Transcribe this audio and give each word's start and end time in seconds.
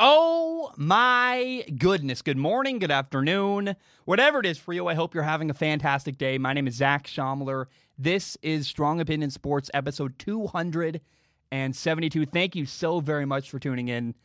Oh 0.00 0.72
my 0.76 1.64
goodness. 1.78 2.20
Good 2.20 2.36
morning, 2.36 2.80
good 2.80 2.90
afternoon, 2.90 3.76
whatever 4.06 4.40
it 4.40 4.46
is 4.46 4.58
for 4.58 4.72
you. 4.72 4.88
I 4.88 4.94
hope 4.94 5.14
you're 5.14 5.22
having 5.22 5.50
a 5.50 5.54
fantastic 5.54 6.18
day. 6.18 6.36
My 6.36 6.52
name 6.52 6.66
is 6.66 6.74
Zach 6.74 7.06
Shomler. 7.06 7.66
This 7.96 8.36
is 8.42 8.66
Strong 8.66 9.00
Opinion 9.00 9.30
Sports, 9.30 9.70
episode 9.72 10.18
272. 10.18 12.26
Thank 12.26 12.56
you 12.56 12.66
so 12.66 12.98
very 12.98 13.24
much 13.24 13.50
for 13.50 13.60
tuning 13.60 13.86
in. 13.86 14.16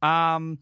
Um, 0.00 0.60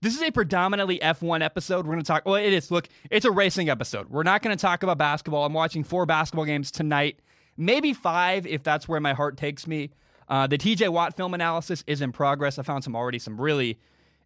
this 0.00 0.14
is 0.14 0.22
a 0.22 0.30
predominantly 0.30 1.00
F1 1.00 1.42
episode. 1.42 1.84
We're 1.84 1.94
going 1.94 2.04
to 2.04 2.06
talk, 2.06 2.24
well, 2.24 2.36
it 2.36 2.52
is. 2.52 2.70
Look, 2.70 2.88
it's 3.10 3.26
a 3.26 3.32
racing 3.32 3.68
episode. 3.68 4.10
We're 4.10 4.22
not 4.22 4.42
going 4.42 4.56
to 4.56 4.60
talk 4.60 4.84
about 4.84 4.98
basketball. 4.98 5.44
I'm 5.44 5.54
watching 5.54 5.82
four 5.82 6.06
basketball 6.06 6.44
games 6.44 6.70
tonight, 6.70 7.18
maybe 7.56 7.92
five 7.92 8.46
if 8.46 8.62
that's 8.62 8.86
where 8.86 9.00
my 9.00 9.12
heart 9.12 9.36
takes 9.36 9.66
me. 9.66 9.90
Uh, 10.28 10.46
the 10.46 10.58
TJ 10.58 10.90
Watt 10.90 11.16
film 11.16 11.34
analysis 11.34 11.82
is 11.86 12.02
in 12.02 12.12
progress. 12.12 12.58
I 12.58 12.62
found 12.62 12.84
some 12.84 12.94
already 12.94 13.18
some 13.18 13.40
really 13.40 13.78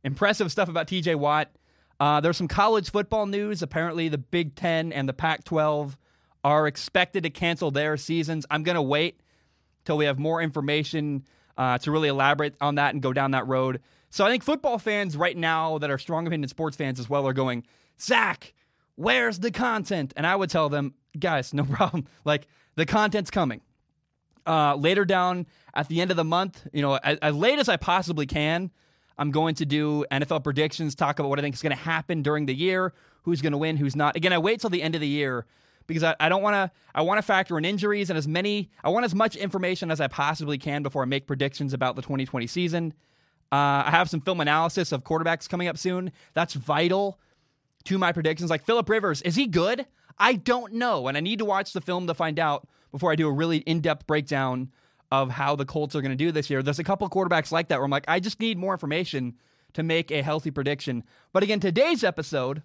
impressive 0.05 0.51
stuff 0.51 0.69
about 0.69 0.87
TJ 0.87 1.17
Watt. 1.17 1.51
Uh, 2.01 2.21
there's 2.21 2.37
some 2.37 2.49
college 2.49 2.91
football 2.91 3.27
news. 3.27 3.63
Apparently, 3.63 4.09
the 4.09 4.19
Big 4.19 4.55
Ten 4.57 4.93
and 4.93 5.09
the 5.09 5.13
Pac 5.13 5.45
12 5.45 5.97
are 6.45 6.67
expected 6.67 7.23
to 7.23 7.31
cancel 7.31 7.71
their 7.71 7.97
seasons. 7.97 8.45
I'm 8.51 8.65
going 8.65 8.75
to 8.75 8.83
wait 8.83 9.21
till 9.85 9.97
we 9.97 10.07
have 10.07 10.19
more 10.19 10.43
information 10.43 11.25
uh, 11.57 11.79
to 11.79 11.91
really 11.91 12.09
elaborate 12.09 12.55
on 12.61 12.77
that 12.77 12.95
and 12.95 13.03
go 13.03 13.13
down 13.13 13.33
that 13.33 13.47
road. 13.47 13.81
So 14.11 14.27
I 14.27 14.31
think 14.31 14.43
football 14.43 14.79
fans 14.79 15.17
right 15.17 15.37
now 15.37 15.79
that 15.79 15.91
are 15.91 15.99
strong 15.99 16.27
opinion 16.27 16.49
sports 16.49 16.77
fans 16.77 16.99
as 16.99 17.09
well 17.09 17.27
are 17.27 17.33
going, 17.33 17.65
Zach, 18.01 18.53
where's 18.97 19.39
the 19.39 19.51
content? 19.51 20.13
And 20.17 20.27
I 20.27 20.35
would 20.35 20.51
tell 20.51 20.69
them, 20.69 20.95
guys, 21.19 21.55
no 21.55 21.65
problem. 21.73 22.07
Like, 22.25 22.47
the 22.75 22.87
content's 22.87 23.31
coming. 23.31 23.61
Uh, 24.45 24.75
later 24.75 25.05
down 25.05 25.47
at 25.75 25.89
the 25.89 26.01
end 26.01 26.11
of 26.11 26.17
the 26.17 26.25
month, 26.25 26.67
you 26.73 26.83
know, 26.83 26.95
as, 27.03 27.19
as 27.19 27.35
late 27.35 27.59
as 27.59 27.69
I 27.69 27.77
possibly 27.77 28.27
can, 28.27 28.71
I'm 29.19 29.31
going 29.31 29.55
to 29.57 29.67
do 29.67 30.05
NFL 30.11 30.45
predictions, 30.45 30.95
talk 30.95 31.19
about 31.19 31.29
what 31.29 31.39
I 31.39 31.43
think 31.43 31.55
is 31.55 31.63
going 31.63 31.77
to 31.77 31.83
happen 31.83 32.23
during 32.23 32.47
the 32.47 32.55
year, 32.55 32.93
who's 33.23 33.41
going 33.41 33.53
to 33.53 33.59
win, 33.59 33.77
who's 33.77 33.97
not. 33.97 34.17
Again, 34.17 34.33
I 34.33 34.39
wait 34.39 34.61
till 34.61 34.71
the 34.71 34.83
end 34.83 34.95
of 34.95 35.01
the 35.01 35.09
year 35.09 35.47
because 35.87 36.03
I, 36.03 36.17
I 36.19 36.29
don't 36.29 36.43
want 36.43 36.55
to. 36.55 36.71
I 36.95 37.03
want 37.03 37.19
to 37.19 37.23
factor 37.23 37.59
in 37.59 37.65
injuries 37.65 38.11
and 38.11 38.19
as 38.19 38.29
many. 38.29 38.71
I 38.83 38.89
want 38.89 39.05
as 39.05 39.15
much 39.15 39.37
information 39.37 39.91
as 39.91 40.01
I 40.01 40.09
possibly 40.09 40.59
can 40.59 40.83
before 40.83 41.03
I 41.03 41.07
make 41.07 41.27
predictions 41.27 41.73
about 41.73 41.97
the 41.97 42.03
2020 42.03 42.47
season. 42.47 42.95
Uh, 43.51 43.85
I 43.87 43.91
have 43.91 44.09
some 44.09 44.21
film 44.21 44.41
analysis 44.41 44.93
of 44.93 45.05
quarterbacks 45.05 45.49
coming 45.49 45.69
up 45.69 45.77
soon. 45.77 46.13
That's 46.33 46.55
vital 46.55 47.19
to 47.85 47.99
my 47.99 48.13
predictions. 48.13 48.51
Like 48.51 48.65
Philip 48.65 48.89
Rivers, 48.89 49.21
is 49.23 49.37
he 49.37 49.47
good? 49.47 49.87
I 50.19 50.35
don't 50.35 50.75
know, 50.75 51.09
and 51.09 51.17
I 51.17 51.21
need 51.21 51.39
to 51.39 51.45
watch 51.45 51.73
the 51.73 51.81
film 51.81 52.07
to 52.07 52.15
find 52.15 52.39
out 52.39 52.67
before 52.91 53.11
I 53.11 53.17
do 53.17 53.27
a 53.27 53.33
really 53.33 53.59
in-depth 53.59 54.07
breakdown 54.07 54.71
of 55.13 55.29
how 55.29 55.55
the 55.55 55.67
Colts 55.67 55.95
are 55.95 56.01
going 56.01 56.11
to 56.11 56.17
do 56.17 56.33
this 56.33 56.49
year. 56.49 56.63
There's 56.63 56.79
a 56.79 56.85
couple 56.85 57.07
quarterbacks 57.11 57.53
like 57.53 57.69
that 57.69 57.77
where 57.77 57.85
I'm 57.85 57.91
like, 57.91 58.07
I 58.09 58.19
just 58.19 58.41
need 58.41 58.57
more 58.57 58.73
information 58.73 59.35
to 59.75 59.83
make 59.83 60.11
a 60.11 60.23
healthy 60.23 60.51
prediction. 60.51 61.05
But 61.35 61.43
again, 61.43 61.61
today's 61.61 62.03
episode 62.03 62.63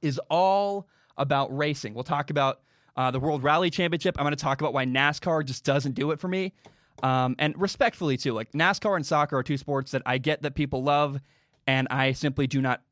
is 0.00 0.20
all 0.30 0.86
about 1.16 1.54
racing. 1.54 1.94
We'll 1.94 2.04
talk 2.04 2.30
about 2.30 2.60
uh, 2.96 3.10
the 3.10 3.18
World 3.18 3.42
Rally 3.42 3.70
Championship. 3.70 4.14
I'm 4.16 4.22
going 4.22 4.36
to 4.36 4.40
talk 4.40 4.60
about 4.60 4.72
why 4.72 4.86
NASCAR 4.86 5.44
just 5.44 5.64
doesn't 5.64 5.96
do 5.96 6.12
it 6.12 6.20
for 6.20 6.28
me. 6.28 6.52
Um, 7.02 7.34
and 7.40 7.60
respectfully, 7.60 8.16
too, 8.16 8.34
like 8.34 8.52
NASCAR 8.52 8.94
and 8.94 9.04
soccer 9.04 9.36
are 9.36 9.42
two 9.42 9.56
sports 9.56 9.90
that 9.90 10.02
I 10.06 10.18
get 10.18 10.42
that 10.42 10.54
people 10.54 10.84
love, 10.84 11.20
and 11.66 11.88
I 11.90 12.12
simply 12.12 12.46
do 12.46 12.62
not. 12.62 12.82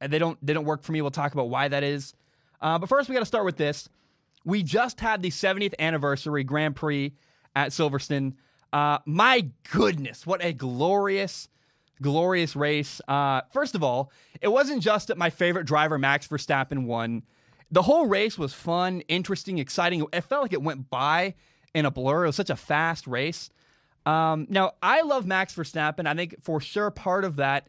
They 0.00 0.20
don't. 0.20 0.38
They 0.46 0.52
don't 0.52 0.64
work 0.64 0.84
for 0.84 0.92
me. 0.92 1.02
We'll 1.02 1.10
talk 1.10 1.32
about 1.32 1.48
why 1.48 1.66
that 1.66 1.82
is. 1.82 2.14
Uh, 2.60 2.78
but 2.78 2.88
first, 2.88 3.08
we 3.08 3.14
got 3.14 3.20
to 3.20 3.26
start 3.26 3.44
with 3.44 3.56
this. 3.56 3.88
We 4.44 4.62
just 4.62 5.00
had 5.00 5.22
the 5.22 5.30
70th 5.30 5.74
anniversary 5.80 6.44
Grand 6.44 6.76
Prix 6.76 7.14
at 7.54 7.70
Silverstone. 7.70 8.34
Uh, 8.72 8.98
my 9.04 9.48
goodness, 9.70 10.26
what 10.26 10.44
a 10.44 10.52
glorious, 10.52 11.48
glorious 12.00 12.56
race. 12.56 13.00
Uh, 13.06 13.42
first 13.52 13.74
of 13.74 13.82
all, 13.82 14.10
it 14.40 14.48
wasn't 14.48 14.82
just 14.82 15.08
that 15.08 15.18
my 15.18 15.30
favorite 15.30 15.66
driver, 15.66 15.98
Max 15.98 16.26
Verstappen, 16.26 16.84
won. 16.86 17.22
The 17.70 17.82
whole 17.82 18.06
race 18.06 18.38
was 18.38 18.52
fun, 18.52 19.00
interesting, 19.08 19.58
exciting. 19.58 20.04
It 20.12 20.22
felt 20.22 20.42
like 20.42 20.52
it 20.52 20.62
went 20.62 20.90
by 20.90 21.34
in 21.74 21.86
a 21.86 21.90
blur. 21.90 22.24
It 22.24 22.28
was 22.28 22.36
such 22.36 22.50
a 22.50 22.56
fast 22.56 23.06
race. 23.06 23.50
Um, 24.04 24.46
now, 24.50 24.72
I 24.82 25.02
love 25.02 25.26
Max 25.26 25.54
Verstappen. 25.54 26.06
I 26.06 26.14
think 26.14 26.42
for 26.42 26.60
sure 26.60 26.90
part 26.90 27.24
of 27.24 27.36
that 27.36 27.68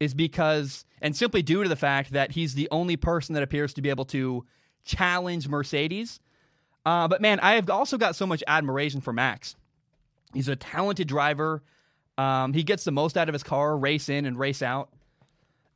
is 0.00 0.14
because, 0.14 0.84
and 1.00 1.16
simply 1.16 1.42
due 1.42 1.62
to 1.62 1.68
the 1.68 1.76
fact 1.76 2.12
that 2.12 2.32
he's 2.32 2.54
the 2.54 2.68
only 2.70 2.96
person 2.96 3.34
that 3.34 3.42
appears 3.42 3.74
to 3.74 3.82
be 3.82 3.90
able 3.90 4.04
to 4.06 4.44
challenge 4.84 5.48
Mercedes. 5.48 6.20
Uh, 6.84 7.08
but 7.08 7.20
man, 7.20 7.40
I 7.40 7.54
have 7.54 7.70
also 7.70 7.96
got 7.96 8.16
so 8.16 8.26
much 8.26 8.42
admiration 8.46 9.00
for 9.00 9.12
Max. 9.12 9.56
He's 10.32 10.48
a 10.48 10.56
talented 10.56 11.08
driver. 11.08 11.62
Um, 12.18 12.52
he 12.52 12.62
gets 12.62 12.84
the 12.84 12.92
most 12.92 13.16
out 13.16 13.28
of 13.28 13.32
his 13.32 13.42
car, 13.42 13.76
race 13.76 14.08
in 14.08 14.26
and 14.26 14.38
race 14.38 14.62
out. 14.62 14.90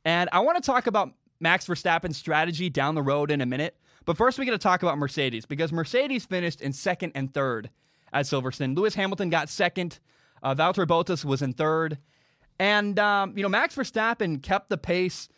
And 0.05 0.29
I 0.31 0.39
want 0.41 0.57
to 0.57 0.65
talk 0.65 0.87
about 0.87 1.11
Max 1.39 1.67
Verstappen's 1.67 2.17
strategy 2.17 2.69
down 2.69 2.95
the 2.95 3.01
road 3.01 3.31
in 3.31 3.41
a 3.41 3.45
minute. 3.45 3.75
But 4.05 4.17
first, 4.17 4.39
we 4.39 4.45
got 4.45 4.51
to 4.51 4.57
talk 4.57 4.81
about 4.81 4.97
Mercedes 4.97 5.45
because 5.45 5.71
Mercedes 5.71 6.25
finished 6.25 6.61
in 6.61 6.73
second 6.73 7.13
and 7.15 7.33
third 7.33 7.69
at 8.13 8.25
Silverstone. 8.25 8.75
Lewis 8.75 8.95
Hamilton 8.95 9.29
got 9.29 9.49
second. 9.49 9.99
Uh, 10.41 10.55
Valtteri 10.55 10.87
Bottas 10.87 11.25
was 11.25 11.41
in 11.41 11.53
third. 11.53 11.97
And, 12.57 12.97
um, 12.99 13.33
you 13.37 13.43
know, 13.43 13.49
Max 13.49 13.75
Verstappen 13.75 14.41
kept 14.41 14.69
the 14.69 14.77
pace 14.77 15.29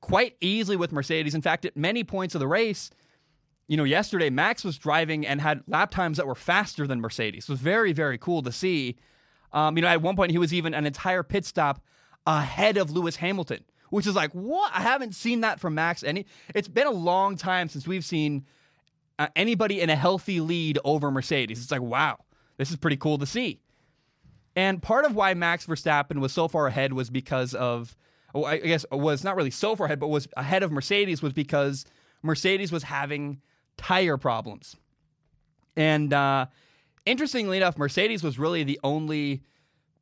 quite 0.00 0.36
easily 0.40 0.76
with 0.76 0.92
Mercedes. 0.92 1.34
In 1.34 1.42
fact, 1.42 1.64
at 1.64 1.76
many 1.76 2.04
points 2.04 2.34
of 2.34 2.38
the 2.38 2.48
race, 2.48 2.90
you 3.70 3.76
know, 3.76 3.84
yesterday 3.84 4.30
Max 4.30 4.64
was 4.64 4.76
driving 4.76 5.24
and 5.24 5.40
had 5.40 5.62
lap 5.68 5.92
times 5.92 6.16
that 6.16 6.26
were 6.26 6.34
faster 6.34 6.88
than 6.88 7.00
Mercedes. 7.00 7.44
It 7.44 7.52
was 7.52 7.60
very, 7.60 7.92
very 7.92 8.18
cool 8.18 8.42
to 8.42 8.50
see. 8.50 8.96
Um, 9.52 9.76
you 9.76 9.82
know, 9.82 9.86
at 9.86 10.02
one 10.02 10.16
point 10.16 10.32
he 10.32 10.38
was 10.38 10.52
even 10.52 10.74
an 10.74 10.86
entire 10.86 11.22
pit 11.22 11.44
stop 11.44 11.80
ahead 12.26 12.76
of 12.76 12.90
Lewis 12.90 13.14
Hamilton, 13.14 13.64
which 13.90 14.08
is 14.08 14.16
like, 14.16 14.32
what? 14.32 14.72
I 14.74 14.80
haven't 14.80 15.14
seen 15.14 15.42
that 15.42 15.60
from 15.60 15.76
Max. 15.76 16.02
Any? 16.02 16.26
It's 16.52 16.66
been 16.66 16.88
a 16.88 16.92
long 16.92 17.36
time 17.36 17.68
since 17.68 17.86
we've 17.86 18.04
seen 18.04 18.44
uh, 19.20 19.28
anybody 19.36 19.80
in 19.80 19.88
a 19.88 19.94
healthy 19.94 20.40
lead 20.40 20.80
over 20.84 21.12
Mercedes. 21.12 21.62
It's 21.62 21.70
like, 21.70 21.80
wow, 21.80 22.18
this 22.56 22.72
is 22.72 22.76
pretty 22.76 22.96
cool 22.96 23.18
to 23.18 23.26
see. 23.26 23.60
And 24.56 24.82
part 24.82 25.04
of 25.04 25.14
why 25.14 25.34
Max 25.34 25.66
Verstappen 25.66 26.18
was 26.18 26.32
so 26.32 26.48
far 26.48 26.66
ahead 26.66 26.92
was 26.92 27.08
because 27.08 27.54
of, 27.54 27.96
well, 28.34 28.46
I 28.46 28.58
guess 28.58 28.84
was 28.90 29.22
not 29.22 29.36
really 29.36 29.52
so 29.52 29.76
far 29.76 29.86
ahead, 29.86 30.00
but 30.00 30.08
was 30.08 30.26
ahead 30.36 30.64
of 30.64 30.72
Mercedes 30.72 31.22
was 31.22 31.32
because 31.32 31.84
Mercedes 32.24 32.72
was 32.72 32.82
having 32.82 33.40
tire 33.80 34.18
problems. 34.18 34.76
And 35.74 36.12
uh, 36.12 36.46
interestingly 37.06 37.56
enough, 37.56 37.78
Mercedes 37.78 38.22
was 38.22 38.38
really 38.38 38.62
the 38.62 38.78
only 38.84 39.42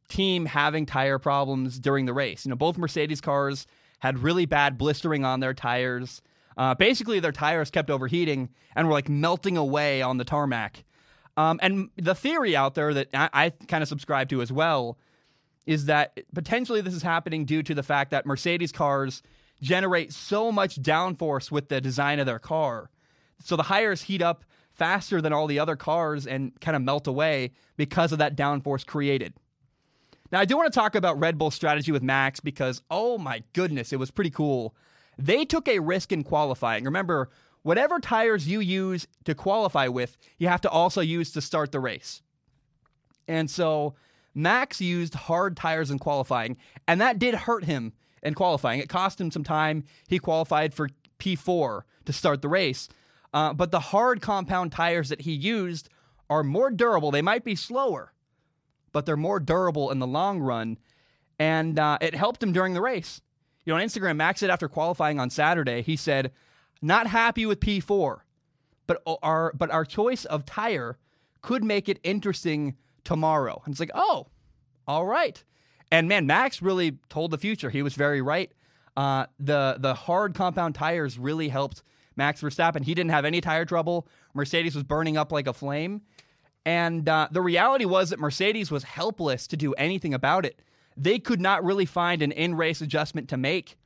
team 0.09 0.47
having 0.47 0.85
tire 0.85 1.19
problems 1.19 1.79
during 1.79 2.05
the 2.05 2.13
race. 2.13 2.45
You 2.45 2.51
know, 2.51 2.57
both 2.57 2.77
Mercedes 2.77 3.21
cars 3.21 3.67
had 4.01 4.19
really 4.19 4.47
bad 4.47 4.79
blistering 4.79 5.25
on 5.25 5.39
their 5.41 5.55
tires. 5.55 6.23
Uh, 6.57 6.75
basically, 6.75 7.21
their 7.21 7.33
tires 7.33 7.71
kept 7.71 7.89
overheating 7.89 8.49
and 8.75 8.89
were 8.89 8.95
like 8.95 9.09
melting 9.09 9.57
away 9.57 10.03
on 10.03 10.17
the 10.17 10.25
tarmac. 10.25 10.85
Um, 11.37 11.61
and 11.63 11.91
the 11.97 12.17
theory 12.17 12.57
out 12.57 12.75
there 12.75 12.93
that 12.95 13.09
I, 13.15 13.29
I 13.33 13.51
kind 13.51 13.83
of 13.83 13.89
subscribe 13.89 14.29
to 14.31 14.43
as 14.43 14.51
well 14.51 14.99
is 15.67 15.85
that 15.85 16.19
potentially 16.35 16.81
this 16.81 16.95
is 16.95 17.03
happening 17.03 17.45
due 17.45 17.63
to 17.63 17.75
the 17.75 17.83
fact 17.85 18.11
that 18.11 18.27
Mercedes 18.27 18.73
cars 18.73 19.23
generate 19.63 20.13
so 20.13 20.51
much 20.51 20.83
downforce 20.83 21.53
with 21.53 21.69
the 21.69 21.81
design 21.81 22.19
of 22.19 22.27
their 22.27 22.41
car 22.41 22.91
so 23.43 23.57
the 23.57 23.63
tires 23.63 24.03
heat 24.03 24.23
up 24.23 24.45
faster 24.73 25.21
than 25.21 25.33
all 25.33 25.47
the 25.47 25.59
other 25.59 25.77
cars 25.77 26.27
and 26.27 26.59
kind 26.61 26.77
of 26.77 26.83
melt 26.83 27.07
away 27.07 27.53
because 27.77 28.13
of 28.13 28.19
that 28.19 28.37
downforce 28.37 28.87
created. 28.87 29.35
Now, 30.31 30.41
I 30.41 30.45
do 30.45 30.57
want 30.57 30.73
to 30.73 30.79
talk 30.79 30.95
about 30.95 31.19
Red 31.19 31.39
Bull's 31.39 31.55
strategy 31.55 31.91
with 31.91 32.03
Max 32.03 32.39
because, 32.39 32.83
oh 32.91 33.19
my 33.19 33.43
goodness, 33.55 33.93
it 33.93 33.99
was 33.99 34.11
pretty 34.11 34.31
cool. 34.31 34.75
They 35.17 35.45
took 35.45 35.67
a 35.69 35.81
risk 35.81 36.13
in 36.13 36.23
qualifying. 36.23 36.85
Remember, 36.85 37.31
whatever 37.63 37.99
tires 37.99 38.47
you 38.47 38.61
use 38.61 39.07
to 39.25 39.35
qualify 39.35 39.89
with, 39.89 40.17
you 40.39 40.49
have 40.49 40.61
to 40.61 40.71
also 40.71 41.01
use 41.01 41.33
to 41.33 41.41
start 41.41 41.73
the 41.73 41.81
race. 41.81 42.23
And 43.27 43.51
so 43.51 43.95
Max 44.35 44.81
used 44.81 45.15
hard 45.15 45.57
tires 45.57 45.91
in 45.91 45.99
qualifying, 45.99 46.57
and 46.87 47.01
that 47.01 47.19
did 47.19 47.35
hurt 47.35 47.65
him 47.65 47.93
in 48.23 48.35
qualifying. 48.35 48.81
It 48.81 48.89
cost 48.89 49.21
him 49.21 49.31
some 49.31 49.45
time. 49.45 49.85
He 50.09 50.19
qualified 50.19 50.75
for 50.75 50.89
P4 51.19 51.83
to 52.05 52.13
start 52.13 52.43
the 52.43 52.49
race. 52.49 52.89
Uh, 53.33 53.53
but 53.53 53.71
the 53.71 53.81
hard 53.81 54.21
compound 54.21 54.73
tires 54.73 55.09
that 55.11 55.23
he 55.23 55.33
used 55.33 55.89
are 56.31 56.43
more 56.43 56.71
durable. 56.71 57.11
They 57.11 57.23
might 57.23 57.45
be 57.45 57.55
slower, 57.55 58.13
but 58.93 59.07
they're 59.07 59.17
more 59.17 59.41
durable 59.41 59.91
in 59.91 59.99
the 59.99 60.07
long 60.07 60.41
run. 60.41 60.79
And 61.39 61.79
uh, 61.79 61.99
it 62.01 62.15
helped 62.15 62.43
him 62.43 62.53
during 62.53 62.75
the 62.75 62.81
race. 62.81 63.21
You 63.65 63.73
know, 63.73 63.81
on 63.81 63.87
Instagram, 63.87 64.17
Max 64.17 64.41
said 64.41 64.51
after 64.51 64.69
qualifying 64.69 65.21
on 65.21 65.31
Saturday, 65.31 65.83
he 65.83 65.95
said, 65.95 66.33
"Not 66.81 67.07
happy 67.07 67.45
with 67.45 67.61
P4, 67.61 68.21
but 68.87 69.03
our 69.23 69.53
but 69.53 69.71
our 69.71 69.85
choice 69.85 70.25
of 70.25 70.47
tire 70.47 70.97
could 71.43 71.63
make 71.63 71.89
it 71.89 72.01
interesting 72.03 72.77
tomorrow." 73.05 73.61
And 73.65 73.73
it's 73.73 73.81
like, 73.81 73.91
oh, 73.95 74.29
all 74.87 75.05
right. 75.05 75.45
And 75.93 76.09
man, 76.09 76.27
Max 76.27 76.63
really 76.63 76.99
told 77.09 77.31
the 77.31 77.39
future. 77.39 77.71
He 77.71 77.83
was 77.83 77.95
very 77.95 78.23
right. 78.23 78.51
Uh, 78.97 79.27
the 79.39 79.77
the 79.79 79.95
hard 79.95 80.35
compound 80.35 80.75
tires 80.75 81.19
really 81.19 81.49
helped 81.49 81.83
Max 82.19 82.43
Verstappen. 82.43 82.85
He 82.85 82.95
didn't 82.95 83.13
have 83.13 83.25
any 83.25 83.41
tire 83.41 83.65
trouble. 83.65 84.07
Mercedes 84.35 84.75
was 84.75 84.85
burning 84.85 85.17
up 85.17 85.33
like 85.33 85.47
a 85.47 85.55
flame. 85.55 86.03
And 86.67 87.09
uh, 87.09 87.29
the 87.31 87.41
reality 87.41 87.87
was 87.87 88.11
that 88.11 88.19
Mercedes 88.19 88.71
was 88.71 88.83
helpless 88.83 89.47
to 89.47 89.57
do 89.57 89.73
anything 89.75 90.13
about 90.13 90.45
it. 90.45 90.61
they 90.99 91.19
could 91.19 91.41
not 91.41 91.65
really 91.65 91.87
find 91.87 92.21
an 92.23 92.33
in 92.33 92.57
race 92.57 92.81
adjustment 92.83 93.29
to 93.31 93.37
make. 93.37 93.79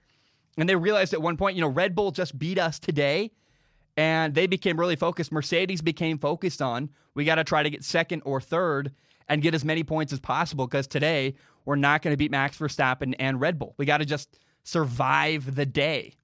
And 0.57 0.69
they 0.69 0.75
realized 0.75 1.13
at 1.13 1.23
one 1.23 1.37
point, 1.37 1.57
you 1.57 1.61
know, 1.61 1.69
Red 1.69 1.95
Bull 1.95 2.11
just 2.11 2.39
beat 2.39 2.59
us 2.59 2.79
today. 2.79 3.31
And 3.97 4.35
they 4.35 4.47
became 4.47 4.81
really 4.81 4.97
focused. 4.97 5.31
Mercedes 5.31 5.83
became 5.83 6.19
focused 6.19 6.63
on 6.63 6.89
we 7.15 7.25
got 7.25 7.35
to 7.37 7.45
try 7.45 7.63
to 7.63 7.71
get 7.71 7.85
second 7.85 8.23
or 8.25 8.41
third 8.41 8.93
and 9.29 9.43
get 9.43 9.55
as 9.55 9.65
many 9.65 9.85
points 9.85 10.13
as 10.13 10.21
possible 10.21 10.67
because 10.67 10.87
today 10.87 11.35
we're 11.65 11.77
not 11.77 12.03
going 12.03 12.13
to 12.13 12.17
beat 12.17 12.31
Max 12.31 12.59
Verstappen 12.59 13.15
and 13.19 13.41
Red 13.41 13.59
Bull. 13.59 13.75
We 13.77 13.85
got 13.85 13.99
to 13.99 14.05
just 14.05 14.39
survive 14.65 15.55
the 15.55 15.67
day. 15.67 16.15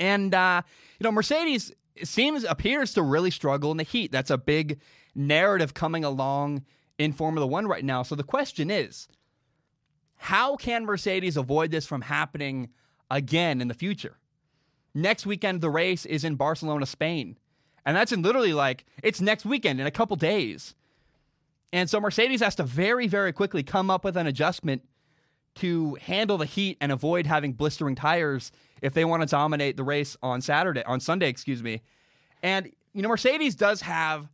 And, 0.00 0.34
uh, 0.34 0.62
you 0.98 1.04
know, 1.04 1.12
Mercedes 1.12 1.72
seems, 2.04 2.44
appears 2.44 2.92
to 2.94 3.02
really 3.02 3.30
struggle 3.30 3.70
in 3.70 3.76
the 3.76 3.84
heat. 3.84 4.12
That's 4.12 4.30
a 4.30 4.38
big 4.38 4.80
narrative 5.14 5.74
coming 5.74 6.04
along 6.04 6.64
in 6.98 7.12
Formula 7.12 7.46
One 7.46 7.66
right 7.66 7.84
now. 7.84 8.02
So 8.02 8.14
the 8.14 8.22
question 8.22 8.70
is 8.70 9.08
how 10.16 10.56
can 10.56 10.84
Mercedes 10.84 11.36
avoid 11.36 11.70
this 11.70 11.86
from 11.86 12.02
happening 12.02 12.70
again 13.10 13.60
in 13.60 13.68
the 13.68 13.74
future? 13.74 14.18
Next 14.94 15.26
weekend, 15.26 15.60
the 15.60 15.70
race 15.70 16.04
is 16.06 16.24
in 16.24 16.34
Barcelona, 16.34 16.86
Spain. 16.86 17.38
And 17.86 17.96
that's 17.96 18.12
in 18.12 18.22
literally 18.22 18.52
like, 18.52 18.84
it's 19.02 19.20
next 19.20 19.44
weekend 19.44 19.80
in 19.80 19.86
a 19.86 19.92
couple 19.92 20.16
days. 20.16 20.74
And 21.72 21.88
so 21.88 22.00
Mercedes 22.00 22.40
has 22.40 22.54
to 22.56 22.64
very, 22.64 23.06
very 23.06 23.32
quickly 23.32 23.62
come 23.62 23.90
up 23.90 24.04
with 24.04 24.16
an 24.16 24.26
adjustment 24.26 24.82
to 25.56 25.96
handle 26.02 26.38
the 26.38 26.46
heat 26.46 26.78
and 26.80 26.90
avoid 26.90 27.26
having 27.26 27.52
blistering 27.52 27.94
tires 27.94 28.50
if 28.82 28.94
they 28.94 29.04
want 29.04 29.22
to 29.22 29.26
dominate 29.26 29.76
the 29.76 29.84
race 29.84 30.16
on 30.22 30.40
Saturday, 30.40 30.82
on 30.84 31.00
Sunday, 31.00 31.28
excuse 31.28 31.62
me. 31.62 31.82
And, 32.42 32.70
you 32.92 33.02
know, 33.02 33.08
Mercedes 33.08 33.54
does 33.54 33.82
have 33.82 34.28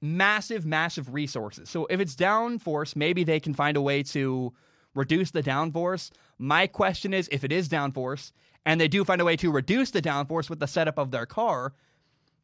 massive, 0.00 0.64
massive 0.64 1.12
resources. 1.12 1.68
So 1.68 1.86
if 1.86 2.00
it's 2.00 2.14
downforce, 2.14 2.94
maybe 2.96 3.24
they 3.24 3.40
can 3.40 3.54
find 3.54 3.76
a 3.76 3.80
way 3.80 4.02
to 4.04 4.52
reduce 4.94 5.30
the 5.30 5.42
downforce. 5.42 6.10
My 6.38 6.66
question 6.66 7.12
is 7.12 7.28
if 7.30 7.44
it 7.44 7.52
is 7.52 7.68
downforce 7.68 8.32
and 8.64 8.80
they 8.80 8.88
do 8.88 9.04
find 9.04 9.20
a 9.20 9.24
way 9.24 9.36
to 9.36 9.50
reduce 9.50 9.90
the 9.90 10.02
downforce 10.02 10.50
with 10.50 10.60
the 10.60 10.66
setup 10.66 10.98
of 10.98 11.10
their 11.10 11.26
car, 11.26 11.74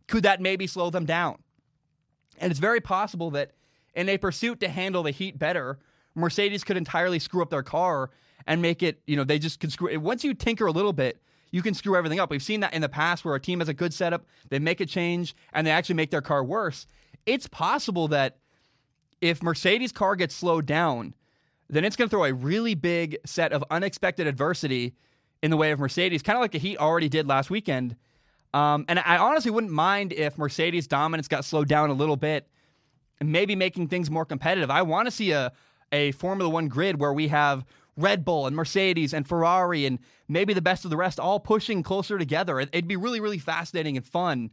could 0.07 0.23
that 0.23 0.41
maybe 0.41 0.67
slow 0.67 0.91
them 0.91 1.05
down? 1.05 1.39
And 2.39 2.51
it's 2.51 2.61
very 2.61 2.81
possible 2.81 3.31
that 3.33 3.53
in 3.95 4.09
a 4.09 4.19
pursuit 4.19 4.61
to 4.61 4.69
handle 4.69 5.03
the 5.03 5.11
heat 5.11 5.39
better, 5.39 5.79
Mercedes 6.15 6.65
could 6.65 6.77
entirely 6.77 7.19
screw 7.19 7.43
up 7.43 7.51
their 7.51 7.63
car 7.63 8.11
and 8.47 8.61
make 8.63 8.83
it, 8.83 9.01
you 9.07 9.17
know, 9.17 9.25
they 9.25 9.39
just 9.39 9.61
can 9.61 9.71
screw 9.71 9.89
it. 9.89 9.99
Once 9.99 10.25
you 10.25 10.35
tinker 10.35 10.67
a 10.67 10.73
little 10.73 10.93
bit, 10.93 11.21
you 11.51 11.63
can 11.63 11.75
screw 11.75 11.97
everything 11.97 12.19
up. 12.19 12.31
We've 12.31 12.43
seen 12.43 12.61
that 12.61 12.75
in 12.75 12.83
the 12.83 12.89
past 12.89 13.25
where 13.25 13.35
a 13.35 13.41
team 13.41 13.61
has 13.61 13.69
a 13.69 13.75
good 13.75 13.95
setup, 13.95 14.27
they 14.51 14.59
make 14.59 14.81
a 14.81 14.87
change, 14.87 15.35
and 15.53 15.67
they 15.67 15.71
actually 15.71 15.95
make 15.95 16.11
their 16.11 16.21
car 16.21 16.43
worse. 16.43 16.87
It's 17.27 17.47
possible 17.47 18.09
that 18.09 18.39
if 19.21 19.43
Mercedes' 19.43 19.93
car 19.93 20.17
gets 20.17 20.35
slowed 20.35 20.67
down, 20.67 21.15
then 21.71 21.85
it's 21.85 21.97
going 21.97 22.09
to 22.09 22.11
throw 22.11 22.25
a 22.25 22.35
really 22.35 22.75
big 22.75 23.17
set 23.25 23.53
of 23.53 23.65
unexpected 23.71 24.27
adversity 24.27 24.95
in 25.43 25.51
the 25.51 25.57
way 25.57 25.71
of 25.71 25.79
Mercedes, 25.79 26.23
kind 26.23 26.37
of 26.37 26.41
like 26.41 26.53
the 26.53 26.59
Heat 26.59 26.79
already 26.79 27.09
did 27.09 27.27
last 27.27 27.51
weekend. 27.51 27.97
Um, 28.53 28.85
and 28.89 28.99
I 28.99 29.17
honestly 29.17 29.51
wouldn't 29.51 29.73
mind 29.73 30.13
if 30.13 30.37
Mercedes' 30.39 30.87
dominance 30.87 31.29
got 31.29 31.45
slowed 31.45 31.69
down 31.69 31.91
a 31.91 31.95
little 31.95 32.17
bit 32.17 32.49
maybe 33.33 33.55
making 33.55 33.89
things 33.89 34.11
more 34.11 34.25
competitive. 34.25 34.71
I 34.71 34.83
want 34.83 35.07
to 35.07 35.11
see 35.11 35.33
a, 35.33 35.53
a 35.93 36.13
Formula 36.13 36.49
One 36.49 36.69
grid 36.69 37.01
where 37.01 37.13
we 37.13 37.29
have 37.29 37.65
Red 37.97 38.25
Bull 38.25 38.47
and 38.47 38.57
Mercedes 38.57 39.15
and 39.15 39.27
Ferrari 39.27 39.87
and 39.87 39.99
maybe 40.29 40.53
the 40.53 40.63
best 40.63 40.85
of 40.85 40.91
the 40.91 40.97
rest 40.97 41.21
all 41.21 41.39
pushing 41.41 41.83
closer 41.83 42.19
together. 42.19 42.59
It'd 42.61 42.89
be 42.89 42.97
really, 42.97 43.21
really 43.21 43.39
fascinating 43.39 43.97
and 43.97 44.07
fun. 44.07 44.51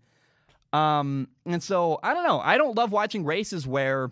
Um, 0.73 1.27
and 1.45 1.61
so 1.61 1.99
I 2.03 2.13
don't 2.13 2.25
know. 2.25 2.39
I 2.39 2.57
don't 2.57 2.75
love 2.75 2.91
watching 2.91 3.25
races 3.25 3.67
where 3.67 4.11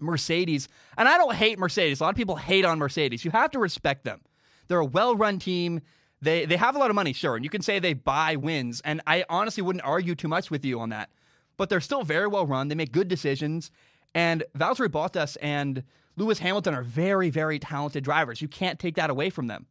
Mercedes, 0.00 0.68
and 0.98 1.08
I 1.08 1.16
don't 1.16 1.34
hate 1.34 1.58
Mercedes. 1.58 2.00
A 2.00 2.04
lot 2.04 2.10
of 2.10 2.16
people 2.16 2.36
hate 2.36 2.64
on 2.64 2.78
Mercedes. 2.78 3.24
You 3.24 3.30
have 3.30 3.50
to 3.52 3.58
respect 3.58 4.04
them. 4.04 4.20
They're 4.68 4.80
a 4.80 4.84
well-run 4.84 5.38
team. 5.38 5.80
They 6.20 6.44
they 6.44 6.56
have 6.56 6.76
a 6.76 6.78
lot 6.78 6.90
of 6.90 6.96
money, 6.96 7.12
sure, 7.12 7.36
and 7.36 7.44
you 7.44 7.50
can 7.50 7.62
say 7.62 7.78
they 7.78 7.94
buy 7.94 8.36
wins, 8.36 8.80
and 8.84 9.00
I 9.06 9.24
honestly 9.28 9.62
wouldn't 9.62 9.84
argue 9.84 10.14
too 10.14 10.28
much 10.28 10.50
with 10.50 10.64
you 10.64 10.78
on 10.80 10.90
that. 10.90 11.10
But 11.56 11.68
they're 11.68 11.80
still 11.80 12.04
very 12.04 12.26
well 12.26 12.46
run. 12.46 12.68
They 12.68 12.74
make 12.74 12.92
good 12.92 13.08
decisions, 13.08 13.70
and 14.14 14.44
Valtteri 14.56 14.88
Bottas 14.88 15.36
and 15.40 15.82
Lewis 16.16 16.38
Hamilton 16.38 16.74
are 16.74 16.82
very, 16.82 17.30
very 17.30 17.58
talented 17.58 18.04
drivers. 18.04 18.42
You 18.42 18.48
can't 18.48 18.78
take 18.78 18.96
that 18.96 19.10
away 19.10 19.30
from 19.30 19.46
them. 19.46 19.66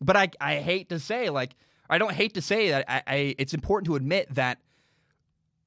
But 0.00 0.16
I, 0.16 0.30
I 0.40 0.56
hate 0.56 0.88
to 0.88 0.98
say, 0.98 1.30
like, 1.30 1.54
I 1.88 1.98
don't 1.98 2.12
hate 2.12 2.34
to 2.34 2.42
say 2.42 2.70
that 2.70 2.84
I, 2.88 3.02
I, 3.06 3.34
it's 3.38 3.54
important 3.54 3.86
to 3.86 3.96
admit 3.96 4.34
that 4.34 4.58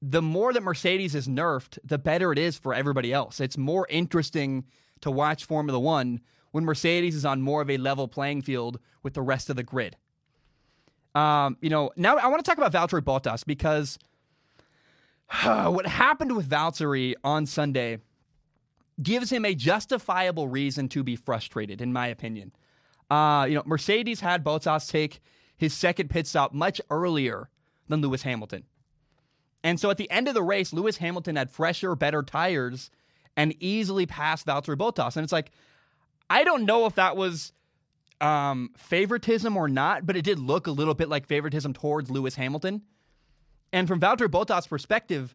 the 0.02 0.20
more 0.20 0.52
that 0.52 0.62
Mercedes 0.62 1.14
is 1.14 1.26
nerfed, 1.26 1.78
the 1.82 1.98
better 1.98 2.32
it 2.32 2.38
is 2.38 2.58
for 2.58 2.74
everybody 2.74 3.12
else. 3.12 3.40
It's 3.40 3.56
more 3.56 3.86
interesting 3.88 4.64
to 5.00 5.10
watch 5.10 5.44
Formula 5.44 5.78
One 5.78 6.20
when 6.52 6.64
Mercedes 6.64 7.14
is 7.14 7.24
on 7.24 7.42
more 7.42 7.62
of 7.62 7.70
a 7.70 7.76
level 7.78 8.08
playing 8.08 8.42
field 8.42 8.78
with 9.02 9.14
the 9.14 9.22
rest 9.22 9.50
of 9.50 9.56
the 9.56 9.62
grid. 9.62 9.96
Um, 11.14 11.56
you 11.62 11.70
know, 11.70 11.90
now 11.96 12.18
I 12.18 12.26
want 12.26 12.44
to 12.44 12.48
talk 12.48 12.58
about 12.58 12.72
Valtteri 12.72 13.00
Bottas 13.00 13.44
because 13.46 13.98
what 15.44 15.86
happened 15.86 16.36
with 16.36 16.48
Valtteri 16.48 17.14
on 17.24 17.46
Sunday 17.46 17.98
gives 19.02 19.30
him 19.30 19.44
a 19.44 19.54
justifiable 19.54 20.48
reason 20.48 20.88
to 20.88 21.02
be 21.02 21.16
frustrated, 21.16 21.80
in 21.80 21.92
my 21.92 22.06
opinion. 22.06 22.52
Uh, 23.10 23.46
you 23.48 23.54
know, 23.54 23.62
Mercedes 23.66 24.20
had 24.20 24.44
Bottas 24.44 24.90
take 24.90 25.20
his 25.56 25.74
second 25.74 26.10
pit 26.10 26.26
stop 26.26 26.52
much 26.52 26.80
earlier 26.90 27.50
than 27.88 28.00
Lewis 28.00 28.22
Hamilton. 28.22 28.64
And 29.62 29.80
so 29.80 29.90
at 29.90 29.96
the 29.96 30.10
end 30.10 30.28
of 30.28 30.34
the 30.34 30.42
race, 30.42 30.72
Lewis 30.72 30.98
Hamilton 30.98 31.36
had 31.36 31.50
fresher, 31.50 31.94
better 31.94 32.22
tires 32.22 32.90
and 33.36 33.54
easily 33.60 34.06
passed 34.06 34.46
Valtteri 34.46 34.76
Bottas. 34.76 35.16
And 35.16 35.24
it's 35.24 35.32
like, 35.32 35.50
I 36.30 36.44
don't 36.44 36.64
know 36.64 36.86
if 36.86 36.94
that 36.94 37.16
was 37.16 37.52
um, 38.20 38.70
favoritism 38.76 39.56
or 39.56 39.68
not, 39.68 40.06
but 40.06 40.16
it 40.16 40.22
did 40.22 40.38
look 40.38 40.66
a 40.66 40.72
little 40.72 40.94
bit 40.94 41.08
like 41.08 41.26
favoritism 41.26 41.72
towards 41.72 42.10
Lewis 42.10 42.34
Hamilton. 42.36 42.82
And 43.72 43.86
from 43.88 44.00
Valtteri 44.00 44.28
Bottas' 44.28 44.68
perspective, 44.68 45.34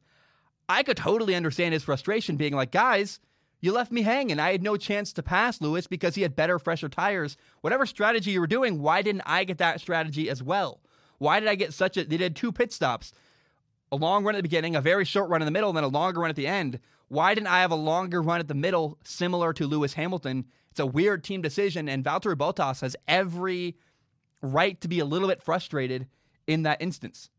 I 0.67 0.83
could 0.83 0.97
totally 0.97 1.35
understand 1.35 1.73
his 1.73 1.83
frustration 1.83 2.37
being 2.37 2.53
like, 2.53 2.71
guys, 2.71 3.19
you 3.61 3.71
left 3.71 3.91
me 3.91 4.01
hanging. 4.01 4.39
I 4.39 4.51
had 4.51 4.63
no 4.63 4.75
chance 4.75 5.13
to 5.13 5.23
pass 5.23 5.61
Lewis 5.61 5.87
because 5.87 6.15
he 6.15 6.23
had 6.23 6.35
better, 6.35 6.59
fresher 6.59 6.89
tires. 6.89 7.37
Whatever 7.61 7.85
strategy 7.85 8.31
you 8.31 8.41
were 8.41 8.47
doing, 8.47 8.81
why 8.81 9.01
didn't 9.01 9.23
I 9.25 9.43
get 9.43 9.59
that 9.59 9.79
strategy 9.79 10.29
as 10.29 10.43
well? 10.43 10.81
Why 11.19 11.39
did 11.39 11.47
I 11.47 11.55
get 11.55 11.73
such 11.73 11.95
a. 11.97 12.03
They 12.03 12.17
did 12.17 12.35
two 12.35 12.51
pit 12.51 12.73
stops 12.73 13.13
a 13.91 13.95
long 13.95 14.23
run 14.23 14.35
at 14.35 14.39
the 14.39 14.43
beginning, 14.43 14.75
a 14.75 14.81
very 14.81 15.05
short 15.05 15.29
run 15.29 15.41
in 15.41 15.45
the 15.45 15.51
middle, 15.51 15.69
and 15.69 15.77
then 15.77 15.83
a 15.83 15.89
longer 15.89 16.21
run 16.21 16.29
at 16.29 16.35
the 16.35 16.47
end. 16.47 16.79
Why 17.09 17.33
didn't 17.33 17.47
I 17.47 17.59
have 17.59 17.71
a 17.71 17.75
longer 17.75 18.21
run 18.21 18.39
at 18.39 18.47
the 18.47 18.53
middle 18.53 18.97
similar 19.03 19.51
to 19.53 19.67
Lewis 19.67 19.93
Hamilton? 19.93 20.45
It's 20.69 20.79
a 20.79 20.85
weird 20.85 21.23
team 21.23 21.41
decision, 21.41 21.89
and 21.89 22.03
Valtteri 22.03 22.35
Bottas 22.35 22.81
has 22.81 22.95
every 23.07 23.75
right 24.41 24.79
to 24.79 24.87
be 24.87 24.99
a 24.99 25.05
little 25.05 25.27
bit 25.27 25.43
frustrated 25.43 26.07
in 26.47 26.63
that 26.63 26.81
instance. 26.81 27.29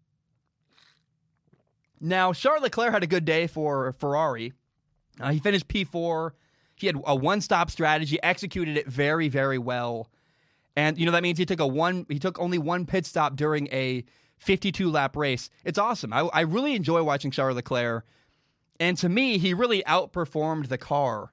Now, 2.01 2.33
Charles 2.33 2.63
Leclerc 2.63 2.93
had 2.93 3.03
a 3.03 3.07
good 3.07 3.25
day 3.25 3.47
for 3.47 3.93
Ferrari. 3.93 4.53
Uh, 5.21 5.33
he 5.33 5.39
finished 5.39 5.69
P4. 5.69 6.33
He 6.77 6.87
had 6.87 6.97
a 7.07 7.15
one-stop 7.15 7.71
strategy, 7.71 8.21
executed 8.23 8.77
it 8.77 8.87
very, 8.87 9.29
very 9.29 9.59
well. 9.59 10.09
And 10.75 10.99
you 10.99 11.07
know 11.07 11.13
that 11.13 11.23
means 11.23 11.39
he 11.39 11.47
took 11.47 11.61
a 11.61 11.67
one. 11.67 12.07
He 12.09 12.19
took 12.19 12.39
only 12.39 12.59
one 12.59 12.87
pit 12.87 13.05
stop 13.05 13.37
during 13.37 13.69
a 13.69 14.05
52 14.39 14.91
lap 14.91 15.17
race. 15.17 15.51
It's 15.65 15.79
awesome. 15.79 16.13
I, 16.13 16.21
I 16.33 16.41
really 16.41 16.75
enjoy 16.75 17.03
watching 17.03 17.31
Charles 17.31 17.57
Leclerc. 17.57 18.05
And 18.81 18.97
to 18.99 19.09
me, 19.09 19.39
he 19.39 19.55
really 19.55 19.83
outperformed 19.87 20.69
the 20.69 20.79
car 20.79 21.33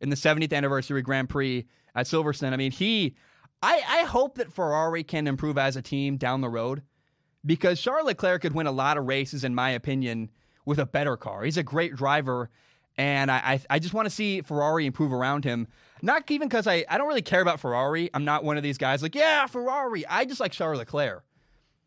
in 0.00 0.10
the 0.10 0.16
70th 0.16 0.52
anniversary 0.52 1.02
Grand 1.02 1.28
Prix 1.28 1.66
at 1.94 2.06
Silverstone. 2.06 2.52
I 2.52 2.56
mean, 2.56 2.72
he. 2.72 3.14
I, 3.62 3.82
I 3.88 4.02
hope 4.04 4.36
that 4.36 4.52
Ferrari 4.52 5.02
can 5.02 5.26
improve 5.26 5.58
as 5.58 5.76
a 5.76 5.82
team 5.82 6.16
down 6.16 6.40
the 6.40 6.48
road 6.48 6.82
because 7.44 7.80
Charles 7.80 8.06
Leclerc 8.06 8.42
could 8.42 8.54
win 8.54 8.68
a 8.68 8.72
lot 8.72 8.96
of 8.96 9.06
races, 9.06 9.42
in 9.42 9.54
my 9.54 9.70
opinion, 9.70 10.30
with 10.64 10.78
a 10.78 10.86
better 10.86 11.16
car. 11.16 11.42
He's 11.42 11.56
a 11.56 11.64
great 11.64 11.96
driver, 11.96 12.50
and 12.98 13.30
I, 13.30 13.60
I, 13.70 13.78
just 13.78 13.94
want 13.94 14.06
to 14.06 14.10
see 14.10 14.40
Ferrari 14.40 14.84
improve 14.84 15.12
around 15.12 15.44
him. 15.44 15.68
Not 16.02 16.28
even 16.30 16.48
because 16.48 16.66
I, 16.66 16.84
I 16.88 16.98
don't 16.98 17.06
really 17.06 17.22
care 17.22 17.40
about 17.40 17.60
Ferrari. 17.60 18.10
I'm 18.12 18.24
not 18.24 18.42
one 18.42 18.56
of 18.56 18.64
these 18.64 18.76
guys 18.76 19.02
like, 19.02 19.14
yeah, 19.14 19.46
Ferrari. 19.46 20.04
I 20.06 20.24
just 20.24 20.40
like 20.40 20.50
Charles 20.50 20.78
Leclerc. 20.78 21.24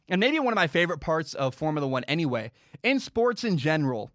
And 0.08 0.20
maybe 0.20 0.40
one 0.40 0.54
of 0.54 0.56
my 0.56 0.68
favorite 0.68 1.00
parts 1.00 1.34
of 1.34 1.54
Formula 1.54 1.88
One 1.88 2.04
anyway, 2.06 2.52
in 2.82 3.00
sports 3.00 3.44
in 3.44 3.58
general, 3.58 4.12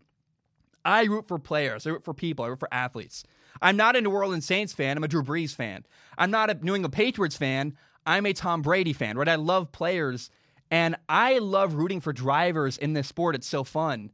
I 0.85 1.05
root 1.05 1.29
for 1.29 1.39
players, 1.39 1.87
I 1.87 1.91
root 1.91 2.05
for 2.05 2.15
people, 2.15 2.45
I 2.45 2.49
root 2.49 2.61
for 2.61 2.73
athletes. 2.73 3.25
I'm 3.63 3.77
not 3.77 3.97
a 3.97 4.01
New 4.01 4.11
Orleans 4.11 4.45
Saints 4.45 4.73
fan, 4.73 4.97
I'm 4.97 5.05
a 5.05 5.09
Drew 5.09 5.23
Brees 5.23 5.55
fan. 5.55 5.85
I'm 6.19 6.31
not 6.31 6.51
a 6.51 6.55
New 6.55 6.75
England 6.75 6.93
Patriots 6.93 7.37
fan, 7.37 7.77
I'm 8.05 8.27
a 8.27 8.33
Tom 8.33 8.63
Brady 8.63 8.93
fan, 8.93 9.17
right? 9.17 9.29
I 9.29 9.37
love 9.37 9.73
players, 9.73 10.31
and 10.71 10.97
I 11.09 11.39
love 11.39 11.75
rooting 11.75 12.01
for 12.01 12.13
drivers 12.13 12.77
in 12.79 12.93
this 12.93 13.09
sport. 13.09 13.35
It's 13.35 13.47
so 13.47 13.65
fun. 13.65 14.11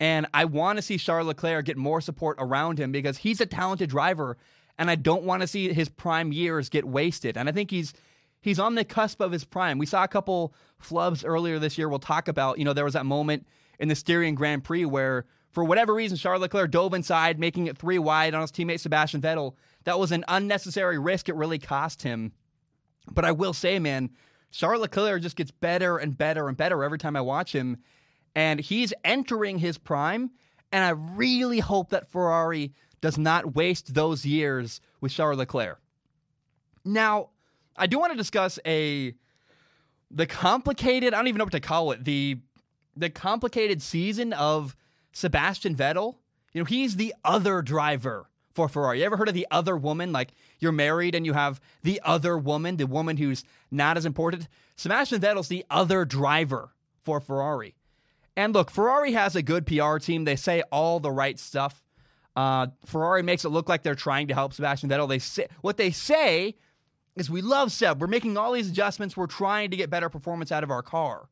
And 0.00 0.26
I 0.32 0.44
want 0.44 0.76
to 0.78 0.82
see 0.82 0.96
Charles 0.96 1.26
Leclerc 1.26 1.64
get 1.64 1.76
more 1.76 2.00
support 2.00 2.36
around 2.38 2.78
him 2.78 2.92
because 2.92 3.18
he's 3.18 3.40
a 3.40 3.46
talented 3.46 3.90
driver, 3.90 4.36
and 4.78 4.90
I 4.90 4.94
don't 4.94 5.24
want 5.24 5.42
to 5.42 5.48
see 5.48 5.72
his 5.72 5.88
prime 5.88 6.32
years 6.32 6.68
get 6.68 6.84
wasted. 6.84 7.36
And 7.36 7.48
I 7.48 7.52
think 7.52 7.70
he's 7.70 7.92
he's 8.40 8.60
on 8.60 8.76
the 8.76 8.84
cusp 8.84 9.20
of 9.20 9.32
his 9.32 9.44
prime. 9.44 9.78
We 9.78 9.86
saw 9.86 10.04
a 10.04 10.08
couple 10.08 10.54
flubs 10.80 11.24
earlier 11.26 11.58
this 11.58 11.76
year. 11.76 11.88
We'll 11.88 11.98
talk 11.98 12.28
about. 12.28 12.58
You 12.58 12.64
know, 12.64 12.72
there 12.72 12.84
was 12.84 12.94
that 12.94 13.06
moment 13.06 13.46
in 13.80 13.88
the 13.88 13.96
Styrian 13.96 14.36
Grand 14.36 14.62
Prix 14.62 14.84
where 14.84 15.24
For 15.50 15.64
whatever 15.64 15.94
reason, 15.94 16.16
Charles 16.16 16.42
Leclerc 16.42 16.70
dove 16.70 16.94
inside, 16.94 17.38
making 17.38 17.66
it 17.66 17.78
three 17.78 17.98
wide 17.98 18.34
on 18.34 18.42
his 18.42 18.52
teammate 18.52 18.80
Sebastian 18.80 19.20
Vettel. 19.20 19.54
That 19.84 19.98
was 19.98 20.12
an 20.12 20.24
unnecessary 20.28 20.98
risk. 20.98 21.28
It 21.28 21.34
really 21.34 21.58
cost 21.58 22.02
him. 22.02 22.32
But 23.10 23.24
I 23.24 23.32
will 23.32 23.54
say, 23.54 23.78
man, 23.78 24.10
Charles 24.50 24.82
Leclerc 24.82 25.22
just 25.22 25.36
gets 25.36 25.50
better 25.50 25.96
and 25.98 26.16
better 26.16 26.48
and 26.48 26.56
better 26.56 26.84
every 26.84 26.98
time 26.98 27.16
I 27.16 27.22
watch 27.22 27.52
him. 27.54 27.78
And 28.38 28.60
he's 28.60 28.94
entering 29.04 29.58
his 29.58 29.78
prime. 29.78 30.30
And 30.70 30.84
I 30.84 30.90
really 30.90 31.58
hope 31.58 31.90
that 31.90 32.08
Ferrari 32.08 32.72
does 33.00 33.18
not 33.18 33.56
waste 33.56 33.94
those 33.94 34.24
years 34.24 34.80
with 35.00 35.10
Charles 35.10 35.38
Leclerc. 35.38 35.80
Now, 36.84 37.30
I 37.76 37.88
do 37.88 37.98
want 37.98 38.12
to 38.12 38.16
discuss 38.16 38.60
a 38.64 39.12
the 40.12 40.24
complicated, 40.24 41.14
I 41.14 41.16
don't 41.16 41.26
even 41.26 41.38
know 41.38 41.46
what 41.46 41.52
to 41.52 41.58
call 41.58 41.90
it, 41.90 42.04
the 42.04 42.38
the 42.96 43.10
complicated 43.10 43.82
season 43.82 44.32
of 44.32 44.76
Sebastian 45.12 45.74
Vettel. 45.74 46.14
You 46.52 46.60
know, 46.60 46.64
he's 46.64 46.94
the 46.94 47.14
other 47.24 47.60
driver 47.60 48.30
for 48.54 48.68
Ferrari. 48.68 49.00
You 49.00 49.06
ever 49.06 49.16
heard 49.16 49.28
of 49.28 49.34
the 49.34 49.48
other 49.50 49.76
woman? 49.76 50.12
Like 50.12 50.30
you're 50.60 50.70
married 50.70 51.16
and 51.16 51.26
you 51.26 51.32
have 51.32 51.60
the 51.82 52.00
other 52.04 52.38
woman, 52.38 52.76
the 52.76 52.86
woman 52.86 53.16
who's 53.16 53.42
not 53.72 53.96
as 53.96 54.06
important. 54.06 54.46
Sebastian 54.76 55.20
Vettel's 55.20 55.48
the 55.48 55.66
other 55.68 56.04
driver 56.04 56.70
for 57.02 57.20
Ferrari. 57.20 57.74
And 58.38 58.54
look, 58.54 58.70
Ferrari 58.70 59.14
has 59.14 59.34
a 59.34 59.42
good 59.42 59.66
PR 59.66 59.98
team. 59.98 60.24
They 60.24 60.36
say 60.36 60.62
all 60.70 61.00
the 61.00 61.10
right 61.10 61.36
stuff. 61.40 61.82
Uh, 62.36 62.68
Ferrari 62.86 63.24
makes 63.24 63.44
it 63.44 63.48
look 63.48 63.68
like 63.68 63.82
they're 63.82 63.96
trying 63.96 64.28
to 64.28 64.34
help 64.34 64.52
Sebastian 64.52 64.88
Vettel. 64.88 65.08
They 65.08 65.18
say 65.18 65.48
what 65.60 65.76
they 65.76 65.90
say 65.90 66.54
is, 67.16 67.28
"We 67.28 67.42
love 67.42 67.72
Seb. 67.72 68.00
We're 68.00 68.06
making 68.06 68.36
all 68.36 68.52
these 68.52 68.70
adjustments. 68.70 69.16
We're 69.16 69.26
trying 69.26 69.72
to 69.72 69.76
get 69.76 69.90
better 69.90 70.08
performance 70.08 70.52
out 70.52 70.62
of 70.62 70.70
our 70.70 70.82
car." 70.82 71.28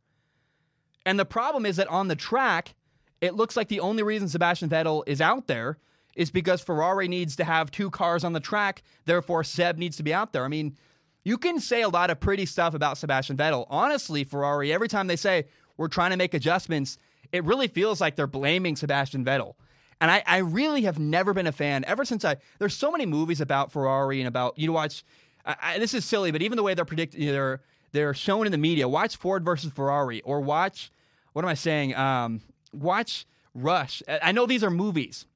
And 1.05 1.17
the 1.17 1.25
problem 1.25 1.65
is 1.65 1.77
that 1.77 1.87
on 1.87 2.09
the 2.09 2.17
track, 2.17 2.75
it 3.21 3.35
looks 3.35 3.57
like 3.57 3.69
the 3.69 3.79
only 3.79 4.03
reason 4.03 4.29
Sebastian 4.29 4.69
Vettel 4.69 5.05
is 5.07 5.21
out 5.21 5.47
there 5.47 5.79
is 6.17 6.33
because 6.33 6.61
Ferrari 6.61 7.07
needs 7.07 7.37
to 7.37 7.45
have 7.45 7.71
two 7.71 7.89
cars 7.89 8.25
on 8.25 8.33
the 8.33 8.41
track. 8.41 8.83
Therefore, 9.05 9.45
Seb 9.45 9.79
needs 9.79 9.97
to 9.99 10.03
be 10.03 10.13
out 10.13 10.33
there. 10.33 10.45
I 10.45 10.49
mean, 10.49 10.77
you 11.23 11.39
can 11.39 11.61
say 11.61 11.83
a 11.83 11.89
lot 11.89 12.11
of 12.11 12.19
pretty 12.19 12.47
stuff 12.47 12.75
about 12.75 12.99
Sebastian 12.99 13.37
Vettel. 13.37 13.67
Honestly, 13.71 14.25
Ferrari, 14.25 14.73
every 14.73 14.89
time 14.89 15.07
they 15.07 15.15
say 15.15 15.47
we're 15.77 15.89
trying 15.89 16.11
to 16.11 16.17
make 16.17 16.35
adjustments, 16.35 16.99
it 17.33 17.45
really 17.45 17.69
feels 17.69 18.01
like 18.01 18.17
they're 18.17 18.27
blaming 18.27 18.77
Sebastian 18.77 19.25
Vettel. 19.25 19.55
And 20.01 20.11
I, 20.11 20.23
I 20.27 20.39
really 20.39 20.83
have 20.83 20.99
never 20.99 21.33
been 21.33 21.47
a 21.47 21.53
fan 21.53 21.85
ever 21.87 22.05
since 22.05 22.25
I. 22.25 22.37
There's 22.59 22.75
so 22.75 22.91
many 22.91 23.07
movies 23.07 23.41
about 23.41 23.73
Ferrari 23.73 24.21
and 24.21 24.29
about 24.29 24.59
you 24.59 24.73
watch. 24.73 25.05
I, 25.45 25.57
I, 25.63 25.79
this 25.79 25.95
is 25.95 26.05
silly, 26.05 26.31
but 26.31 26.43
even 26.43 26.57
the 26.57 26.63
way 26.63 26.75
they're 26.75 26.85
predicted, 26.85 27.23
they're 27.29 27.63
they're 27.93 28.15
shown 28.15 28.45
in 28.45 28.53
the 28.53 28.59
media. 28.59 28.89
Watch 28.89 29.17
Ford 29.17 29.45
versus 29.45 29.73
Ferrari, 29.73 30.21
or 30.23 30.41
watch 30.41 30.91
what 31.33 31.45
am 31.45 31.51
I 31.51 31.55
saying? 31.55 31.95
Um, 31.95 32.41
watch 32.73 33.27
Rush. 33.55 34.03
I 34.09 34.33
know 34.33 34.47
these 34.47 34.65
are 34.65 34.71
movies, 34.71 35.27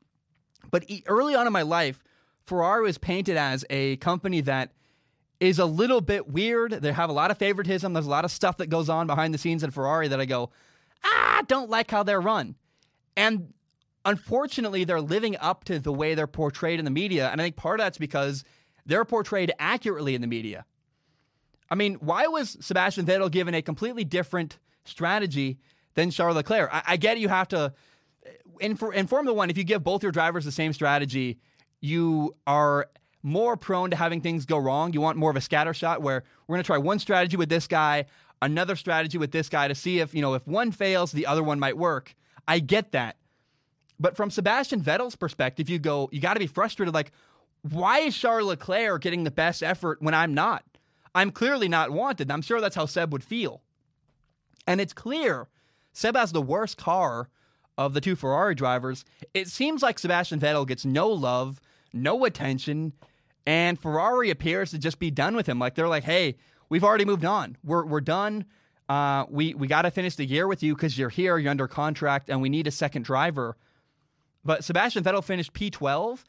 but 0.70 0.84
early 1.06 1.34
on 1.34 1.46
in 1.46 1.52
my 1.52 1.62
life, 1.62 2.02
Ferrari 2.44 2.82
was 2.82 2.96
painted 2.98 3.36
as 3.36 3.64
a 3.68 3.96
company 3.96 4.40
that 4.42 4.72
is 5.40 5.58
a 5.58 5.64
little 5.64 6.02
bit 6.02 6.28
weird. 6.28 6.72
They 6.72 6.92
have 6.92 7.08
a 7.08 7.14
lot 7.14 7.30
of 7.30 7.38
favoritism. 7.38 7.94
There's 7.94 8.06
a 8.06 8.10
lot 8.10 8.26
of 8.26 8.30
stuff 8.30 8.58
that 8.58 8.68
goes 8.68 8.90
on 8.90 9.06
behind 9.06 9.32
the 9.32 9.38
scenes 9.38 9.64
in 9.64 9.70
Ferrari 9.70 10.06
that 10.08 10.20
I 10.20 10.26
go, 10.26 10.50
ah, 11.02 11.42
don't 11.48 11.70
like 11.70 11.90
how 11.90 12.02
they're 12.02 12.20
run. 12.20 12.56
And 13.16 13.54
unfortunately, 14.04 14.84
they're 14.84 15.00
living 15.00 15.36
up 15.38 15.64
to 15.64 15.78
the 15.78 15.92
way 15.92 16.14
they're 16.14 16.26
portrayed 16.26 16.78
in 16.78 16.84
the 16.84 16.90
media. 16.90 17.30
And 17.30 17.40
I 17.40 17.44
think 17.44 17.56
part 17.56 17.80
of 17.80 17.84
that's 17.84 17.98
because 17.98 18.44
they're 18.84 19.06
portrayed 19.06 19.52
accurately 19.58 20.14
in 20.14 20.20
the 20.20 20.26
media. 20.26 20.66
I 21.70 21.74
mean, 21.74 21.94
why 21.94 22.26
was 22.26 22.58
Sebastian 22.60 23.06
Vettel 23.06 23.30
given 23.30 23.54
a 23.54 23.62
completely 23.62 24.04
different 24.04 24.58
strategy 24.84 25.58
than 25.94 26.10
Charles 26.10 26.36
Leclerc? 26.36 26.68
I, 26.72 26.82
I 26.86 26.96
get 26.98 27.18
you 27.18 27.28
have 27.28 27.48
to. 27.48 27.72
In, 28.60 28.76
for, 28.76 28.92
in 28.92 29.06
Formula 29.06 29.34
One, 29.34 29.48
if 29.48 29.56
you 29.56 29.64
give 29.64 29.82
both 29.82 30.02
your 30.02 30.12
drivers 30.12 30.44
the 30.44 30.52
same 30.52 30.74
strategy, 30.74 31.38
you 31.80 32.34
are 32.46 32.88
more 33.22 33.56
prone 33.56 33.90
to 33.90 33.96
having 33.96 34.20
things 34.20 34.46
go 34.46 34.58
wrong. 34.58 34.92
You 34.92 35.00
want 35.00 35.18
more 35.18 35.30
of 35.30 35.36
a 35.36 35.40
scatter 35.40 35.74
shot 35.74 36.02
where 36.02 36.24
we're 36.46 36.56
going 36.56 36.62
to 36.62 36.66
try 36.66 36.78
one 36.78 36.98
strategy 36.98 37.36
with 37.36 37.48
this 37.48 37.66
guy, 37.66 38.06
another 38.40 38.76
strategy 38.76 39.18
with 39.18 39.32
this 39.32 39.48
guy 39.48 39.68
to 39.68 39.74
see 39.74 40.00
if, 40.00 40.14
you 40.14 40.22
know, 40.22 40.34
if 40.34 40.46
one 40.46 40.72
fails, 40.72 41.12
the 41.12 41.26
other 41.26 41.42
one 41.42 41.60
might 41.60 41.76
work. 41.76 42.14
I 42.48 42.58
get 42.58 42.92
that. 42.92 43.16
But 43.98 44.16
from 44.16 44.30
Sebastian 44.30 44.80
Vettel's 44.80 45.16
perspective, 45.16 45.68
you 45.68 45.78
go, 45.78 46.08
you 46.10 46.20
got 46.20 46.34
to 46.34 46.40
be 46.40 46.46
frustrated. 46.46 46.94
Like, 46.94 47.12
why 47.62 47.98
is 48.00 48.16
Charles 48.16 48.48
Leclerc 48.48 49.02
getting 49.02 49.24
the 49.24 49.30
best 49.30 49.62
effort 49.62 50.00
when 50.00 50.14
I'm 50.14 50.32
not? 50.32 50.64
I'm 51.14 51.30
clearly 51.30 51.68
not 51.68 51.90
wanted. 51.90 52.30
I'm 52.30 52.40
sure 52.40 52.60
that's 52.60 52.76
how 52.76 52.86
Seb 52.86 53.12
would 53.12 53.24
feel. 53.24 53.60
And 54.66 54.80
it's 54.80 54.92
clear 54.92 55.48
Seb 55.92 56.16
has 56.16 56.32
the 56.32 56.40
worst 56.40 56.78
car 56.78 57.28
of 57.76 57.92
the 57.92 58.00
two 58.00 58.16
Ferrari 58.16 58.54
drivers. 58.54 59.04
It 59.34 59.48
seems 59.48 59.82
like 59.82 59.98
Sebastian 59.98 60.40
Vettel 60.40 60.66
gets 60.66 60.84
no 60.84 61.08
love, 61.08 61.60
no 61.92 62.24
attention, 62.24 62.92
and 63.50 63.80
Ferrari 63.80 64.30
appears 64.30 64.70
to 64.70 64.78
just 64.78 65.00
be 65.00 65.10
done 65.10 65.34
with 65.34 65.48
him. 65.48 65.58
Like 65.58 65.74
they're 65.74 65.88
like, 65.88 66.04
hey, 66.04 66.36
we've 66.68 66.84
already 66.84 67.04
moved 67.04 67.24
on. 67.24 67.56
We're 67.64 67.84
we're 67.84 68.00
done. 68.00 68.44
Uh, 68.88 69.24
we 69.28 69.54
we 69.54 69.66
got 69.66 69.82
to 69.82 69.90
finish 69.90 70.14
the 70.14 70.24
year 70.24 70.46
with 70.46 70.62
you 70.62 70.76
because 70.76 70.96
you're 70.96 71.08
here, 71.08 71.36
you're 71.36 71.50
under 71.50 71.66
contract, 71.66 72.30
and 72.30 72.40
we 72.40 72.48
need 72.48 72.68
a 72.68 72.70
second 72.70 73.04
driver. 73.04 73.56
But 74.44 74.62
Sebastian 74.62 75.02
Vettel 75.02 75.24
finished 75.24 75.52
P12, 75.52 76.22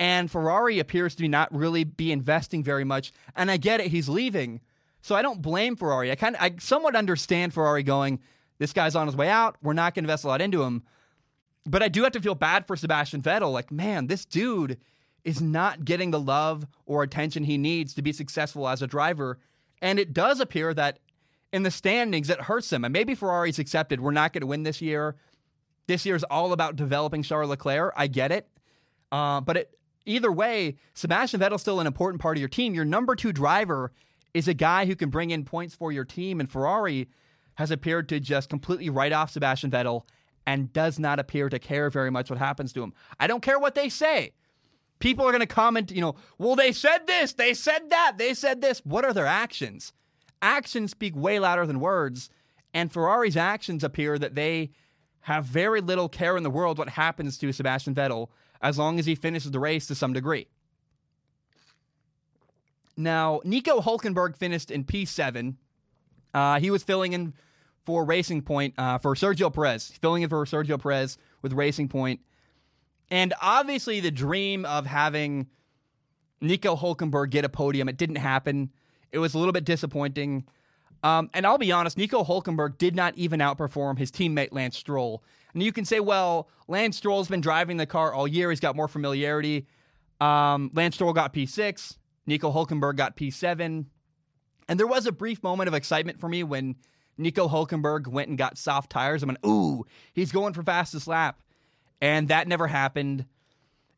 and 0.00 0.28
Ferrari 0.28 0.80
appears 0.80 1.14
to 1.14 1.28
not 1.28 1.54
really 1.54 1.84
be 1.84 2.10
investing 2.10 2.64
very 2.64 2.84
much. 2.84 3.12
And 3.36 3.48
I 3.48 3.58
get 3.58 3.78
it, 3.80 3.86
he's 3.86 4.08
leaving, 4.08 4.60
so 5.02 5.14
I 5.14 5.22
don't 5.22 5.40
blame 5.40 5.76
Ferrari. 5.76 6.10
I 6.10 6.16
kind 6.16 6.34
of, 6.34 6.42
I 6.42 6.56
somewhat 6.58 6.96
understand 6.96 7.54
Ferrari 7.54 7.84
going, 7.84 8.18
this 8.58 8.72
guy's 8.72 8.96
on 8.96 9.06
his 9.06 9.14
way 9.14 9.28
out. 9.28 9.56
We're 9.62 9.72
not 9.72 9.94
going 9.94 10.02
to 10.02 10.08
invest 10.08 10.24
a 10.24 10.28
lot 10.28 10.42
into 10.42 10.64
him. 10.64 10.82
But 11.64 11.84
I 11.84 11.88
do 11.88 12.02
have 12.02 12.12
to 12.12 12.20
feel 12.20 12.34
bad 12.34 12.66
for 12.66 12.74
Sebastian 12.74 13.22
Vettel. 13.22 13.52
Like, 13.52 13.70
man, 13.70 14.08
this 14.08 14.24
dude 14.24 14.78
is 15.26 15.42
not 15.42 15.84
getting 15.84 16.12
the 16.12 16.20
love 16.20 16.66
or 16.86 17.02
attention 17.02 17.42
he 17.42 17.58
needs 17.58 17.92
to 17.92 18.00
be 18.00 18.12
successful 18.12 18.68
as 18.68 18.80
a 18.80 18.86
driver. 18.86 19.40
And 19.82 19.98
it 19.98 20.12
does 20.12 20.38
appear 20.38 20.72
that 20.74 21.00
in 21.52 21.64
the 21.64 21.70
standings, 21.70 22.30
it 22.30 22.42
hurts 22.42 22.72
him. 22.72 22.84
And 22.84 22.92
maybe 22.92 23.16
Ferrari's 23.16 23.58
accepted 23.58 24.00
we're 24.00 24.12
not 24.12 24.32
going 24.32 24.42
to 24.42 24.46
win 24.46 24.62
this 24.62 24.80
year. 24.80 25.16
This 25.88 26.06
year 26.06 26.14
is 26.14 26.22
all 26.24 26.52
about 26.52 26.76
developing 26.76 27.24
Charles 27.24 27.50
Leclerc. 27.50 27.92
I 27.96 28.06
get 28.06 28.30
it. 28.30 28.48
Uh, 29.10 29.40
but 29.40 29.56
it, 29.56 29.78
either 30.04 30.30
way, 30.30 30.76
Sebastian 30.94 31.40
Vettel's 31.40 31.60
still 31.60 31.80
an 31.80 31.88
important 31.88 32.22
part 32.22 32.36
of 32.36 32.40
your 32.40 32.48
team. 32.48 32.72
Your 32.72 32.84
number 32.84 33.16
two 33.16 33.32
driver 33.32 33.92
is 34.32 34.46
a 34.46 34.54
guy 34.54 34.86
who 34.86 34.94
can 34.94 35.10
bring 35.10 35.32
in 35.32 35.44
points 35.44 35.74
for 35.74 35.90
your 35.90 36.04
team. 36.04 36.38
And 36.38 36.48
Ferrari 36.48 37.08
has 37.56 37.72
appeared 37.72 38.08
to 38.10 38.20
just 38.20 38.48
completely 38.48 38.90
write 38.90 39.12
off 39.12 39.32
Sebastian 39.32 39.72
Vettel 39.72 40.02
and 40.46 40.72
does 40.72 41.00
not 41.00 41.18
appear 41.18 41.48
to 41.48 41.58
care 41.58 41.90
very 41.90 42.12
much 42.12 42.30
what 42.30 42.38
happens 42.38 42.72
to 42.74 42.82
him. 42.84 42.92
I 43.18 43.26
don't 43.26 43.42
care 43.42 43.58
what 43.58 43.74
they 43.74 43.88
say. 43.88 44.32
People 44.98 45.26
are 45.26 45.30
going 45.30 45.40
to 45.40 45.46
comment, 45.46 45.90
you 45.90 46.00
know, 46.00 46.16
well, 46.38 46.56
they 46.56 46.72
said 46.72 47.06
this, 47.06 47.32
they 47.34 47.52
said 47.52 47.90
that, 47.90 48.14
they 48.16 48.32
said 48.32 48.60
this. 48.60 48.80
What 48.84 49.04
are 49.04 49.12
their 49.12 49.26
actions? 49.26 49.92
Actions 50.40 50.90
speak 50.90 51.14
way 51.14 51.38
louder 51.38 51.66
than 51.66 51.80
words. 51.80 52.30
And 52.72 52.92
Ferrari's 52.92 53.36
actions 53.36 53.84
appear 53.84 54.18
that 54.18 54.34
they 54.34 54.70
have 55.20 55.44
very 55.44 55.80
little 55.80 56.08
care 56.08 56.36
in 56.36 56.42
the 56.42 56.50
world 56.50 56.78
what 56.78 56.90
happens 56.90 57.36
to 57.38 57.52
Sebastian 57.52 57.94
Vettel 57.94 58.28
as 58.62 58.78
long 58.78 58.98
as 58.98 59.06
he 59.06 59.14
finishes 59.14 59.50
the 59.50 59.58
race 59.58 59.86
to 59.86 59.94
some 59.94 60.12
degree. 60.12 60.46
Now, 62.96 63.40
Nico 63.44 63.80
Hulkenberg 63.80 64.36
finished 64.36 64.70
in 64.70 64.84
P7. 64.84 65.56
Uh, 66.32 66.60
he 66.60 66.70
was 66.70 66.82
filling 66.82 67.12
in 67.12 67.34
for 67.84 68.04
Racing 68.04 68.42
Point 68.42 68.74
uh, 68.78 68.98
for 68.98 69.14
Sergio 69.14 69.52
Perez, 69.52 69.92
filling 70.00 70.22
in 70.22 70.28
for 70.28 70.44
Sergio 70.44 70.80
Perez 70.80 71.18
with 71.42 71.52
Racing 71.52 71.88
Point. 71.88 72.20
And 73.10 73.34
obviously, 73.40 74.00
the 74.00 74.10
dream 74.10 74.64
of 74.64 74.86
having 74.86 75.46
Nico 76.40 76.76
Hulkenberg 76.76 77.30
get 77.30 77.44
a 77.44 77.48
podium, 77.48 77.88
it 77.88 77.96
didn't 77.96 78.16
happen. 78.16 78.72
It 79.12 79.18
was 79.18 79.34
a 79.34 79.38
little 79.38 79.52
bit 79.52 79.64
disappointing. 79.64 80.44
Um, 81.02 81.30
and 81.34 81.46
I'll 81.46 81.58
be 81.58 81.70
honest, 81.70 81.96
Nico 81.96 82.24
Hulkenberg 82.24 82.78
did 82.78 82.96
not 82.96 83.16
even 83.16 83.40
outperform 83.40 83.98
his 83.98 84.10
teammate 84.10 84.48
Lance 84.50 84.76
Stroll. 84.76 85.22
And 85.54 85.62
you 85.62 85.72
can 85.72 85.84
say, 85.84 86.00
well, 86.00 86.48
Lance 86.68 86.96
Stroll's 86.96 87.28
been 87.28 87.40
driving 87.40 87.76
the 87.76 87.86
car 87.86 88.12
all 88.12 88.26
year. 88.26 88.50
He's 88.50 88.60
got 88.60 88.76
more 88.76 88.88
familiarity. 88.88 89.66
Um, 90.20 90.70
Lance 90.74 90.96
Stroll 90.96 91.12
got 91.12 91.32
P6. 91.32 91.96
Nico 92.26 92.52
Hulkenberg 92.52 92.96
got 92.96 93.16
P7. 93.16 93.86
And 94.68 94.80
there 94.80 94.86
was 94.86 95.06
a 95.06 95.12
brief 95.12 95.42
moment 95.42 95.68
of 95.68 95.74
excitement 95.74 96.18
for 96.18 96.28
me 96.28 96.42
when 96.42 96.74
Nico 97.16 97.48
Hulkenberg 97.48 98.08
went 98.08 98.28
and 98.28 98.36
got 98.36 98.58
soft 98.58 98.90
tires. 98.90 99.22
I 99.22 99.26
went, 99.26 99.38
ooh, 99.46 99.84
he's 100.12 100.32
going 100.32 100.52
for 100.52 100.62
fastest 100.62 101.06
lap. 101.06 101.40
And 102.00 102.28
that 102.28 102.48
never 102.48 102.66
happened. 102.66 103.26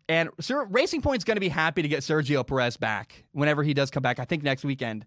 And 0.08 0.30
Sir, 0.40 0.64
Racing 0.64 1.02
Point's 1.02 1.24
going 1.24 1.36
to 1.36 1.40
be 1.40 1.48
happy 1.48 1.82
to 1.82 1.88
get 1.88 2.00
Sergio 2.00 2.46
Perez 2.46 2.76
back 2.76 3.24
whenever 3.32 3.62
he 3.62 3.74
does 3.74 3.90
come 3.90 4.02
back. 4.02 4.18
I 4.18 4.24
think 4.24 4.42
next 4.42 4.64
weekend. 4.64 5.04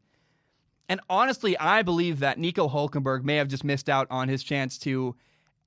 And 0.89 0.99
honestly, 1.09 1.57
I 1.57 1.81
believe 1.83 2.19
that 2.19 2.37
Nico 2.37 2.67
Hulkenberg 2.67 3.23
may 3.23 3.37
have 3.37 3.47
just 3.47 3.63
missed 3.63 3.89
out 3.89 4.07
on 4.11 4.27
his 4.27 4.43
chance 4.43 4.77
to 4.79 5.15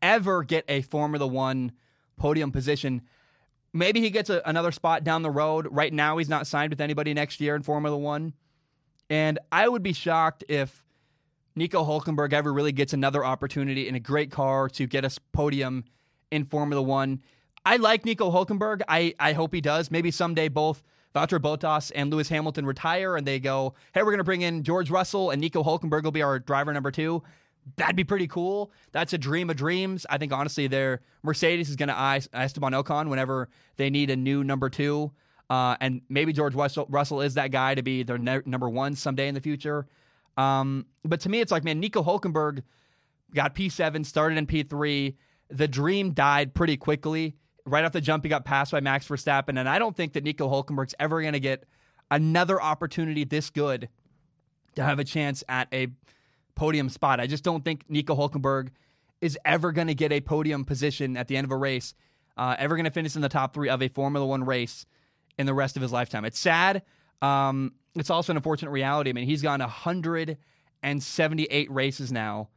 ever 0.02 0.44
get 0.44 0.64
a 0.68 0.82
Formula 0.82 1.26
One 1.26 1.72
podium 2.16 2.52
position. 2.52 3.02
Maybe 3.72 4.00
he 4.00 4.10
gets 4.10 4.30
a, 4.30 4.42
another 4.44 4.70
spot 4.70 5.02
down 5.02 5.22
the 5.22 5.30
road. 5.30 5.66
Right 5.70 5.92
now, 5.92 6.18
he's 6.18 6.28
not 6.28 6.46
signed 6.46 6.70
with 6.70 6.80
anybody 6.80 7.14
next 7.14 7.40
year 7.40 7.56
in 7.56 7.62
Formula 7.62 7.96
One. 7.96 8.34
And 9.10 9.38
I 9.50 9.68
would 9.68 9.82
be 9.82 9.92
shocked 9.92 10.44
if 10.48 10.84
Nico 11.56 11.84
Hulkenberg 11.84 12.32
ever 12.32 12.52
really 12.52 12.72
gets 12.72 12.92
another 12.92 13.24
opportunity 13.24 13.88
in 13.88 13.94
a 13.94 14.00
great 14.00 14.30
car 14.30 14.68
to 14.70 14.86
get 14.86 15.04
a 15.04 15.10
podium 15.32 15.84
in 16.34 16.44
Formula 16.44 16.82
One. 16.82 17.20
I 17.64 17.76
like 17.76 18.04
Nico 18.04 18.30
Hulkenberg. 18.30 18.82
I, 18.88 19.14
I 19.18 19.32
hope 19.32 19.54
he 19.54 19.60
does. 19.60 19.90
Maybe 19.90 20.10
someday 20.10 20.48
both 20.48 20.82
Valtteri 21.14 21.38
Bottas 21.38 21.92
and 21.94 22.10
Lewis 22.10 22.28
Hamilton 22.28 22.66
retire 22.66 23.16
and 23.16 23.26
they 23.26 23.38
go, 23.38 23.74
hey, 23.94 24.02
we're 24.02 24.10
going 24.10 24.18
to 24.18 24.24
bring 24.24 24.42
in 24.42 24.64
George 24.64 24.90
Russell 24.90 25.30
and 25.30 25.40
Nico 25.40 25.62
Hulkenberg 25.62 26.02
will 26.02 26.10
be 26.10 26.22
our 26.22 26.38
driver 26.38 26.72
number 26.72 26.90
two. 26.90 27.22
That'd 27.76 27.96
be 27.96 28.04
pretty 28.04 28.26
cool. 28.26 28.72
That's 28.92 29.12
a 29.12 29.18
dream 29.18 29.48
of 29.48 29.56
dreams. 29.56 30.04
I 30.10 30.18
think 30.18 30.32
honestly, 30.32 30.66
their 30.66 31.00
Mercedes 31.22 31.70
is 31.70 31.76
going 31.76 31.88
to 31.88 31.96
eye 31.96 32.20
Esteban 32.34 32.72
Ocon 32.72 33.08
whenever 33.08 33.48
they 33.76 33.88
need 33.88 34.10
a 34.10 34.16
new 34.16 34.44
number 34.44 34.68
two. 34.68 35.12
Uh, 35.48 35.76
and 35.80 36.02
maybe 36.08 36.32
George 36.32 36.54
Russell, 36.54 36.86
Russell 36.90 37.20
is 37.20 37.34
that 37.34 37.52
guy 37.52 37.74
to 37.74 37.82
be 37.82 38.02
their 38.02 38.18
ne- 38.18 38.42
number 38.44 38.68
one 38.68 38.96
someday 38.96 39.28
in 39.28 39.34
the 39.34 39.40
future. 39.40 39.86
Um, 40.36 40.86
but 41.04 41.20
to 41.20 41.28
me, 41.28 41.40
it's 41.40 41.52
like, 41.52 41.64
man, 41.64 41.80
Nico 41.80 42.02
Hulkenberg 42.02 42.62
got 43.34 43.54
P7, 43.54 44.04
started 44.04 44.36
in 44.36 44.46
P3. 44.46 45.14
The 45.54 45.68
dream 45.68 46.12
died 46.12 46.52
pretty 46.52 46.76
quickly. 46.76 47.36
Right 47.64 47.84
off 47.84 47.92
the 47.92 48.00
jump, 48.00 48.24
he 48.24 48.28
got 48.28 48.44
passed 48.44 48.72
by 48.72 48.80
Max 48.80 49.06
Verstappen. 49.06 49.58
And 49.58 49.68
I 49.68 49.78
don't 49.78 49.96
think 49.96 50.14
that 50.14 50.24
Nico 50.24 50.50
Hulkenberg's 50.50 50.94
ever 50.98 51.20
going 51.20 51.32
to 51.32 51.40
get 51.40 51.64
another 52.10 52.60
opportunity 52.60 53.24
this 53.24 53.50
good 53.50 53.88
to 54.74 54.82
have 54.82 54.98
a 54.98 55.04
chance 55.04 55.44
at 55.48 55.68
a 55.72 55.88
podium 56.54 56.88
spot. 56.88 57.20
I 57.20 57.26
just 57.26 57.44
don't 57.44 57.64
think 57.64 57.84
Nico 57.88 58.16
Hulkenberg 58.16 58.70
is 59.20 59.38
ever 59.44 59.70
going 59.72 59.86
to 59.86 59.94
get 59.94 60.10
a 60.12 60.20
podium 60.20 60.64
position 60.64 61.16
at 61.16 61.28
the 61.28 61.36
end 61.36 61.44
of 61.44 61.52
a 61.52 61.56
race, 61.56 61.94
uh, 62.36 62.56
ever 62.58 62.76
going 62.76 62.84
to 62.84 62.90
finish 62.90 63.16
in 63.16 63.22
the 63.22 63.28
top 63.28 63.54
three 63.54 63.68
of 63.68 63.80
a 63.80 63.88
Formula 63.88 64.26
One 64.26 64.44
race 64.44 64.84
in 65.38 65.46
the 65.46 65.54
rest 65.54 65.76
of 65.76 65.82
his 65.82 65.92
lifetime. 65.92 66.24
It's 66.24 66.38
sad. 66.38 66.82
Um, 67.22 67.74
it's 67.94 68.10
also 68.10 68.32
an 68.32 68.36
unfortunate 68.36 68.72
reality. 68.72 69.10
I 69.10 69.12
mean, 69.12 69.26
he's 69.26 69.42
gone 69.42 69.60
178 69.60 71.70
races 71.70 72.10
now 72.12 72.48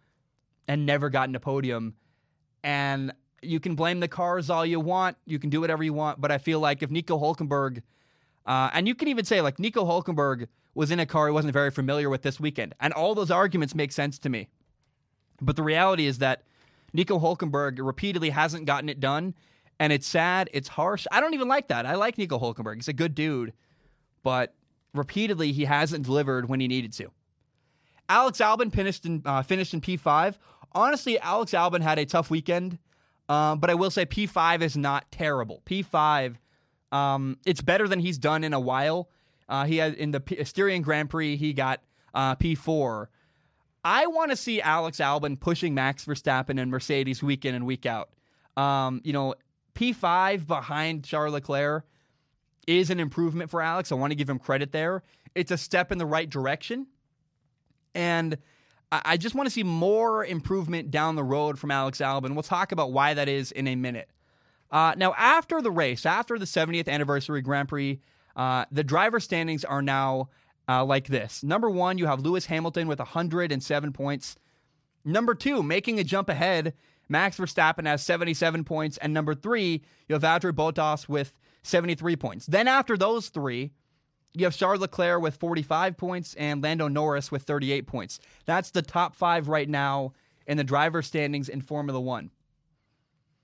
and 0.68 0.86
never 0.86 1.10
gotten 1.10 1.36
a 1.36 1.40
podium. 1.40 1.96
And 2.64 3.14
you 3.42 3.60
can 3.60 3.76
blame 3.76 4.00
the 4.00 4.08
cars 4.08 4.50
all 4.50 4.66
you 4.66 4.80
want. 4.80 5.18
You 5.26 5.40
can 5.40 5.50
do 5.50 5.62
whatever 5.62 5.84
you 5.84 5.94
want. 5.94 6.20
But 6.20 6.32
I 6.32 6.38
feel 6.38 6.60
like 6.60 6.84
if 6.84 6.90
Nico 6.90 7.18
Hulkenberg, 7.18 7.82
uh, 8.46 8.70
and 8.74 8.88
you 8.88 8.96
can 8.96 9.08
even 9.08 9.26
say 9.26 9.42
like 9.42 9.60
Nico 9.60 9.86
Hulkenberg 9.86 10.48
was 10.74 10.92
in 10.92 11.00
a 11.00 11.06
car 11.06 11.28
he 11.28 11.34
wasn't 11.34 11.54
very 11.54 11.72
familiar 11.72 12.10
with 12.10 12.22
this 12.22 12.40
weekend, 12.40 12.76
and 12.80 12.94
all 12.94 13.16
those 13.16 13.32
arguments 13.32 13.74
make 13.74 13.92
sense 13.92 14.20
to 14.20 14.30
me. 14.30 14.48
But 15.42 15.56
the 15.56 15.64
reality 15.64 16.06
is 16.06 16.20
that 16.20 16.44
Nico 16.94 17.20
Hulkenberg 17.20 17.80
repeatedly 17.80 18.30
hasn't 18.30 18.66
gotten 18.66 18.90
it 18.90 19.00
done, 19.00 19.34
and 19.80 19.92
it's 19.92 20.08
sad. 20.08 20.50
It's 20.54 20.68
harsh. 20.68 21.06
I 21.12 21.20
don't 21.20 21.34
even 21.34 21.48
like 21.48 21.68
that. 21.70 21.86
I 21.86 21.96
like 21.96 22.18
Nico 22.18 22.40
Hulkenberg. 22.40 22.76
He's 22.76 22.88
a 22.88 22.94
good 22.94 23.16
dude, 23.16 23.54
but 24.24 24.54
repeatedly 24.94 25.52
he 25.52 25.66
hasn't 25.66 26.06
delivered 26.06 26.48
when 26.50 26.60
he 26.60 26.68
needed 26.68 26.94
to. 26.94 27.12
Alex 28.10 28.40
Albon 28.40 28.72
finished 28.72 29.06
in 29.06 29.22
uh, 29.26 29.42
finished 29.42 29.74
in 29.74 29.82
P5. 29.82 30.36
Honestly, 30.74 31.20
Alex 31.20 31.52
Albon 31.54 31.82
had 31.82 32.00
a 32.00 32.06
tough 32.06 32.30
weekend, 32.30 32.78
um, 33.30 33.60
but 33.60 33.70
I 33.70 33.76
will 33.76 33.92
say 33.92 34.06
P5 34.06 34.62
is 34.62 34.78
not 34.78 35.10
terrible. 35.12 35.62
P5, 35.66 36.36
um, 36.92 37.38
it's 37.46 37.62
better 37.62 37.88
than 37.88 38.00
he's 38.00 38.18
done 38.18 38.44
in 38.44 38.54
a 38.54 38.60
while. 38.60 39.10
Uh, 39.50 39.66
he 39.66 39.78
had 39.78 39.94
in 39.96 40.12
the 40.12 40.20
P- 40.20 40.44
Styrian 40.44 40.82
Grand 40.82 41.10
Prix, 41.10 41.38
he 41.38 41.54
got 41.54 41.82
uh, 42.14 42.36
P4. 42.36 43.08
I 43.84 44.08
want 44.08 44.32
to 44.32 44.38
see 44.38 44.62
Alex 44.62 44.98
Albon 44.98 45.40
pushing 45.40 45.74
Max 45.74 46.06
Verstappen 46.06 46.60
and 46.60 46.70
Mercedes 46.70 47.24
week 47.24 47.46
in 47.46 47.56
and 47.56 47.66
week 47.66 47.86
out. 47.86 48.10
Um, 48.58 49.02
you 49.04 49.14
know, 49.14 49.36
P5 49.76 50.46
behind 50.48 51.04
Charles 51.04 51.34
Leclerc 51.34 51.86
is 52.66 52.90
an 52.90 53.00
improvement 53.00 53.50
for 53.50 53.62
Alex. 53.62 53.92
I 53.92 53.96
want 53.96 54.12
to 54.12 54.16
give 54.16 54.30
him 54.30 54.40
credit 54.40 54.72
there. 54.72 55.04
It's 55.36 55.52
a 55.52 55.58
step 55.58 55.92
in 55.92 56.00
the 56.00 56.06
right 56.06 56.30
direction. 56.30 56.88
And 57.96 58.38
I 58.92 59.18
just 59.18 59.36
want 59.36 59.48
to 59.48 59.52
see 59.52 59.64
more 59.64 60.24
improvement 60.24 60.92
down 60.92 61.16
the 61.16 61.24
road 61.24 61.60
from 61.60 61.72
Alex 61.72 62.00
Albon. 62.00 62.34
We'll 62.34 62.44
talk 62.44 62.72
about 62.72 62.94
why 62.94 63.14
that 63.14 63.28
is 63.28 63.52
in 63.52 63.68
a 63.68 63.76
minute. 63.76 64.10
Uh, 64.72 64.94
now, 64.98 65.14
after 65.18 65.62
the 65.62 65.72
race, 65.72 66.06
after 66.06 66.40
the 66.40 66.46
70th 66.46 66.88
anniversary 66.88 67.42
Grand 67.42 67.68
Prix, 67.68 68.00
uh, 68.36 68.66
the 68.72 68.84
driver 68.84 69.20
standings 69.20 69.66
are 69.66 69.82
now 69.82 70.30
uh, 70.70 70.86
like 70.86 71.08
this. 71.08 71.44
Number 71.44 71.70
one, 71.70 71.98
you 71.98 72.06
have 72.06 72.22
Lewis 72.22 72.46
Hamilton 72.46 72.88
with 72.88 73.00
107 73.00 73.94
points. 73.94 74.36
Number 75.04 75.34
two, 75.36 75.64
making 75.64 76.00
a 76.00 76.04
jump 76.04 76.30
ahead, 76.30 76.74
Max 77.10 77.38
Verstappen 77.38 77.86
has 77.86 78.04
77 78.04 78.64
points. 78.64 78.98
And 78.98 79.14
number 79.14 79.34
three, 79.34 79.84
you 80.08 80.14
have 80.14 80.22
Valtteri 80.22 80.52
Bottas 80.52 81.08
with 81.10 81.34
73 81.64 82.16
points. 82.16 82.46
Then 82.46 82.68
after 82.68 82.98
those 82.98 83.30
three, 83.30 83.72
you 84.34 84.46
have 84.46 84.56
Charles 84.56 84.82
Leclerc 84.82 85.22
with 85.22 85.36
45 85.36 85.98
points 85.98 86.36
and 86.36 86.62
Lando 86.62 86.88
Norris 86.88 87.32
with 87.32 87.44
38 87.44 87.88
points. 87.88 88.20
That's 88.46 88.72
the 88.72 88.82
top 88.82 89.16
five 89.16 89.48
right 89.48 89.68
now 89.68 90.14
in 90.46 90.58
the 90.58 90.64
driver 90.64 91.02
standings 91.02 91.50
in 91.50 91.62
Formula 91.62 92.00
One. 92.00 92.32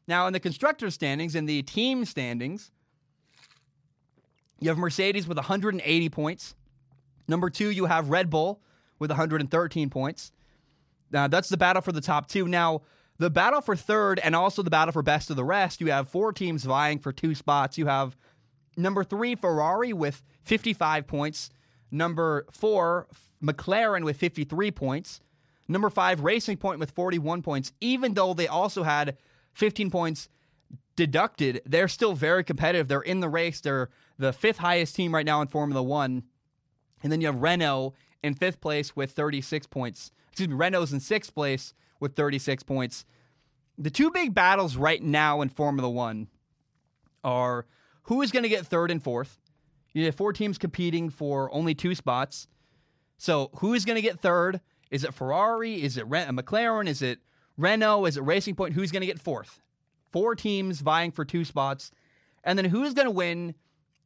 Now, 0.08 0.28
in 0.28 0.34
the 0.34 0.40
constructor 0.40 0.90
standings, 0.90 1.36
in 1.36 1.46
the 1.46 1.62
team 1.64 2.06
standings, 2.06 2.72
you 4.60 4.70
have 4.70 4.78
Mercedes 4.78 5.28
with 5.28 5.38
180 5.38 6.10
points. 6.10 6.56
Number 7.28 7.50
two, 7.50 7.70
you 7.70 7.86
have 7.86 8.10
Red 8.10 8.30
Bull 8.30 8.62
with 9.00 9.10
113 9.10 9.90
points. 9.90 10.32
Now, 11.12 11.28
that's 11.28 11.50
the 11.50 11.58
battle 11.58 11.82
for 11.82 11.92
the 11.92 12.02
top 12.02 12.28
two. 12.28 12.48
Now, 12.48 12.82
the 13.18 13.30
battle 13.30 13.62
for 13.62 13.76
third 13.76 14.20
and 14.20 14.36
also 14.36 14.64
the 14.64 14.70
battle 14.70 14.92
for 14.92 15.04
best 15.04 15.30
of 15.30 15.36
the 15.36 15.44
rest, 15.44 15.80
you 15.80 15.92
have 15.92 16.10
four 16.10 16.34
teams 16.34 16.64
vying 16.64 17.00
for 17.00 17.12
two 17.12 17.36
spots. 17.36 17.78
You 17.78 17.86
have 17.86 18.18
number 18.78 19.04
three, 19.04 19.36
Ferrari 19.36 19.94
with 19.94 20.24
55 20.44 21.08
points. 21.08 21.50
Number 21.92 22.46
four, 22.52 23.08
McLaren 23.44 24.04
with 24.04 24.18
53 24.18 24.72
points. 24.72 25.22
Number 25.68 25.90
five, 25.90 26.22
Racing 26.22 26.58
Point 26.58 26.80
with 26.80 26.92
41 26.92 27.42
points. 27.42 27.72
Even 27.80 28.14
though 28.14 28.34
they 28.34 28.48
also 28.48 28.84
had 28.84 29.18
15 29.54 29.90
points 29.92 30.30
deducted, 30.96 31.62
they're 31.66 31.88
still 31.88 32.14
very 32.14 32.44
competitive. 32.44 32.88
They're 32.88 33.02
in 33.02 33.20
the 33.20 33.30
race. 33.30 33.62
They're 33.62 33.90
the 34.18 34.34
fifth 34.34 34.58
highest 34.58 34.96
team 34.96 35.14
right 35.14 35.26
now 35.26 35.42
in 35.42 35.48
Formula 35.48 35.82
One. 35.82 36.24
And 37.02 37.12
then 37.12 37.22
you 37.22 37.28
have 37.28 37.42
Renault 37.42 37.94
in 38.22 38.34
fifth 38.34 38.62
place 38.62 38.96
with 38.96 39.12
36 39.12 39.68
points. 39.68 40.12
Excuse 40.30 40.50
me, 40.50 40.56
Renault's 40.56 40.92
in 40.92 41.00
sixth 41.00 41.34
place 41.34 41.74
with 42.00 42.16
36 42.16 42.64
points. 42.64 43.06
The 43.78 43.90
two 43.90 44.12
big 44.12 44.34
battles 44.34 44.76
right 44.78 45.02
now 45.02 45.42
in 45.42 45.50
Formula 45.50 45.90
One 45.90 46.28
are 47.24 47.66
who 48.04 48.22
is 48.22 48.32
going 48.32 48.44
to 48.44 48.50
get 48.50 48.66
third 48.66 48.92
and 48.92 49.02
fourth. 49.02 49.40
You 49.94 50.06
have 50.06 50.16
four 50.16 50.34
teams 50.34 50.58
competing 50.58 51.10
for 51.10 51.54
only 51.54 51.76
two 51.76 51.96
spots. 51.96 52.48
So 53.18 53.52
who 53.58 53.74
is 53.74 53.86
going 53.86 53.96
to 53.96 54.02
get 54.02 54.20
third? 54.20 54.60
Is 54.90 55.04
it 55.04 55.14
Ferrari? 55.14 55.82
Is 55.82 55.98
it 55.98 56.08
Ren- 56.08 56.36
McLaren? 56.36 56.88
Is 56.88 57.02
it 57.02 57.20
Renault? 57.58 58.06
Is 58.06 58.18
it 58.18 58.24
Racing 58.24 58.56
Point? 58.56 58.74
Who's 58.74 58.92
going 58.92 59.02
to 59.02 59.08
get 59.08 59.20
fourth? 59.20 59.62
Four 60.12 60.36
teams 60.36 60.82
vying 60.82 61.12
for 61.12 61.26
two 61.26 61.46
spots. 61.46 61.92
And 62.44 62.58
then 62.58 62.66
who's 62.66 62.94
going 62.94 63.08
to 63.08 63.12
win 63.12 63.56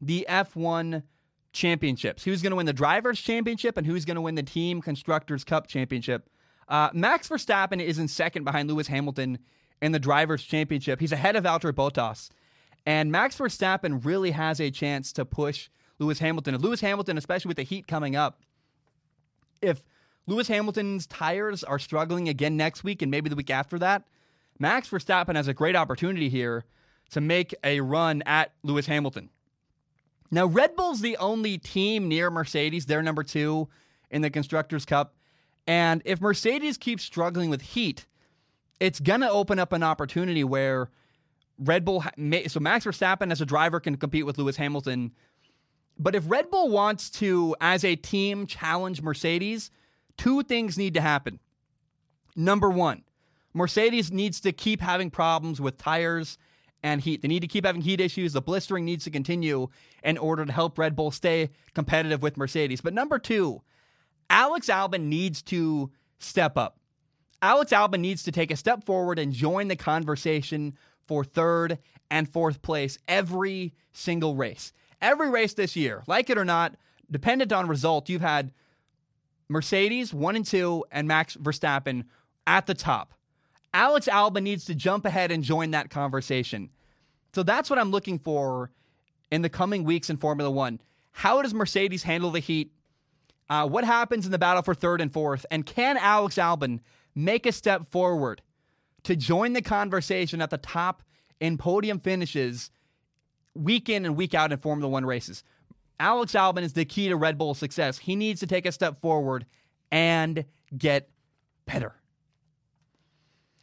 the 0.01 0.25
F1 0.29 1.03
championships? 1.51 2.23
Who's 2.23 2.41
going 2.41 2.51
to 2.51 2.55
win 2.57 2.65
the 2.65 2.73
Drivers' 2.73 3.19
Championship 3.19 3.77
and 3.77 3.87
who's 3.87 4.05
going 4.05 4.15
to 4.15 4.21
win 4.21 4.35
the 4.35 4.43
Team 4.43 4.81
Constructors' 4.81 5.43
Cup 5.43 5.67
Championship? 5.67 6.29
Uh, 6.67 6.89
Max 6.93 7.29
Verstappen 7.29 7.81
is 7.81 7.97
in 7.97 8.07
second 8.07 8.43
behind 8.43 8.69
Lewis 8.69 8.87
Hamilton 8.87 9.39
in 9.81 9.91
the 9.91 9.99
Drivers' 9.99 10.43
Championship. 10.43 10.99
He's 10.99 11.11
ahead 11.11 11.35
of 11.35 11.45
Valtteri 11.45 11.73
Bottas. 11.73 12.29
And 12.87 13.11
Max 13.11 13.35
Verstappen 13.35 14.05
really 14.05 14.31
has 14.31 14.61
a 14.61 14.71
chance 14.71 15.11
to 15.11 15.25
push 15.25 15.67
Lewis 15.99 16.19
Hamilton. 16.19 16.55
And 16.55 16.63
Lewis 16.63 16.79
Hamilton, 16.79 17.17
especially 17.17 17.49
with 17.49 17.57
the 17.57 17.63
heat 17.63 17.85
coming 17.85 18.15
up, 18.15 18.39
if 19.61 19.83
Lewis 20.25 20.47
Hamilton's 20.47 21.05
tires 21.05 21.65
are 21.65 21.79
struggling 21.79 22.29
again 22.29 22.55
next 22.55 22.85
week 22.85 23.01
and 23.01 23.11
maybe 23.11 23.29
the 23.29 23.35
week 23.35 23.49
after 23.49 23.77
that, 23.79 24.03
Max 24.57 24.87
Verstappen 24.87 25.35
has 25.35 25.49
a 25.49 25.53
great 25.53 25.75
opportunity 25.75 26.29
here 26.29 26.63
to 27.11 27.19
make 27.19 27.53
a 27.61 27.81
run 27.81 28.23
at 28.25 28.53
Lewis 28.63 28.85
Hamilton. 28.85 29.31
Now, 30.31 30.45
Red 30.45 30.77
Bull's 30.77 31.01
the 31.01 31.17
only 31.17 31.57
team 31.57 32.07
near 32.07 32.31
Mercedes. 32.31 32.85
They're 32.85 33.01
number 33.01 33.23
two 33.23 33.67
in 34.09 34.21
the 34.21 34.29
Constructors' 34.29 34.85
Cup. 34.85 35.13
And 35.67 36.01
if 36.05 36.21
Mercedes 36.21 36.77
keeps 36.77 37.03
struggling 37.03 37.49
with 37.49 37.61
heat, 37.61 38.05
it's 38.79 39.01
going 39.01 39.21
to 39.21 39.29
open 39.29 39.59
up 39.59 39.73
an 39.73 39.83
opportunity 39.83 40.45
where 40.45 40.89
Red 41.59 41.85
Bull, 41.85 42.03
so 42.47 42.59
Max 42.59 42.85
Verstappen 42.85 43.31
as 43.31 43.41
a 43.41 43.45
driver 43.45 43.79
can 43.79 43.97
compete 43.97 44.25
with 44.25 44.37
Lewis 44.37 44.57
Hamilton 44.57 45.11
but 45.99 46.15
if 46.15 46.29
Red 46.29 46.51
Bull 46.51 46.69
wants 46.69 47.09
to, 47.11 47.55
as 47.59 47.83
a 47.83 47.95
team, 47.95 48.45
challenge 48.45 49.01
Mercedes, 49.01 49.71
two 50.17 50.43
things 50.43 50.77
need 50.77 50.93
to 50.93 51.01
happen. 51.01 51.39
Number 52.35 52.69
one, 52.69 53.03
Mercedes 53.53 54.11
needs 54.11 54.39
to 54.41 54.51
keep 54.51 54.79
having 54.79 55.09
problems 55.09 55.59
with 55.59 55.77
tires 55.77 56.37
and 56.83 57.01
heat. 57.01 57.23
They 57.23 57.27
need 57.27 57.39
to 57.39 57.47
keep 57.47 57.65
having 57.65 57.81
heat 57.81 57.99
issues. 57.99 58.33
The 58.33 58.41
blistering 58.41 58.85
needs 58.85 59.05
to 59.05 59.09
continue 59.09 59.69
in 60.03 60.17
order 60.19 60.45
to 60.45 60.51
help 60.51 60.77
Red 60.77 60.95
Bull 60.95 61.09
stay 61.09 61.49
competitive 61.73 62.21
with 62.21 62.37
Mercedes. 62.37 62.81
But 62.81 62.93
number 62.93 63.17
two, 63.17 63.63
Alex 64.29 64.67
Albon 64.67 65.05
needs 65.05 65.41
to 65.43 65.89
step 66.19 66.57
up. 66.57 66.79
Alex 67.41 67.71
Albon 67.71 67.99
needs 67.99 68.21
to 68.23 68.31
take 68.31 68.51
a 68.51 68.55
step 68.55 68.83
forward 68.85 69.17
and 69.17 69.33
join 69.33 69.67
the 69.67 69.75
conversation 69.75 70.77
for 71.07 71.23
third 71.23 71.79
and 72.09 72.29
fourth 72.29 72.61
place 72.61 72.97
every 73.07 73.73
single 73.91 74.35
race. 74.35 74.73
Every 75.01 75.29
race 75.29 75.53
this 75.53 75.75
year, 75.75 76.03
like 76.07 76.29
it 76.29 76.37
or 76.37 76.45
not, 76.45 76.75
dependent 77.09 77.53
on 77.53 77.67
result, 77.67 78.09
you've 78.09 78.21
had 78.21 78.51
Mercedes 79.49 80.13
one 80.13 80.35
and 80.35 80.45
two 80.45 80.85
and 80.91 81.07
Max 81.07 81.35
Verstappen 81.35 82.05
at 82.45 82.65
the 82.65 82.73
top. 82.73 83.13
Alex 83.73 84.07
Albon 84.11 84.43
needs 84.43 84.65
to 84.65 84.75
jump 84.75 85.05
ahead 85.05 85.31
and 85.31 85.43
join 85.43 85.71
that 85.71 85.89
conversation. 85.89 86.69
So 87.33 87.43
that's 87.43 87.69
what 87.69 87.77
I'm 87.77 87.91
looking 87.91 88.17
for 88.17 88.71
in 89.29 89.41
the 89.41 89.49
coming 89.49 89.83
weeks 89.83 90.09
in 90.09 90.17
Formula 90.17 90.49
One. 90.49 90.81
How 91.11 91.41
does 91.41 91.53
Mercedes 91.53 92.03
handle 92.03 92.31
the 92.31 92.39
heat? 92.39 92.71
Uh, 93.49 93.67
what 93.67 93.83
happens 93.83 94.25
in 94.25 94.31
the 94.31 94.39
battle 94.39 94.63
for 94.63 94.73
third 94.73 95.01
and 95.01 95.11
fourth? 95.13 95.45
And 95.51 95.65
can 95.65 95.97
Alex 95.97 96.35
Albon 96.35 96.79
make 97.13 97.45
a 97.45 97.51
step 97.51 97.87
forward 97.87 98.41
to 99.07 99.15
join 99.15 99.53
the 99.53 99.61
conversation 99.61 100.41
at 100.41 100.49
the 100.49 100.57
top 100.57 101.01
in 101.39 101.57
podium 101.57 101.97
finishes 101.97 102.69
week 103.55 103.87
in 103.87 104.05
and 104.05 104.17
week 104.17 104.33
out 104.33 104.51
in 104.51 104.57
Formula 104.59 104.89
One 104.89 105.05
races? 105.05 105.43
Alex 105.97 106.33
Albon 106.33 106.63
is 106.63 106.73
the 106.73 106.83
key 106.83 107.07
to 107.07 107.15
Red 107.15 107.37
Bull's 107.37 107.57
success. 107.57 107.97
He 107.97 108.17
needs 108.17 108.41
to 108.41 108.47
take 108.47 108.65
a 108.65 108.71
step 108.71 108.99
forward 108.99 109.45
and 109.93 110.43
get 110.77 111.09
better. 111.65 111.95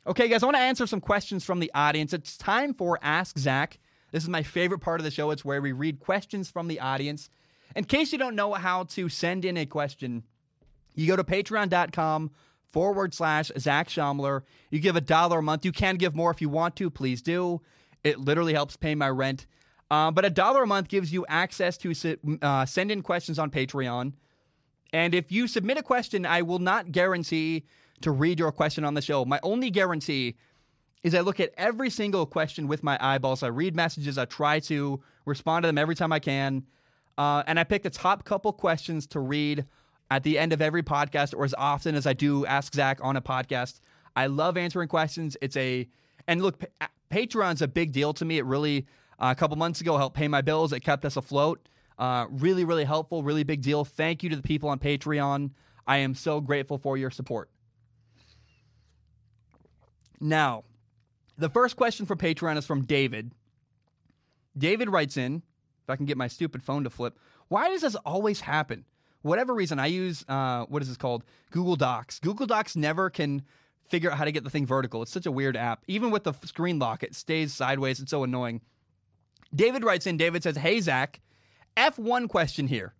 Okay, 0.06 0.28
guys, 0.28 0.42
I 0.42 0.46
want 0.46 0.56
to 0.56 0.62
answer 0.62 0.86
some 0.86 1.02
questions 1.02 1.44
from 1.44 1.60
the 1.60 1.70
audience. 1.74 2.14
It's 2.14 2.38
time 2.38 2.72
for 2.72 2.98
Ask 3.02 3.38
Zach. 3.38 3.78
This 4.12 4.22
is 4.22 4.30
my 4.30 4.42
favorite 4.42 4.80
part 4.80 4.98
of 4.98 5.04
the 5.04 5.10
show. 5.10 5.30
It's 5.30 5.44
where 5.44 5.60
we 5.60 5.72
read 5.72 6.00
questions 6.00 6.50
from 6.50 6.68
the 6.68 6.80
audience. 6.80 7.28
In 7.76 7.84
case 7.84 8.12
you 8.12 8.18
don't 8.18 8.34
know 8.34 8.54
how 8.54 8.84
to 8.84 9.10
send 9.10 9.44
in 9.44 9.58
a 9.58 9.66
question, 9.66 10.22
you 10.94 11.06
go 11.06 11.16
to 11.16 11.24
patreon.com 11.24 12.30
forward 12.74 13.14
slash 13.14 13.52
Zach 13.56 13.88
Shomler. 13.88 14.42
You 14.70 14.80
give 14.80 14.96
a 14.96 15.00
dollar 15.00 15.38
a 15.38 15.42
month. 15.42 15.64
You 15.64 15.70
can 15.70 15.94
give 15.94 16.12
more 16.16 16.32
if 16.32 16.40
you 16.40 16.48
want 16.48 16.74
to. 16.76 16.90
Please 16.90 17.22
do. 17.22 17.60
It 18.02 18.18
literally 18.18 18.52
helps 18.52 18.76
pay 18.76 18.96
my 18.96 19.08
rent. 19.08 19.46
Uh, 19.92 20.10
but 20.10 20.24
a 20.24 20.30
dollar 20.30 20.64
a 20.64 20.66
month 20.66 20.88
gives 20.88 21.12
you 21.12 21.24
access 21.28 21.78
to 21.78 21.94
uh, 22.42 22.66
send 22.66 22.90
in 22.90 23.00
questions 23.00 23.38
on 23.38 23.48
Patreon. 23.48 24.12
And 24.92 25.14
if 25.14 25.30
you 25.30 25.46
submit 25.46 25.78
a 25.78 25.84
question, 25.84 26.26
I 26.26 26.42
will 26.42 26.58
not 26.58 26.90
guarantee 26.90 27.64
to 28.00 28.10
read 28.10 28.40
your 28.40 28.50
question 28.50 28.84
on 28.84 28.94
the 28.94 29.02
show. 29.02 29.24
My 29.24 29.38
only 29.44 29.70
guarantee 29.70 30.34
is 31.04 31.14
I 31.14 31.20
look 31.20 31.38
at 31.38 31.52
every 31.56 31.90
single 31.90 32.26
question 32.26 32.66
with 32.66 32.82
my 32.82 32.98
eyeballs. 33.00 33.44
I 33.44 33.48
read 33.48 33.76
messages. 33.76 34.18
I 34.18 34.24
try 34.24 34.58
to 34.60 35.00
respond 35.26 35.62
to 35.62 35.68
them 35.68 35.78
every 35.78 35.94
time 35.94 36.12
I 36.12 36.18
can. 36.18 36.64
Uh, 37.16 37.44
and 37.46 37.60
I 37.60 37.62
pick 37.62 37.84
the 37.84 37.90
top 37.90 38.24
couple 38.24 38.52
questions 38.52 39.06
to 39.08 39.20
read 39.20 39.64
at 40.14 40.22
the 40.22 40.38
end 40.38 40.52
of 40.52 40.62
every 40.62 40.82
podcast 40.84 41.34
or 41.36 41.44
as 41.44 41.54
often 41.58 41.96
as 41.96 42.06
I 42.06 42.12
do 42.12 42.46
Ask 42.46 42.72
Zach 42.72 43.00
on 43.02 43.16
a 43.16 43.20
podcast. 43.20 43.80
I 44.14 44.26
love 44.26 44.56
answering 44.56 44.86
questions. 44.86 45.36
It's 45.42 45.56
a, 45.56 45.88
and 46.28 46.40
look, 46.40 46.62
Patreon's 47.10 47.62
a 47.62 47.66
big 47.66 47.90
deal 47.90 48.12
to 48.14 48.24
me. 48.24 48.38
It 48.38 48.44
really, 48.44 48.86
uh, 49.18 49.32
a 49.32 49.34
couple 49.34 49.56
months 49.56 49.80
ago, 49.80 49.96
helped 49.96 50.16
pay 50.16 50.28
my 50.28 50.40
bills. 50.40 50.72
It 50.72 50.84
kept 50.84 51.04
us 51.04 51.16
afloat. 51.16 51.68
Uh, 51.98 52.26
really, 52.30 52.64
really 52.64 52.84
helpful, 52.84 53.24
really 53.24 53.42
big 53.42 53.60
deal. 53.60 53.84
Thank 53.84 54.22
you 54.22 54.30
to 54.30 54.36
the 54.36 54.42
people 54.42 54.68
on 54.68 54.78
Patreon. 54.78 55.50
I 55.84 55.96
am 55.96 56.14
so 56.14 56.40
grateful 56.40 56.78
for 56.78 56.96
your 56.96 57.10
support. 57.10 57.50
Now, 60.20 60.62
the 61.36 61.48
first 61.48 61.74
question 61.74 62.06
for 62.06 62.14
Patreon 62.14 62.56
is 62.56 62.64
from 62.64 62.82
David. 62.82 63.32
David 64.56 64.88
writes 64.90 65.16
in, 65.16 65.42
if 65.82 65.90
I 65.90 65.96
can 65.96 66.06
get 66.06 66.16
my 66.16 66.28
stupid 66.28 66.62
phone 66.62 66.84
to 66.84 66.90
flip, 66.90 67.18
why 67.48 67.68
does 67.68 67.80
this 67.80 67.96
always 67.96 68.42
happen? 68.42 68.84
Whatever 69.24 69.54
reason, 69.54 69.78
I 69.80 69.86
use, 69.86 70.22
uh, 70.28 70.66
what 70.66 70.82
is 70.82 70.88
this 70.88 70.98
called? 70.98 71.24
Google 71.50 71.76
Docs. 71.76 72.18
Google 72.18 72.46
Docs 72.46 72.76
never 72.76 73.08
can 73.08 73.40
figure 73.88 74.10
out 74.10 74.18
how 74.18 74.26
to 74.26 74.32
get 74.32 74.44
the 74.44 74.50
thing 74.50 74.66
vertical. 74.66 75.00
It's 75.00 75.10
such 75.10 75.24
a 75.24 75.32
weird 75.32 75.56
app. 75.56 75.82
Even 75.86 76.10
with 76.10 76.24
the 76.24 76.34
screen 76.44 76.78
lock, 76.78 77.02
it 77.02 77.14
stays 77.14 77.54
sideways. 77.54 78.00
It's 78.00 78.10
so 78.10 78.22
annoying. 78.22 78.60
David 79.54 79.82
writes 79.82 80.06
in, 80.06 80.18
David 80.18 80.42
says, 80.42 80.58
Hey, 80.58 80.78
Zach, 80.78 81.22
F1 81.74 82.28
question 82.28 82.68
here. 82.68 82.92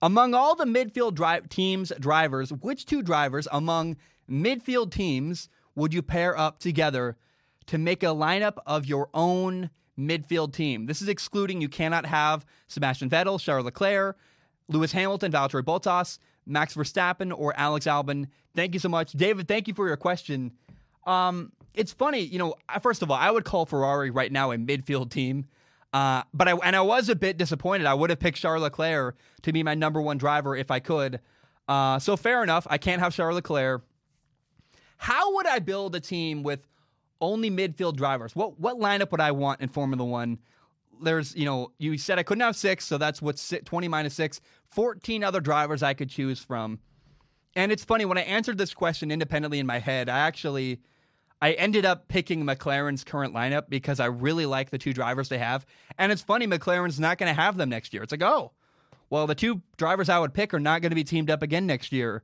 Among 0.00 0.32
all 0.32 0.54
the 0.54 0.64
midfield 0.64 1.12
drive 1.12 1.50
teams 1.50 1.92
drivers, 2.00 2.54
which 2.54 2.86
two 2.86 3.02
drivers 3.02 3.46
among 3.52 3.98
midfield 4.30 4.90
teams 4.90 5.50
would 5.74 5.92
you 5.92 6.00
pair 6.00 6.38
up 6.38 6.58
together 6.58 7.18
to 7.66 7.76
make 7.76 8.02
a 8.02 8.06
lineup 8.06 8.56
of 8.64 8.86
your 8.86 9.10
own 9.12 9.68
midfield 9.98 10.54
team? 10.54 10.86
This 10.86 11.02
is 11.02 11.08
excluding 11.08 11.60
you 11.60 11.68
cannot 11.68 12.06
have 12.06 12.46
Sebastian 12.66 13.10
Vettel, 13.10 13.38
Charles 13.38 13.66
Leclerc, 13.66 14.16
Lewis 14.70 14.92
Hamilton, 14.92 15.32
Valtteri 15.32 15.62
Bottas, 15.62 16.18
Max 16.46 16.74
Verstappen, 16.74 17.36
or 17.36 17.54
Alex 17.56 17.86
Albon. 17.86 18.28
Thank 18.54 18.74
you 18.74 18.80
so 18.80 18.88
much, 18.88 19.12
David. 19.12 19.48
Thank 19.48 19.68
you 19.68 19.74
for 19.74 19.86
your 19.86 19.96
question. 19.96 20.52
Um, 21.06 21.52
it's 21.74 21.92
funny, 21.92 22.20
you 22.20 22.38
know. 22.38 22.54
First 22.82 23.02
of 23.02 23.10
all, 23.10 23.16
I 23.16 23.30
would 23.30 23.44
call 23.44 23.66
Ferrari 23.66 24.10
right 24.10 24.30
now 24.30 24.52
a 24.52 24.56
midfield 24.56 25.10
team. 25.10 25.46
Uh, 25.92 26.22
but 26.32 26.48
I 26.48 26.52
and 26.52 26.76
I 26.76 26.82
was 26.82 27.08
a 27.08 27.16
bit 27.16 27.36
disappointed. 27.36 27.86
I 27.86 27.94
would 27.94 28.10
have 28.10 28.20
picked 28.20 28.38
Charles 28.38 28.62
Leclerc 28.62 29.16
to 29.42 29.52
be 29.52 29.62
my 29.62 29.74
number 29.74 30.00
one 30.00 30.18
driver 30.18 30.56
if 30.56 30.70
I 30.70 30.78
could. 30.78 31.20
Uh, 31.68 31.98
so 31.98 32.16
fair 32.16 32.42
enough. 32.42 32.66
I 32.70 32.78
can't 32.78 33.00
have 33.00 33.14
Charles 33.14 33.36
Leclerc. 33.36 33.82
How 34.98 35.34
would 35.34 35.46
I 35.46 35.58
build 35.58 35.96
a 35.96 36.00
team 36.00 36.42
with 36.42 36.66
only 37.20 37.50
midfield 37.50 37.96
drivers? 37.96 38.36
What 38.36 38.60
what 38.60 38.78
lineup 38.78 39.10
would 39.10 39.20
I 39.20 39.32
want 39.32 39.60
in 39.60 39.68
Formula 39.68 40.04
One? 40.04 40.38
There's, 41.02 41.34
you 41.34 41.44
know, 41.44 41.72
you 41.78 41.98
said 41.98 42.18
I 42.18 42.22
couldn't 42.22 42.42
have 42.42 42.56
six, 42.56 42.86
so 42.86 42.98
that's 42.98 43.20
what's 43.22 43.54
20 43.64 43.88
minus 43.88 44.14
six. 44.14 44.40
14 44.70 45.24
other 45.24 45.40
drivers 45.40 45.82
I 45.82 45.94
could 45.94 46.10
choose 46.10 46.38
from. 46.38 46.78
And 47.56 47.72
it's 47.72 47.84
funny, 47.84 48.04
when 48.04 48.18
I 48.18 48.22
answered 48.22 48.58
this 48.58 48.74
question 48.74 49.10
independently 49.10 49.58
in 49.58 49.66
my 49.66 49.78
head, 49.78 50.08
I 50.08 50.20
actually 50.20 50.80
I 51.42 51.52
ended 51.52 51.86
up 51.86 52.08
picking 52.08 52.44
McLaren's 52.44 53.02
current 53.02 53.34
lineup 53.34 53.64
because 53.68 53.98
I 53.98 54.06
really 54.06 54.46
like 54.46 54.70
the 54.70 54.78
two 54.78 54.92
drivers 54.92 55.30
they 55.30 55.38
have. 55.38 55.64
And 55.98 56.12
it's 56.12 56.22
funny, 56.22 56.46
McLaren's 56.46 57.00
not 57.00 57.18
going 57.18 57.34
to 57.34 57.40
have 57.40 57.56
them 57.56 57.70
next 57.70 57.94
year. 57.94 58.02
It's 58.02 58.12
like, 58.12 58.22
oh, 58.22 58.52
well, 59.08 59.26
the 59.26 59.34
two 59.34 59.62
drivers 59.78 60.08
I 60.08 60.18
would 60.18 60.34
pick 60.34 60.52
are 60.52 60.60
not 60.60 60.82
going 60.82 60.90
to 60.90 60.96
be 60.96 61.04
teamed 61.04 61.30
up 61.30 61.42
again 61.42 61.66
next 61.66 61.92
year. 61.92 62.22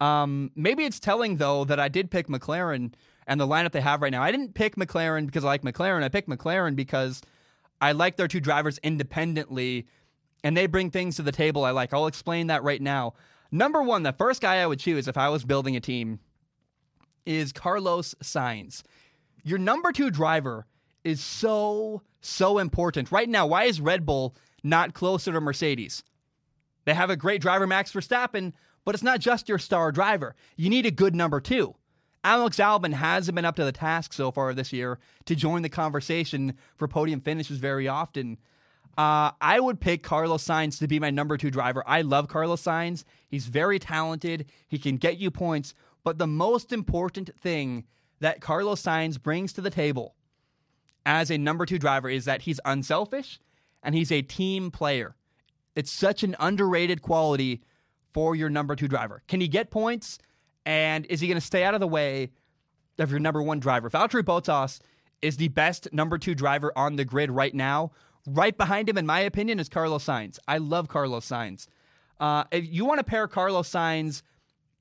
Um, 0.00 0.50
maybe 0.56 0.84
it's 0.84 0.98
telling, 0.98 1.36
though, 1.36 1.64
that 1.64 1.78
I 1.78 1.88
did 1.88 2.10
pick 2.10 2.26
McLaren 2.26 2.94
and 3.26 3.40
the 3.40 3.46
lineup 3.46 3.72
they 3.72 3.82
have 3.82 4.02
right 4.02 4.10
now. 4.10 4.22
I 4.22 4.32
didn't 4.32 4.54
pick 4.54 4.76
McLaren 4.76 5.26
because 5.26 5.44
I 5.44 5.48
like 5.48 5.62
McLaren. 5.62 6.02
I 6.02 6.08
picked 6.08 6.28
McLaren 6.28 6.74
because 6.74 7.22
I 7.84 7.92
like 7.92 8.16
their 8.16 8.28
two 8.28 8.40
drivers 8.40 8.78
independently 8.82 9.86
and 10.42 10.56
they 10.56 10.66
bring 10.66 10.90
things 10.90 11.16
to 11.16 11.22
the 11.22 11.32
table 11.32 11.66
I 11.66 11.70
like. 11.70 11.92
I'll 11.92 12.06
explain 12.06 12.46
that 12.46 12.62
right 12.62 12.80
now. 12.80 13.12
Number 13.52 13.82
one, 13.82 14.04
the 14.04 14.14
first 14.14 14.40
guy 14.40 14.56
I 14.56 14.66
would 14.66 14.78
choose 14.78 15.06
if 15.06 15.18
I 15.18 15.28
was 15.28 15.44
building 15.44 15.76
a 15.76 15.80
team 15.80 16.18
is 17.26 17.52
Carlos 17.52 18.14
Sainz. 18.22 18.84
Your 19.42 19.58
number 19.58 19.92
two 19.92 20.10
driver 20.10 20.64
is 21.04 21.22
so, 21.22 22.00
so 22.22 22.56
important. 22.56 23.12
Right 23.12 23.28
now, 23.28 23.46
why 23.46 23.64
is 23.64 23.82
Red 23.82 24.06
Bull 24.06 24.34
not 24.62 24.94
closer 24.94 25.30
to 25.32 25.40
Mercedes? 25.42 26.02
They 26.86 26.94
have 26.94 27.10
a 27.10 27.16
great 27.16 27.42
driver, 27.42 27.66
Max 27.66 27.92
Verstappen, 27.92 28.54
but 28.86 28.94
it's 28.94 29.04
not 29.04 29.20
just 29.20 29.46
your 29.46 29.58
star 29.58 29.92
driver. 29.92 30.34
You 30.56 30.70
need 30.70 30.86
a 30.86 30.90
good 30.90 31.14
number 31.14 31.38
two. 31.38 31.74
Alex 32.24 32.56
Albon 32.56 32.94
hasn't 32.94 33.36
been 33.36 33.44
up 33.44 33.56
to 33.56 33.64
the 33.64 33.72
task 33.72 34.14
so 34.14 34.30
far 34.30 34.54
this 34.54 34.72
year 34.72 34.98
to 35.26 35.36
join 35.36 35.60
the 35.60 35.68
conversation 35.68 36.54
for 36.76 36.88
podium 36.88 37.20
finishes 37.20 37.58
very 37.58 37.86
often. 37.86 38.38
Uh, 38.96 39.32
I 39.40 39.60
would 39.60 39.78
pick 39.78 40.02
Carlos 40.02 40.42
Sainz 40.42 40.78
to 40.78 40.88
be 40.88 40.98
my 40.98 41.10
number 41.10 41.36
two 41.36 41.50
driver. 41.50 41.84
I 41.86 42.00
love 42.00 42.28
Carlos 42.28 42.62
Sainz. 42.62 43.04
He's 43.28 43.46
very 43.46 43.78
talented. 43.78 44.46
He 44.66 44.78
can 44.78 44.96
get 44.96 45.18
you 45.18 45.30
points, 45.30 45.74
but 46.02 46.16
the 46.16 46.26
most 46.26 46.72
important 46.72 47.30
thing 47.38 47.84
that 48.20 48.40
Carlos 48.40 48.82
Sainz 48.82 49.22
brings 49.22 49.52
to 49.52 49.60
the 49.60 49.70
table 49.70 50.14
as 51.04 51.30
a 51.30 51.36
number 51.36 51.66
two 51.66 51.78
driver 51.78 52.08
is 52.08 52.24
that 52.24 52.42
he's 52.42 52.60
unselfish 52.64 53.38
and 53.82 53.94
he's 53.94 54.10
a 54.10 54.22
team 54.22 54.70
player. 54.70 55.14
It's 55.76 55.90
such 55.90 56.22
an 56.22 56.36
underrated 56.40 57.02
quality 57.02 57.62
for 58.14 58.34
your 58.34 58.48
number 58.48 58.76
two 58.76 58.88
driver. 58.88 59.22
Can 59.28 59.42
he 59.42 59.48
get 59.48 59.70
points? 59.70 60.18
And 60.66 61.06
is 61.06 61.20
he 61.20 61.28
going 61.28 61.40
to 61.40 61.46
stay 61.46 61.64
out 61.64 61.74
of 61.74 61.80
the 61.80 61.88
way 61.88 62.30
of 62.98 63.10
your 63.10 63.20
number 63.20 63.42
one 63.42 63.60
driver? 63.60 63.90
Valtteri 63.90 64.22
Bottas 64.22 64.80
is 65.22 65.36
the 65.36 65.48
best 65.48 65.88
number 65.92 66.18
two 66.18 66.34
driver 66.34 66.72
on 66.76 66.96
the 66.96 67.04
grid 67.04 67.30
right 67.30 67.54
now. 67.54 67.92
Right 68.26 68.56
behind 68.56 68.88
him, 68.88 68.96
in 68.96 69.06
my 69.06 69.20
opinion, 69.20 69.60
is 69.60 69.68
Carlos 69.68 70.04
Sainz. 70.04 70.38
I 70.48 70.58
love 70.58 70.88
Carlos 70.88 71.26
Sainz. 71.28 71.66
Uh, 72.18 72.44
if 72.50 72.66
you 72.66 72.84
want 72.84 72.98
to 72.98 73.04
pair 73.04 73.28
Carlos 73.28 73.70
Sainz 73.70 74.22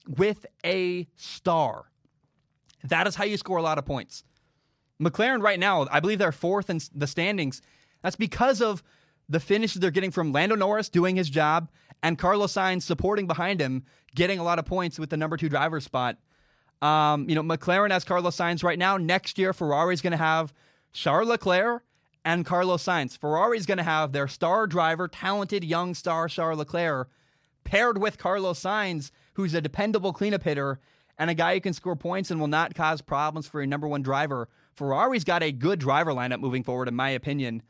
with 0.07 0.45
a 0.65 1.07
star. 1.15 1.85
That 2.83 3.07
is 3.07 3.15
how 3.15 3.23
you 3.23 3.37
score 3.37 3.57
a 3.57 3.61
lot 3.61 3.77
of 3.77 3.85
points. 3.85 4.23
McLaren 5.01 5.41
right 5.41 5.59
now, 5.59 5.87
I 5.91 5.99
believe 5.99 6.19
they're 6.19 6.31
fourth 6.31 6.69
in 6.69 6.79
the 6.93 7.07
standings. 7.07 7.61
That's 8.01 8.15
because 8.15 8.61
of 8.61 8.83
the 9.29 9.39
finishes 9.39 9.79
they're 9.79 9.91
getting 9.91 10.11
from 10.11 10.31
Lando 10.31 10.55
Norris 10.55 10.89
doing 10.89 11.15
his 11.15 11.29
job 11.29 11.69
and 12.03 12.19
Carlos 12.19 12.53
Sainz 12.53 12.83
supporting 12.83 13.25
behind 13.25 13.59
him, 13.59 13.85
getting 14.13 14.37
a 14.37 14.43
lot 14.43 14.59
of 14.59 14.65
points 14.65 14.99
with 14.99 15.09
the 15.09 15.17
number 15.17 15.37
two 15.37 15.49
driver 15.49 15.79
spot. 15.79 16.17
Um, 16.83 17.27
you 17.27 17.35
know, 17.35 17.41
McLaren 17.41 17.91
has 17.91 18.03
Carlos 18.03 18.35
Sainz 18.35 18.63
right 18.63 18.77
now. 18.77 18.97
Next 18.97 19.39
year, 19.39 19.53
Ferrari's 19.53 20.01
going 20.01 20.11
to 20.11 20.17
have 20.17 20.53
Charles 20.91 21.29
Leclerc 21.29 21.83
and 22.25 22.45
Carlos 22.45 22.83
Sainz. 22.83 23.17
Ferrari's 23.17 23.65
going 23.65 23.77
to 23.77 23.83
have 23.83 24.11
their 24.11 24.27
star 24.27 24.67
driver, 24.67 25.07
talented 25.07 25.63
young 25.63 25.95
star 25.95 26.27
Charles 26.27 26.59
Leclerc, 26.59 27.09
paired 27.63 27.97
with 27.97 28.19
Carlos 28.19 28.61
Sainz 28.61 29.11
who's 29.33 29.53
a 29.53 29.61
dependable 29.61 30.13
cleanup 30.13 30.43
hitter 30.43 30.79
and 31.17 31.29
a 31.29 31.33
guy 31.33 31.55
who 31.55 31.61
can 31.61 31.73
score 31.73 31.95
points 31.95 32.31
and 32.31 32.39
will 32.39 32.47
not 32.47 32.73
cause 32.73 33.01
problems 33.01 33.47
for 33.47 33.61
a 33.61 33.67
number 33.67 33.87
one 33.87 34.01
driver. 34.01 34.49
Ferrari's 34.75 35.23
got 35.23 35.43
a 35.43 35.51
good 35.51 35.79
driver 35.79 36.11
lineup 36.11 36.39
moving 36.39 36.63
forward, 36.63 36.87
in 36.87 36.95
my 36.95 37.09
opinion. 37.09 37.61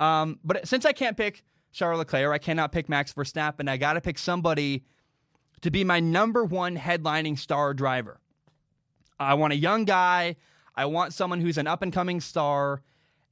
Um, 0.00 0.38
but 0.44 0.66
since 0.66 0.84
I 0.84 0.92
can't 0.92 1.16
pick 1.16 1.42
Charles 1.72 1.98
Leclerc, 1.98 2.32
I 2.32 2.38
cannot 2.38 2.72
pick 2.72 2.88
Max 2.88 3.12
Verstappen. 3.12 3.68
I 3.68 3.76
got 3.76 3.94
to 3.94 4.00
pick 4.00 4.18
somebody 4.18 4.84
to 5.62 5.70
be 5.70 5.84
my 5.84 6.00
number 6.00 6.44
one 6.44 6.76
headlining 6.76 7.38
star 7.38 7.72
driver. 7.74 8.20
I 9.18 9.34
want 9.34 9.52
a 9.52 9.56
young 9.56 9.84
guy. 9.84 10.36
I 10.74 10.86
want 10.86 11.12
someone 11.12 11.40
who's 11.40 11.58
an 11.58 11.66
up 11.66 11.82
and 11.82 11.92
coming 11.92 12.20
star. 12.20 12.82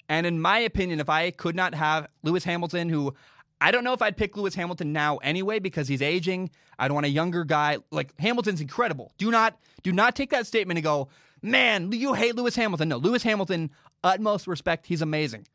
And 0.08 0.26
in 0.26 0.40
my 0.40 0.58
opinion, 0.60 1.00
if 1.00 1.08
I 1.08 1.30
could 1.30 1.54
not 1.54 1.74
have 1.74 2.08
Lewis 2.22 2.44
Hamilton, 2.44 2.88
who 2.88 3.14
I 3.60 3.70
don't 3.70 3.84
know 3.84 3.92
if 3.92 4.00
I'd 4.00 4.16
pick 4.16 4.36
Lewis 4.36 4.54
Hamilton 4.54 4.92
now 4.92 5.18
anyway 5.18 5.58
because 5.58 5.86
he's 5.86 6.02
aging. 6.02 6.50
I'd 6.78 6.92
want 6.92 7.06
a 7.06 7.10
younger 7.10 7.44
guy. 7.44 7.78
Like 7.90 8.18
Hamilton's 8.18 8.60
incredible. 8.60 9.12
Do 9.18 9.30
not 9.30 9.58
do 9.82 9.92
not 9.92 10.16
take 10.16 10.30
that 10.30 10.46
statement 10.46 10.78
and 10.78 10.84
go, 10.84 11.08
man, 11.42 11.92
you 11.92 12.14
hate 12.14 12.36
Lewis 12.36 12.56
Hamilton. 12.56 12.88
No, 12.88 12.96
Lewis 12.96 13.22
Hamilton, 13.22 13.70
utmost 14.02 14.46
respect. 14.46 14.86
He's 14.86 15.02
amazing. 15.02 15.46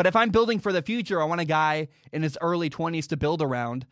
But 0.00 0.06
if 0.06 0.16
I'm 0.16 0.30
building 0.30 0.60
for 0.60 0.72
the 0.72 0.80
future, 0.80 1.20
I 1.20 1.26
want 1.26 1.42
a 1.42 1.44
guy 1.44 1.88
in 2.10 2.22
his 2.22 2.38
early 2.40 2.70
20s 2.70 3.06
to 3.08 3.18
build 3.18 3.42
around. 3.42 3.84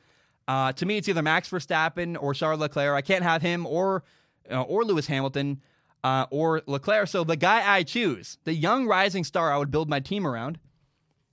Uh, 0.48 0.72
to 0.72 0.86
me, 0.86 0.96
it's 0.96 1.06
either 1.06 1.20
Max 1.20 1.50
Verstappen 1.50 2.16
or 2.18 2.32
Charles 2.32 2.60
Leclerc. 2.60 2.96
I 2.96 3.02
can't 3.02 3.22
have 3.22 3.42
him 3.42 3.66
or 3.66 4.04
uh, 4.50 4.62
or 4.62 4.86
Lewis 4.86 5.06
Hamilton 5.06 5.60
uh, 6.02 6.24
or 6.30 6.62
Leclerc. 6.66 7.08
So 7.08 7.24
the 7.24 7.36
guy 7.36 7.62
I 7.74 7.82
choose, 7.82 8.38
the 8.44 8.54
young 8.54 8.86
rising 8.86 9.22
star 9.22 9.52
I 9.52 9.58
would 9.58 9.70
build 9.70 9.90
my 9.90 10.00
team 10.00 10.26
around, 10.26 10.58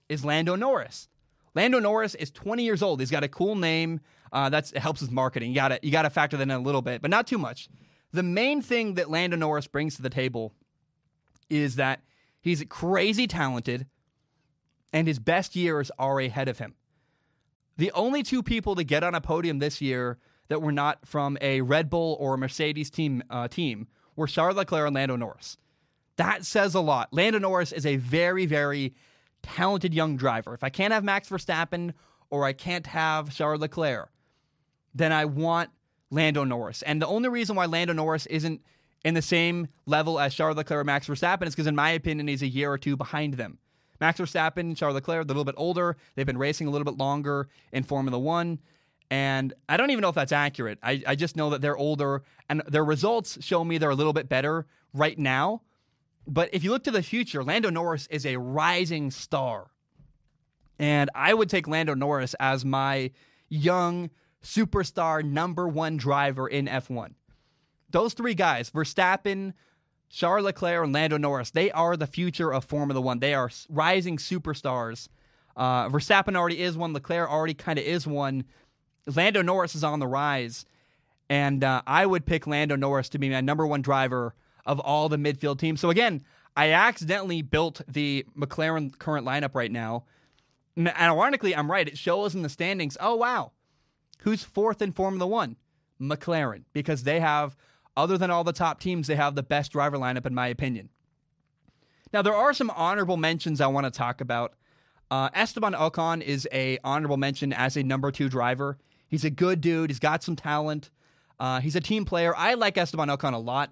is 0.09 0.25
Lando 0.25 0.57
Norris. 0.57 1.07
Lando 1.53 1.79
Norris 1.79 2.13
is 2.13 2.29
20 2.29 2.61
years 2.65 2.83
old. 2.83 2.99
He's 2.99 3.09
got 3.09 3.23
a 3.23 3.29
cool 3.29 3.55
name. 3.55 4.01
Uh, 4.33 4.49
that's 4.49 4.73
it 4.73 4.79
helps 4.79 4.99
with 4.99 5.09
marketing. 5.09 5.51
You 5.51 5.55
got 5.55 5.85
you 5.85 5.91
got 5.93 6.01
to 6.01 6.09
factor 6.09 6.35
that 6.35 6.43
in 6.43 6.51
a 6.51 6.59
little 6.59 6.81
bit, 6.81 7.01
but 7.01 7.09
not 7.09 7.27
too 7.27 7.37
much. 7.37 7.69
The 8.11 8.23
main 8.23 8.61
thing 8.61 8.95
that 8.95 9.09
Lando 9.09 9.37
Norris 9.37 9.67
brings 9.67 9.95
to 9.95 10.01
the 10.01 10.09
table 10.09 10.51
is 11.49 11.77
that 11.77 12.01
he's 12.41 12.61
crazy 12.67 13.25
talented, 13.25 13.87
and 14.95 15.09
his 15.09 15.19
best 15.19 15.57
years 15.57 15.91
are 15.99 16.21
ahead 16.21 16.47
of 16.47 16.57
him. 16.57 16.73
The 17.77 17.91
only 17.91 18.23
two 18.23 18.41
people 18.41 18.75
to 18.75 18.83
get 18.85 19.03
on 19.03 19.13
a 19.13 19.19
podium 19.19 19.59
this 19.59 19.81
year 19.81 20.17
that 20.47 20.61
were 20.61 20.71
not 20.71 21.05
from 21.05 21.37
a 21.41 21.59
Red 21.59 21.89
Bull 21.89 22.15
or 22.17 22.35
a 22.35 22.37
Mercedes 22.37 22.89
team 22.89 23.21
uh, 23.29 23.49
team 23.49 23.87
were 24.15 24.25
Charles 24.25 24.55
Leclerc 24.55 24.87
and 24.87 24.95
Lando 24.95 25.17
Norris. 25.17 25.57
That 26.15 26.45
says 26.45 26.75
a 26.75 26.79
lot. 26.79 27.09
Lando 27.11 27.39
Norris 27.39 27.73
is 27.73 27.85
a 27.85 27.97
very, 27.97 28.45
very 28.45 28.95
talented 29.43 29.93
young 29.93 30.15
driver. 30.15 30.53
If 30.53 30.63
I 30.63 30.69
can't 30.69 30.93
have 30.93 31.03
Max 31.03 31.27
Verstappen 31.27 31.93
or 32.29 32.45
I 32.45 32.53
can't 32.53 32.87
have 32.87 33.35
Charles 33.35 33.59
Leclerc, 33.59 34.09
then 34.93 35.11
I 35.11 35.25
want 35.25 35.71
Lando 36.09 36.45
Norris. 36.45 36.83
And 36.83 37.01
the 37.01 37.07
only 37.07 37.27
reason 37.27 37.57
why 37.57 37.65
Lando 37.65 37.91
Norris 37.91 38.27
isn't 38.27 38.61
in 39.03 39.13
the 39.13 39.21
same 39.21 39.67
level 39.85 40.21
as 40.21 40.33
Charles 40.33 40.55
Leclerc 40.55 40.79
or 40.79 40.83
Max 40.85 41.05
Verstappen 41.05 41.47
is 41.47 41.53
because, 41.53 41.67
in 41.67 41.75
my 41.75 41.89
opinion, 41.89 42.29
he's 42.29 42.41
a 42.41 42.47
year 42.47 42.71
or 42.71 42.77
two 42.77 42.95
behind 42.95 43.33
them. 43.33 43.59
Max 43.99 44.19
Verstappen 44.19 44.75
Charles 44.75 44.95
Leclerc, 44.95 45.27
they're 45.27 45.35
a 45.35 45.37
little 45.37 45.45
bit 45.45 45.55
older. 45.57 45.97
They've 46.15 46.25
been 46.25 46.37
racing 46.37 46.67
a 46.67 46.69
little 46.69 46.85
bit 46.85 46.97
longer 46.97 47.47
in 47.71 47.83
Formula 47.83 48.17
One. 48.19 48.59
And 49.11 49.53
I 49.69 49.77
don't 49.77 49.91
even 49.91 50.01
know 50.01 50.09
if 50.09 50.15
that's 50.15 50.31
accurate. 50.31 50.79
I, 50.81 51.03
I 51.05 51.15
just 51.15 51.35
know 51.35 51.51
that 51.51 51.61
they're 51.61 51.77
older 51.77 52.23
and 52.49 52.63
their 52.67 52.83
results 52.83 53.43
show 53.43 53.63
me 53.63 53.77
they're 53.77 53.89
a 53.89 53.95
little 53.95 54.13
bit 54.13 54.27
better 54.27 54.65
right 54.93 55.17
now. 55.17 55.61
But 56.27 56.49
if 56.53 56.63
you 56.63 56.71
look 56.71 56.83
to 56.85 56.91
the 56.91 57.03
future, 57.03 57.43
Lando 57.43 57.69
Norris 57.69 58.07
is 58.07 58.25
a 58.25 58.37
rising 58.37 59.11
star. 59.11 59.67
And 60.79 61.09
I 61.13 61.33
would 61.33 61.49
take 61.49 61.67
Lando 61.67 61.93
Norris 61.93 62.33
as 62.39 62.65
my 62.65 63.11
young 63.47 64.09
superstar 64.43 65.23
number 65.23 65.67
one 65.67 65.97
driver 65.97 66.47
in 66.47 66.65
F1. 66.67 67.13
Those 67.91 68.13
three 68.13 68.33
guys, 68.33 68.69
Verstappen, 68.71 69.53
Charles 70.09 70.45
Leclerc, 70.45 70.83
and 70.83 70.93
Lando 70.93 71.17
Norris, 71.17 71.51
they 71.51 71.71
are 71.71 71.97
the 71.97 72.07
future 72.07 72.53
of 72.53 72.63
Formula 72.63 73.01
One. 73.01 73.19
They 73.19 73.33
are 73.33 73.49
rising 73.69 74.17
superstars. 74.17 75.09
Uh, 75.55 75.89
Verstappen 75.89 76.35
already 76.35 76.61
is 76.61 76.77
one. 76.77 76.93
Leclerc 76.93 77.29
already 77.29 77.53
kind 77.53 77.79
of 77.79 77.85
is 77.85 78.05
one. 78.05 78.45
Lando 79.13 79.41
Norris 79.41 79.75
is 79.75 79.83
on 79.83 79.99
the 79.99 80.07
rise. 80.07 80.65
And 81.29 81.63
uh, 81.63 81.81
I 81.87 82.05
would 82.05 82.25
pick 82.25 82.45
Lando 82.45 82.75
Norris 82.75 83.09
to 83.09 83.17
be 83.17 83.29
my 83.29 83.41
number 83.41 83.65
one 83.65 83.81
driver 83.81 84.35
of 84.65 84.79
all 84.79 85.09
the 85.09 85.17
midfield 85.17 85.59
teams. 85.59 85.79
So 85.79 85.89
again, 85.89 86.23
I 86.55 86.71
accidentally 86.71 87.41
built 87.41 87.81
the 87.87 88.25
McLaren 88.37 88.97
current 88.97 89.25
lineup 89.25 89.55
right 89.55 89.71
now. 89.71 90.05
And 90.77 90.89
ironically, 90.89 91.55
I'm 91.55 91.71
right. 91.71 91.87
It 91.87 91.97
shows 91.97 92.35
in 92.35 92.41
the 92.41 92.49
standings. 92.49 92.97
Oh 92.99 93.15
wow, 93.15 93.53
who's 94.19 94.43
fourth 94.43 94.81
in 94.81 94.91
Formula 94.91 95.25
One? 95.25 95.55
McLaren, 95.99 96.63
because 96.73 97.03
they 97.03 97.21
have, 97.21 97.55
other 97.97 98.17
than 98.17 98.31
all 98.31 98.43
the 98.43 98.53
top 98.53 98.79
teams, 98.79 99.07
they 99.07 99.15
have 99.15 99.35
the 99.35 99.43
best 99.43 99.71
driver 99.71 99.97
lineup 99.97 100.25
in 100.25 100.33
my 100.33 100.47
opinion. 100.47 100.89
Now 102.13 102.21
there 102.21 102.35
are 102.35 102.53
some 102.53 102.69
honorable 102.71 103.17
mentions 103.17 103.61
I 103.61 103.67
want 103.67 103.85
to 103.85 103.91
talk 103.91 104.21
about. 104.21 104.53
Uh, 105.11 105.29
Esteban 105.33 105.73
Ocon 105.73 106.21
is 106.21 106.47
a 106.51 106.79
honorable 106.83 107.17
mention 107.17 107.53
as 107.53 107.77
a 107.77 107.83
number 107.83 108.11
two 108.11 108.29
driver. 108.29 108.77
He's 109.07 109.23
a 109.23 109.29
good 109.29 109.61
dude. 109.61 109.89
He's 109.89 109.99
got 109.99 110.23
some 110.23 110.35
talent. 110.35 110.89
Uh, 111.39 111.59
he's 111.59 111.75
a 111.75 111.81
team 111.81 112.05
player. 112.05 112.35
I 112.35 112.55
like 112.55 112.77
Esteban 112.77 113.09
Ocon 113.09 113.33
a 113.33 113.37
lot. 113.37 113.71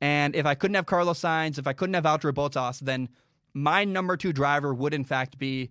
And 0.00 0.36
if 0.36 0.46
I 0.46 0.54
couldn't 0.54 0.74
have 0.74 0.86
Carlos 0.86 1.20
Sainz, 1.20 1.58
if 1.58 1.66
I 1.66 1.72
couldn't 1.72 1.94
have 1.94 2.04
Valtteri 2.04 2.32
Bottas, 2.32 2.80
then 2.80 3.08
my 3.54 3.84
number 3.84 4.16
two 4.16 4.32
driver 4.32 4.74
would 4.74 4.94
in 4.94 5.04
fact 5.04 5.38
be 5.38 5.70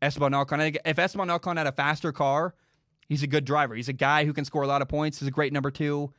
Esteban 0.00 0.32
Ocon. 0.32 0.78
If 0.84 0.98
Esteban 0.98 1.28
Ocon 1.28 1.56
had 1.56 1.66
a 1.66 1.72
faster 1.72 2.12
car, 2.12 2.54
he's 3.08 3.22
a 3.22 3.26
good 3.26 3.44
driver. 3.44 3.74
He's 3.74 3.88
a 3.88 3.92
guy 3.92 4.24
who 4.24 4.32
can 4.32 4.44
score 4.44 4.62
a 4.62 4.66
lot 4.66 4.82
of 4.82 4.88
points. 4.88 5.20
He's 5.20 5.28
a 5.28 5.32
great 5.32 5.52
number 5.52 5.70
two. 5.70 6.12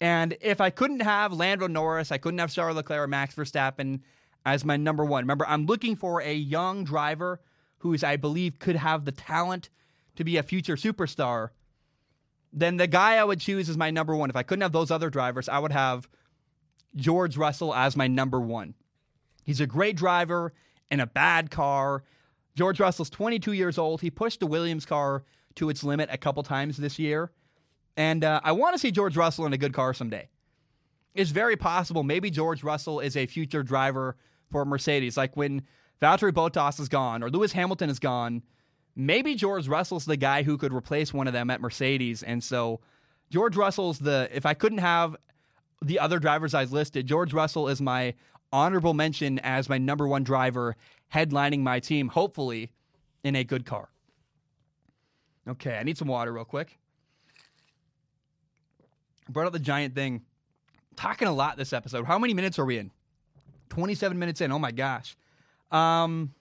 And 0.00 0.36
if 0.40 0.60
I 0.60 0.70
couldn't 0.70 1.00
have 1.00 1.32
Lando 1.32 1.66
Norris, 1.66 2.12
I 2.12 2.18
couldn't 2.18 2.38
have 2.38 2.52
Charles 2.52 2.76
Leclerc 2.76 3.00
or 3.00 3.06
Max 3.06 3.34
Verstappen 3.34 4.00
as 4.44 4.64
my 4.64 4.76
number 4.76 5.04
one. 5.04 5.24
Remember, 5.24 5.46
I'm 5.46 5.66
looking 5.66 5.96
for 5.96 6.20
a 6.20 6.34
young 6.34 6.84
driver 6.84 7.40
who's, 7.78 8.04
I 8.04 8.16
believe, 8.16 8.58
could 8.58 8.76
have 8.76 9.04
the 9.04 9.12
talent 9.12 9.70
to 10.16 10.24
be 10.24 10.36
a 10.36 10.42
future 10.42 10.76
superstar. 10.76 11.50
Then 12.52 12.76
the 12.76 12.86
guy 12.86 13.16
I 13.16 13.24
would 13.24 13.40
choose 13.40 13.68
is 13.68 13.76
my 13.76 13.90
number 13.90 14.14
one. 14.14 14.30
If 14.30 14.36
I 14.36 14.42
couldn't 14.42 14.62
have 14.62 14.72
those 14.72 14.90
other 14.90 15.10
drivers, 15.10 15.48
I 15.48 15.58
would 15.58 15.72
have 15.72 16.08
George 16.94 17.36
Russell 17.36 17.74
as 17.74 17.96
my 17.96 18.06
number 18.06 18.40
one. 18.40 18.74
He's 19.44 19.60
a 19.60 19.66
great 19.66 19.96
driver 19.96 20.52
in 20.90 21.00
a 21.00 21.06
bad 21.06 21.50
car. 21.50 22.04
George 22.54 22.80
Russell's 22.80 23.10
22 23.10 23.52
years 23.52 23.78
old. 23.78 24.00
He 24.00 24.10
pushed 24.10 24.40
the 24.40 24.46
Williams 24.46 24.86
car 24.86 25.24
to 25.56 25.68
its 25.68 25.84
limit 25.84 26.08
a 26.10 26.18
couple 26.18 26.42
times 26.42 26.76
this 26.76 26.98
year. 26.98 27.30
And 27.96 28.24
uh, 28.24 28.40
I 28.44 28.52
want 28.52 28.74
to 28.74 28.78
see 28.78 28.90
George 28.90 29.16
Russell 29.16 29.46
in 29.46 29.52
a 29.52 29.58
good 29.58 29.72
car 29.72 29.94
someday. 29.94 30.28
It's 31.14 31.30
very 31.30 31.56
possible 31.56 32.02
maybe 32.02 32.30
George 32.30 32.62
Russell 32.62 33.00
is 33.00 33.16
a 33.16 33.26
future 33.26 33.62
driver 33.62 34.16
for 34.50 34.64
Mercedes. 34.64 35.16
Like 35.16 35.36
when 35.36 35.62
Valtteri 36.02 36.32
Bottas 36.32 36.78
is 36.78 36.88
gone 36.88 37.22
or 37.22 37.30
Lewis 37.30 37.52
Hamilton 37.52 37.88
is 37.88 37.98
gone, 37.98 38.42
maybe 38.94 39.34
George 39.34 39.66
Russell's 39.66 40.04
the 40.04 40.18
guy 40.18 40.42
who 40.42 40.58
could 40.58 40.74
replace 40.74 41.14
one 41.14 41.26
of 41.26 41.32
them 41.32 41.48
at 41.48 41.60
Mercedes. 41.60 42.22
And 42.22 42.44
so 42.44 42.80
George 43.30 43.56
Russell's 43.56 43.98
the, 43.98 44.28
if 44.32 44.44
I 44.44 44.52
couldn't 44.52 44.78
have 44.78 45.16
the 45.82 45.98
other 45.98 46.18
drivers 46.18 46.52
I've 46.52 46.72
listed, 46.72 47.06
George 47.06 47.32
Russell 47.32 47.68
is 47.68 47.80
my 47.80 48.14
honorable 48.52 48.94
mention 48.94 49.38
as 49.40 49.68
my 49.68 49.78
number 49.78 50.06
one 50.06 50.22
driver 50.22 50.76
headlining 51.12 51.60
my 51.60 51.80
team, 51.80 52.08
hopefully 52.08 52.72
in 53.24 53.36
a 53.36 53.44
good 53.44 53.64
car. 53.64 53.88
Okay, 55.48 55.76
I 55.78 55.82
need 55.82 55.96
some 55.96 56.08
water 56.08 56.32
real 56.32 56.44
quick. 56.44 56.78
Brought 59.28 59.46
up 59.46 59.52
the 59.52 59.58
giant 59.58 59.94
thing. 59.94 60.22
Talking 60.96 61.28
a 61.28 61.32
lot 61.32 61.56
this 61.56 61.72
episode. 61.72 62.06
How 62.06 62.18
many 62.18 62.34
minutes 62.34 62.58
are 62.58 62.64
we 62.64 62.78
in? 62.78 62.90
27 63.70 64.18
minutes 64.18 64.40
in. 64.40 64.52
Oh 64.52 64.58
my 64.58 64.72
gosh. 64.72 65.16
Um, 65.70 66.32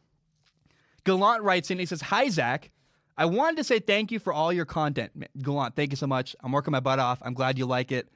Gallant 1.04 1.44
writes 1.44 1.72
in, 1.72 1.80
he 1.80 1.86
says, 1.86 2.02
Hi, 2.02 2.30
Zach. 2.30 2.72
I 3.18 3.26
wanted 3.26 3.58
to 3.58 3.64
say 3.64 3.80
thank 3.80 4.12
you 4.12 4.20
for 4.20 4.34
all 4.34 4.52
your 4.52 4.66
content. 4.66 5.12
Gallant, 5.42 5.76
thank 5.76 5.92
you 5.92 5.96
so 5.96 6.08
much. 6.08 6.36
I'm 6.44 6.52
working 6.52 6.72
my 6.72 6.82
butt 6.82 7.00
off. 7.00 7.20
I'm 7.22 7.34
glad 7.34 7.58
you 7.58 7.66
like 7.66 7.92
it. 7.92 8.10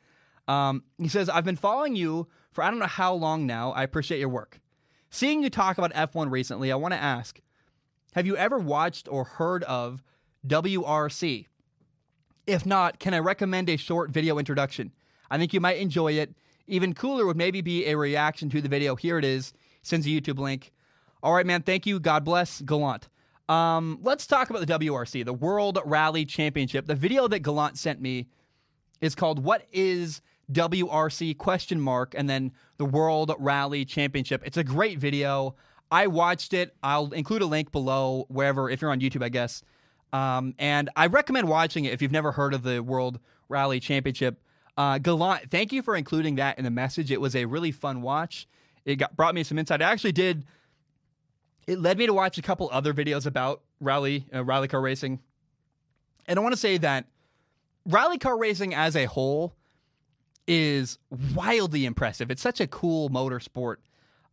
Um, 0.47 0.83
he 0.97 1.07
says, 1.07 1.29
I've 1.29 1.45
been 1.45 1.55
following 1.55 1.95
you 1.95 2.27
for 2.51 2.63
I 2.63 2.69
don't 2.69 2.79
know 2.79 2.85
how 2.85 3.13
long 3.13 3.45
now. 3.45 3.71
I 3.71 3.83
appreciate 3.83 4.19
your 4.19 4.29
work. 4.29 4.59
Seeing 5.09 5.41
you 5.41 5.49
talk 5.49 5.77
about 5.77 5.93
F1 5.93 6.31
recently, 6.31 6.71
I 6.71 6.75
want 6.75 6.93
to 6.93 6.99
ask 6.99 7.39
Have 8.13 8.25
you 8.25 8.35
ever 8.35 8.59
watched 8.59 9.07
or 9.07 9.23
heard 9.23 9.63
of 9.63 10.03
WRC? 10.47 11.45
If 12.49 12.65
not, 12.65 12.97
can 12.97 13.13
I 13.13 13.19
recommend 13.19 13.69
a 13.69 13.77
short 13.77 14.09
video 14.09 14.39
introduction? 14.39 14.91
I 15.29 15.37
think 15.37 15.53
you 15.53 15.61
might 15.61 15.77
enjoy 15.77 16.13
it. 16.13 16.33
Even 16.65 16.95
cooler 16.95 17.27
would 17.27 17.37
maybe 17.37 17.61
be 17.61 17.85
a 17.85 17.95
reaction 17.95 18.49
to 18.49 18.59
the 18.59 18.67
video. 18.67 18.95
Here 18.95 19.19
it 19.19 19.23
is. 19.23 19.53
Sends 19.83 20.07
a 20.07 20.09
YouTube 20.09 20.39
link. 20.39 20.71
All 21.21 21.35
right, 21.35 21.45
man. 21.45 21.61
Thank 21.61 21.85
you. 21.85 21.99
God 21.99 22.25
bless. 22.25 22.61
Gallant. 22.61 23.07
Um, 23.47 23.99
let's 24.01 24.25
talk 24.25 24.49
about 24.49 24.65
the 24.65 24.79
WRC, 24.79 25.23
the 25.25 25.33
World 25.33 25.77
Rally 25.85 26.25
Championship. 26.25 26.87
The 26.87 26.95
video 26.95 27.27
that 27.27 27.41
Gallant 27.41 27.77
sent 27.77 28.01
me 28.01 28.25
is 28.99 29.13
called 29.13 29.43
"What 29.43 29.67
is 29.71 30.19
WRC 30.51 31.37
question 31.37 31.79
mark 31.79 32.15
and 32.17 32.27
then 32.27 32.51
the 32.77 32.85
World 32.85 33.31
Rally 33.37 33.85
Championship. 33.85 34.41
It's 34.43 34.57
a 34.57 34.63
great 34.63 34.97
video. 34.97 35.55
I 35.91 36.07
watched 36.07 36.53
it. 36.53 36.75
I'll 36.81 37.13
include 37.13 37.43
a 37.43 37.45
link 37.45 37.71
below 37.71 38.25
wherever 38.27 38.71
if 38.71 38.81
you're 38.81 38.91
on 38.91 39.01
YouTube, 39.01 39.23
I 39.23 39.29
guess. 39.29 39.61
Um, 40.11 40.55
and 40.57 40.89
I 40.95 41.07
recommend 41.07 41.47
watching 41.47 41.85
it 41.85 41.93
if 41.93 42.01
you've 42.01 42.11
never 42.11 42.31
heard 42.31 42.53
of 42.53 42.63
the 42.63 42.81
World 42.81 43.19
Rally 43.47 43.79
Championship. 43.79 44.41
Uh, 44.77 44.97
Gallant, 44.97 45.51
thank 45.51 45.71
you 45.73 45.81
for 45.81 45.95
including 45.95 46.35
that 46.35 46.57
in 46.57 46.63
the 46.63 46.71
message. 46.71 47.11
It 47.11 47.19
was 47.19 47.35
a 47.35 47.45
really 47.45 47.71
fun 47.71 48.01
watch. 48.01 48.47
It 48.85 48.95
got 48.95 49.15
brought 49.15 49.35
me 49.35 49.43
some 49.43 49.59
insight. 49.59 49.81
I 49.81 49.91
actually 49.91 50.13
did. 50.13 50.45
It 51.67 51.79
led 51.79 51.97
me 51.97 52.05
to 52.05 52.13
watch 52.13 52.37
a 52.37 52.41
couple 52.41 52.69
other 52.71 52.93
videos 52.93 53.25
about 53.25 53.61
rally 53.79 54.25
uh, 54.33 54.43
rally 54.43 54.67
car 54.67 54.81
racing, 54.81 55.19
and 56.27 56.39
I 56.39 56.41
want 56.41 56.53
to 56.53 56.59
say 56.59 56.77
that 56.77 57.05
rally 57.85 58.17
car 58.17 58.37
racing 58.37 58.73
as 58.73 58.95
a 58.95 59.05
whole 59.05 59.53
is 60.47 60.97
wildly 61.35 61.85
impressive. 61.85 62.31
It's 62.31 62.41
such 62.41 62.59
a 62.59 62.65
cool 62.65 63.09
motorsport. 63.09 63.75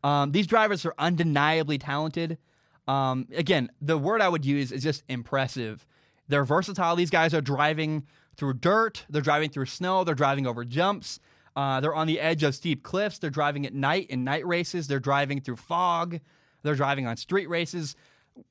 Um, 0.03 0.33
these 0.33 0.47
drivers 0.47 0.87
are 0.87 0.95
undeniably 0.99 1.77
talented. 1.77 2.39
Um, 2.87 3.27
again, 3.35 3.71
the 3.81 3.99
word 3.99 4.21
I 4.21 4.29
would 4.29 4.45
use 4.45 4.73
is 4.73 4.83
just 4.83 5.03
impressive. 5.09 5.87
They're 6.29 6.45
versatile. 6.45 6.97
These 6.97 7.11
guys 7.11 7.35
are 7.35 7.41
driving 7.41 8.07
through 8.37 8.55
dirt, 8.55 9.05
they're 9.09 9.23
driving 9.23 9.51
through 9.51 9.67
snow, 9.67 10.05
they're 10.05 10.15
driving 10.15 10.47
over 10.47 10.65
jumps, 10.65 11.21
uh, 11.57 11.81
they're 11.81 11.95
on 11.95 12.07
the 12.07 12.21
edge 12.21 12.43
of 12.43 12.55
steep 12.55 12.83
cliffs, 12.83 13.19
they're 13.19 13.31
driving 13.31 13.65
at 13.65 13.73
night 13.73 14.09
in 14.11 14.25
night 14.25 14.47
races, 14.47 14.89
they're 14.89 15.01
driving 15.01 15.41
through 15.41 15.57
fog, 15.57 16.21
they're 16.63 16.75
driving 16.75 17.07
on 17.07 17.17
street 17.17 17.49
races. 17.49 17.97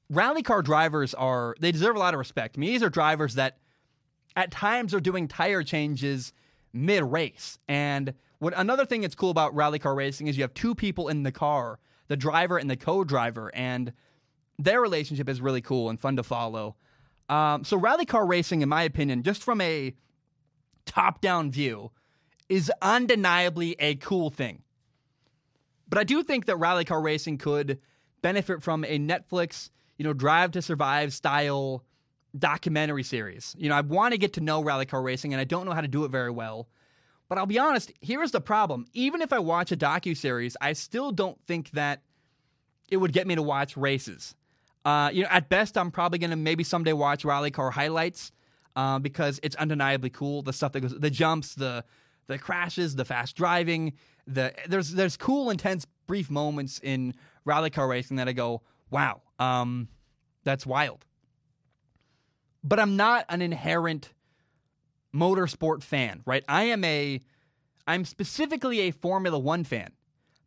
Rally 0.10 0.42
car 0.42 0.64
drivers 0.64 1.14
are, 1.14 1.56
they 1.60 1.72
deserve 1.72 1.96
a 1.96 2.00
lot 2.00 2.16
of 2.16 2.18
respect. 2.18 2.58
I 2.58 2.60
mean, 2.60 2.72
these 2.72 2.82
are 2.82 2.90
drivers 2.90 3.36
that 3.36 3.60
at 4.36 4.50
times 4.50 4.94
are 4.94 5.00
doing 5.00 5.28
tire 5.28 5.64
changes 5.64 6.34
mid 6.74 7.04
race. 7.04 7.60
And 7.68 8.16
what 8.40 8.54
another 8.58 8.86
thing 8.86 9.02
that's 9.02 9.16
cool 9.16 9.30
about 9.30 9.56
rally 9.56 9.80
car 9.80 9.94
racing 9.94 10.28
is 10.28 10.36
you 10.36 10.44
have 10.44 10.54
two 10.56 10.74
people 10.74 11.08
in 11.08 11.24
the 11.24 11.32
car, 11.32 11.80
the 12.08 12.18
driver 12.18 12.58
and 12.58 12.70
the 12.70 12.76
co-driver, 12.76 13.52
and 13.54 13.94
their 14.58 14.82
relationship 14.82 15.30
is 15.30 15.42
really 15.42 15.62
cool 15.62 15.90
and 15.90 16.00
fun 16.00 16.16
to 16.16 16.24
follow. 16.24 16.76
Um, 17.30 17.64
so 17.64 17.78
rally 17.78 18.06
car 18.06 18.26
racing, 18.26 18.62
in 18.62 18.70
my 18.70 18.84
opinion, 18.84 19.24
just 19.24 19.44
from 19.44 19.62
a 19.62 19.94
top-down 20.86 21.52
view, 21.52 21.92
is 22.48 22.72
undeniably 22.82 23.76
a 23.80 23.96
cool 23.96 24.30
thing. 24.30 24.62
But 25.88 26.00
I 26.00 26.04
do 26.04 26.24
think 26.24 26.46
that 26.46 26.58
rally 26.58 26.86
car 26.86 27.02
racing 27.02 27.38
could 27.38 27.80
benefit 28.22 28.62
from 28.62 28.84
a 28.86 29.00
Netflix, 29.00 29.70
you 29.98 30.04
know, 30.04 30.14
Drive 30.14 30.52
to 30.52 30.62
Survive 30.62 31.14
style 31.14 31.84
documentary 32.38 33.04
series. 33.04 33.56
You 33.58 33.70
know, 33.70 33.76
I 33.76 33.82
want 33.82 34.14
to 34.14 34.18
get 34.18 34.34
to 34.34 34.42
know 34.42 34.62
rally 34.62 34.86
car 34.86 35.02
racing 35.02 35.34
and 35.34 35.42
I 35.42 35.46
don't 35.46 35.66
know 35.66 35.74
how 35.74 35.82
to 35.82 35.88
do 35.88 36.06
it 36.06 36.12
very 36.12 36.32
well. 36.32 36.68
But 37.28 37.38
I'll 37.38 37.46
be 37.46 37.60
honest, 37.60 37.92
here's 38.02 38.32
the 38.32 38.42
problem. 38.42 38.86
Even 38.94 39.22
if 39.22 39.34
I 39.34 39.40
watch 39.40 39.72
a 39.72 39.78
docu 39.78 40.16
series, 40.16 40.56
I 40.62 40.74
still 40.74 41.12
don't 41.12 41.42
think 41.46 41.72
that 41.72 42.02
it 42.90 42.98
would 42.98 43.14
get 43.14 43.26
me 43.26 43.36
to 43.36 43.42
watch 43.42 43.76
races. 43.76 44.36
Uh, 44.86 45.10
you 45.12 45.24
know, 45.24 45.30
at 45.32 45.50
best, 45.50 45.78
I'm 45.78 45.92
probably 45.92 46.20
gonna 46.20 46.36
maybe 46.36 46.64
someday 46.64 46.94
watch 46.94 47.26
rally 47.26 47.52
car 47.52 47.72
highlights 47.72 48.32
uh, 48.76 49.00
because 49.00 49.40
it's 49.42 49.56
undeniably 49.56 50.12
cool. 50.12 50.44
The 50.44 50.54
stuff 50.54 50.72
that 50.74 50.82
goes, 50.82 50.98
the 50.98 51.10
jumps, 51.10 51.56
the 51.56 51.84
the 52.28 52.38
crashes, 52.38 52.96
the 52.96 53.06
fast 53.06 53.36
driving, 53.36 53.94
the 54.28 54.54
there's 54.68 54.92
there's 54.92 55.18
cool, 55.18 55.50
intense, 55.50 55.86
brief 56.08 56.30
moments 56.30 56.80
in 56.84 57.16
rally 57.46 57.72
car 57.72 57.88
racing 57.88 58.18
that 58.18 58.28
I 58.28 58.34
go, 58.34 58.62
wow, 58.92 59.22
um, 59.40 59.88
that's 60.44 60.66
wild. 60.66 61.06
But 62.64 62.80
I'm 62.80 62.96
not 62.96 63.26
an 63.30 63.42
inherent 63.42 64.14
motorsport 65.16 65.82
fan, 65.84 66.22
right? 66.26 66.44
I 66.48 66.66
am 66.66 66.84
a 66.84 67.22
I'm 67.88 68.06
specifically 68.06 68.82
a 68.82 68.92
Formula 68.92 69.38
1 69.38 69.64
fan 69.64 69.92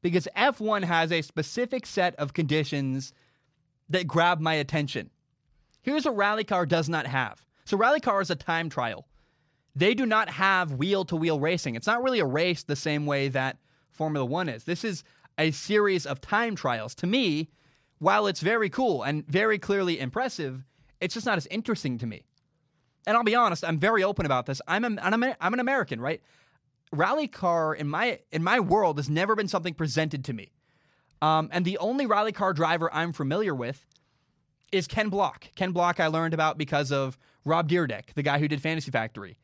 because 0.03 0.29
F1 0.37 0.85
has 0.85 1.13
a 1.13 1.23
specific 1.23 1.87
set 1.87 2.15
of 2.17 2.33
conditions 2.33 3.13
that 3.89 4.07
grab 4.07 4.41
my 4.41 4.55
attention. 4.55 5.11
Here's 5.83 6.05
what 6.05 6.17
rally 6.17 6.45
car 6.45 6.67
does 6.67 6.89
not 6.89 7.07
have. 7.07 7.45
So 7.65 7.77
rally 7.77 8.01
car 8.01 8.21
is 8.21 8.31
a 8.31 8.37
time 8.37 8.69
trial. 8.69 9.07
They 9.75 9.95
do 9.95 10.07
not 10.07 10.29
have 10.29 10.73
wheel 10.73 11.05
to 11.07 11.17
wheel 11.17 11.39
racing. 11.39 11.75
It's 11.75 11.87
not 11.87 12.03
really 12.03 12.19
a 12.19 12.27
race 12.27 12.63
the 12.63 12.77
same 12.77 13.07
way 13.07 13.29
that 13.29 13.59
Formula 13.91 14.25
1 14.25 14.49
is. 14.49 14.65
This 14.65 14.85
is 14.85 15.05
a 15.39 15.51
series 15.51 16.05
of 16.05 16.21
time 16.21 16.57
trials. 16.57 16.95
To 16.97 17.07
me, 17.07 17.49
while 17.99 18.27
it's 18.27 18.41
very 18.41 18.71
cool 18.71 19.03
and 19.03 19.27
very 19.27 19.59
clearly 19.59 20.01
impressive, 20.01 20.65
it's 21.01 21.15
just 21.15 21.27
not 21.27 21.37
as 21.37 21.47
interesting 21.47 21.99
to 21.99 22.07
me. 22.07 22.25
And 23.07 23.17
I'll 23.17 23.25
be 23.25 23.35
honest, 23.35 23.65
I'm 23.65 23.79
very 23.79 24.03
open 24.03 24.27
about 24.27 24.47
this. 24.47 24.61
I'm 24.67 24.85
a, 24.85 25.01
I'm, 25.01 25.23
a, 25.23 25.37
I'm 25.41 25.55
an 25.55 25.61
American, 25.61 26.01
right? 26.01 26.21
Rally 26.93 27.29
car 27.29 27.75
in 27.75 27.89
my 27.89 28.21
in 28.33 28.43
my 28.43 28.61
world 28.61 28.99
has 28.99 29.11
never 29.11 29.37
been 29.37 29.49
something 29.49 29.75
presented 29.75 30.25
to 30.25 30.33
me. 30.33 30.53
Um, 31.21 31.49
and 31.53 31.65
the 31.65 31.79
only 31.79 32.07
rally 32.07 32.33
car 32.33 32.53
driver 32.53 32.93
I'm 32.93 33.13
familiar 33.13 33.55
with 33.55 33.85
is 34.71 34.87
Ken 34.87 35.09
Block. 35.09 35.49
Ken 35.57 35.73
Block 35.73 36.01
I 36.01 36.07
learned 36.07 36.35
about 36.35 36.59
because 36.59 36.93
of 36.93 37.19
Rob 37.45 37.69
Dyrdek, 37.69 38.15
the 38.15 38.23
guy 38.23 38.39
who 38.39 38.49
did 38.49 38.61
Fantasy 38.61 38.91
Factory. 38.91 39.39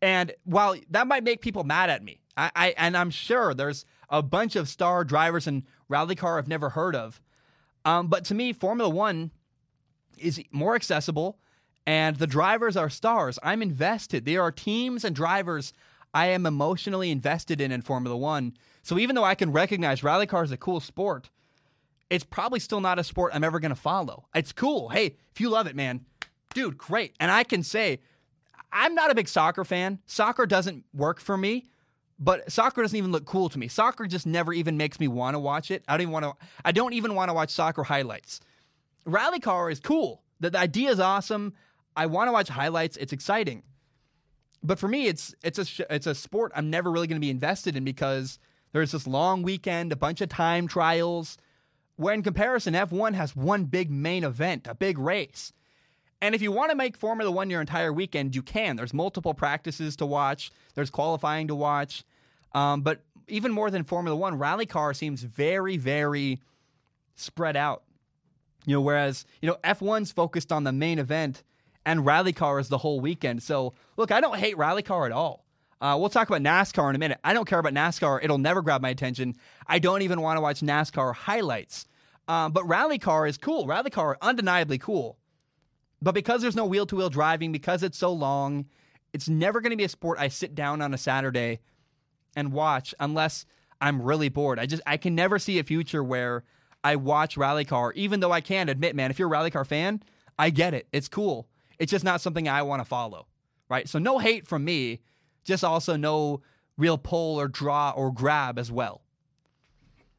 And 0.00 0.32
while 0.44 0.76
that 0.90 1.06
might 1.06 1.24
make 1.24 1.42
people 1.42 1.64
mad 1.64 1.90
at 1.90 2.02
me, 2.02 2.20
I, 2.36 2.50
I 2.54 2.74
and 2.76 2.96
I'm 2.96 3.10
sure 3.10 3.52
there's 3.52 3.84
a 4.08 4.22
bunch 4.22 4.56
of 4.56 4.68
star 4.68 5.04
drivers 5.04 5.46
in 5.46 5.64
rally 5.88 6.14
car 6.14 6.38
I've 6.38 6.48
never 6.48 6.70
heard 6.70 6.96
of. 6.96 7.20
Um, 7.84 8.08
but 8.08 8.24
to 8.26 8.34
me, 8.34 8.52
Formula 8.52 8.88
One 8.88 9.30
is 10.18 10.40
more 10.50 10.74
accessible, 10.74 11.38
and 11.86 12.16
the 12.16 12.26
drivers 12.26 12.76
are 12.76 12.90
stars. 12.90 13.38
I'm 13.42 13.62
invested. 13.62 14.24
There 14.24 14.42
are 14.42 14.52
teams 14.52 15.04
and 15.04 15.14
drivers 15.14 15.72
I 16.12 16.26
am 16.26 16.46
emotionally 16.46 17.10
invested 17.10 17.60
in 17.60 17.72
in 17.72 17.82
Formula 17.82 18.16
One. 18.16 18.56
So 18.82 18.98
even 18.98 19.14
though 19.14 19.24
I 19.24 19.34
can 19.34 19.52
recognize 19.52 20.02
rally 20.02 20.26
car 20.26 20.42
is 20.42 20.52
a 20.52 20.56
cool 20.56 20.80
sport, 20.80 21.30
it's 22.08 22.24
probably 22.24 22.60
still 22.60 22.80
not 22.80 22.98
a 22.98 23.04
sport 23.04 23.32
I'm 23.34 23.44
ever 23.44 23.60
going 23.60 23.70
to 23.70 23.80
follow. 23.80 24.26
It's 24.34 24.52
cool. 24.52 24.88
Hey, 24.88 25.16
if 25.32 25.40
you 25.40 25.48
love 25.48 25.66
it, 25.66 25.76
man, 25.76 26.04
dude, 26.54 26.76
great. 26.76 27.14
And 27.20 27.30
I 27.30 27.44
can 27.44 27.62
say, 27.62 28.00
I'm 28.72 28.94
not 28.94 29.10
a 29.10 29.14
big 29.14 29.28
soccer 29.28 29.64
fan. 29.64 30.00
Soccer 30.06 30.46
doesn't 30.46 30.84
work 30.92 31.20
for 31.20 31.36
me, 31.36 31.68
but 32.18 32.50
soccer 32.50 32.82
doesn't 32.82 32.96
even 32.96 33.12
look 33.12 33.26
cool 33.26 33.48
to 33.48 33.58
me. 33.58 33.68
Soccer 33.68 34.06
just 34.06 34.26
never 34.26 34.52
even 34.52 34.76
makes 34.76 34.98
me 34.98 35.08
want 35.08 35.34
to 35.34 35.38
watch 35.38 35.70
it. 35.70 35.84
I 35.86 35.92
don't 35.92 36.02
even 36.02 36.12
want 36.12 36.24
to. 36.24 36.46
I 36.64 36.72
don't 36.72 36.92
even 36.92 37.14
want 37.14 37.28
to 37.28 37.34
watch 37.34 37.50
soccer 37.50 37.84
highlights. 37.84 38.40
Rally 39.06 39.40
car 39.40 39.70
is 39.70 39.80
cool. 39.80 40.22
The, 40.40 40.50
the 40.50 40.58
idea 40.58 40.90
is 40.90 41.00
awesome. 41.00 41.54
I 41.96 42.06
want 42.06 42.28
to 42.28 42.32
watch 42.32 42.48
highlights. 42.48 42.96
It's 42.96 43.12
exciting. 43.12 43.62
But 44.62 44.78
for 44.78 44.88
me, 44.88 45.06
it's 45.06 45.34
it's 45.42 45.58
a 45.58 45.94
it's 45.94 46.06
a 46.06 46.14
sport 46.14 46.52
I'm 46.54 46.70
never 46.70 46.90
really 46.90 47.06
going 47.06 47.20
to 47.20 47.24
be 47.24 47.30
invested 47.30 47.76
in 47.76 47.84
because 47.84 48.38
there's 48.72 48.92
this 48.92 49.06
long 49.06 49.42
weekend, 49.42 49.92
a 49.92 49.96
bunch 49.96 50.20
of 50.20 50.28
time 50.28 50.68
trials. 50.68 51.38
Where 51.96 52.14
in 52.14 52.22
comparison, 52.22 52.72
F1 52.72 53.14
has 53.14 53.36
one 53.36 53.64
big 53.64 53.90
main 53.90 54.24
event, 54.24 54.66
a 54.66 54.74
big 54.74 54.98
race. 54.98 55.52
And 56.22 56.34
if 56.34 56.42
you 56.42 56.52
want 56.52 56.70
to 56.70 56.76
make 56.76 56.96
Formula 56.96 57.30
One 57.30 57.50
your 57.50 57.60
entire 57.60 57.92
weekend, 57.92 58.34
you 58.34 58.42
can. 58.42 58.76
There's 58.76 58.94
multiple 58.94 59.34
practices 59.34 59.96
to 59.96 60.06
watch, 60.06 60.50
there's 60.74 60.90
qualifying 60.90 61.48
to 61.48 61.54
watch. 61.54 62.04
Um, 62.52 62.82
but 62.82 63.02
even 63.28 63.52
more 63.52 63.70
than 63.70 63.84
Formula 63.84 64.16
One, 64.16 64.38
rally 64.38 64.66
car 64.66 64.92
seems 64.92 65.22
very, 65.22 65.76
very 65.76 66.40
spread 67.14 67.56
out. 67.56 67.82
You 68.66 68.74
know, 68.74 68.80
whereas, 68.80 69.24
you 69.40 69.48
know, 69.48 69.56
F1's 69.64 70.12
focused 70.12 70.52
on 70.52 70.64
the 70.64 70.72
main 70.72 70.98
event 70.98 71.42
and 71.84 72.04
rally 72.04 72.32
car 72.32 72.58
is 72.58 72.68
the 72.68 72.78
whole 72.78 73.00
weekend. 73.00 73.42
So, 73.42 73.74
look, 73.96 74.10
I 74.10 74.20
don't 74.20 74.38
hate 74.38 74.56
rally 74.56 74.82
car 74.82 75.06
at 75.06 75.12
all. 75.12 75.44
Uh, 75.80 75.96
we'll 75.98 76.10
talk 76.10 76.28
about 76.28 76.42
NASCAR 76.42 76.90
in 76.90 76.96
a 76.96 76.98
minute. 76.98 77.18
I 77.24 77.32
don't 77.32 77.48
care 77.48 77.58
about 77.58 77.72
NASCAR. 77.72 78.20
It'll 78.22 78.38
never 78.38 78.60
grab 78.60 78.82
my 78.82 78.90
attention. 78.90 79.34
I 79.66 79.78
don't 79.78 80.02
even 80.02 80.20
want 80.20 80.36
to 80.36 80.42
watch 80.42 80.60
NASCAR 80.60 81.14
highlights. 81.14 81.86
Um, 82.28 82.52
but 82.52 82.68
rally 82.68 82.98
car 82.98 83.26
is 83.26 83.38
cool. 83.38 83.66
Rally 83.66 83.90
car, 83.90 84.18
undeniably 84.20 84.78
cool. 84.78 85.18
But 86.02 86.12
because 86.12 86.42
there's 86.42 86.56
no 86.56 86.66
wheel 86.66 86.86
to 86.86 86.96
wheel 86.96 87.10
driving, 87.10 87.50
because 87.50 87.82
it's 87.82 87.98
so 87.98 88.12
long, 88.12 88.66
it's 89.12 89.28
never 89.28 89.60
going 89.60 89.70
to 89.70 89.76
be 89.76 89.84
a 89.84 89.88
sport 89.88 90.18
I 90.18 90.28
sit 90.28 90.54
down 90.54 90.82
on 90.82 90.94
a 90.94 90.98
Saturday 90.98 91.60
and 92.36 92.52
watch 92.52 92.94
unless 93.00 93.46
I'm 93.80 94.02
really 94.02 94.28
bored. 94.28 94.58
I 94.58 94.66
just 94.66 94.82
I 94.86 94.96
can 94.96 95.14
never 95.14 95.38
see 95.38 95.58
a 95.58 95.64
future 95.64 96.04
where 96.04 96.44
I 96.84 96.96
watch 96.96 97.36
rally 97.36 97.64
car, 97.64 97.92
even 97.94 98.20
though 98.20 98.32
I 98.32 98.40
can 98.40 98.68
admit, 98.68 98.94
man, 98.94 99.10
if 99.10 99.18
you're 99.18 99.28
a 99.28 99.30
rally 99.30 99.50
car 99.50 99.64
fan, 99.64 100.02
I 100.38 100.50
get 100.50 100.74
it. 100.74 100.86
It's 100.92 101.08
cool. 101.08 101.48
It's 101.80 101.90
just 101.90 102.04
not 102.04 102.20
something 102.20 102.46
I 102.46 102.60
want 102.62 102.80
to 102.80 102.84
follow, 102.84 103.26
right? 103.70 103.88
So 103.88 103.98
no 103.98 104.18
hate 104.18 104.46
from 104.46 104.64
me, 104.64 105.00
just 105.44 105.64
also 105.64 105.96
no 105.96 106.42
real 106.76 106.98
pull 106.98 107.40
or 107.40 107.48
draw 107.48 107.90
or 107.96 108.12
grab 108.12 108.58
as 108.58 108.70
well. 108.70 109.00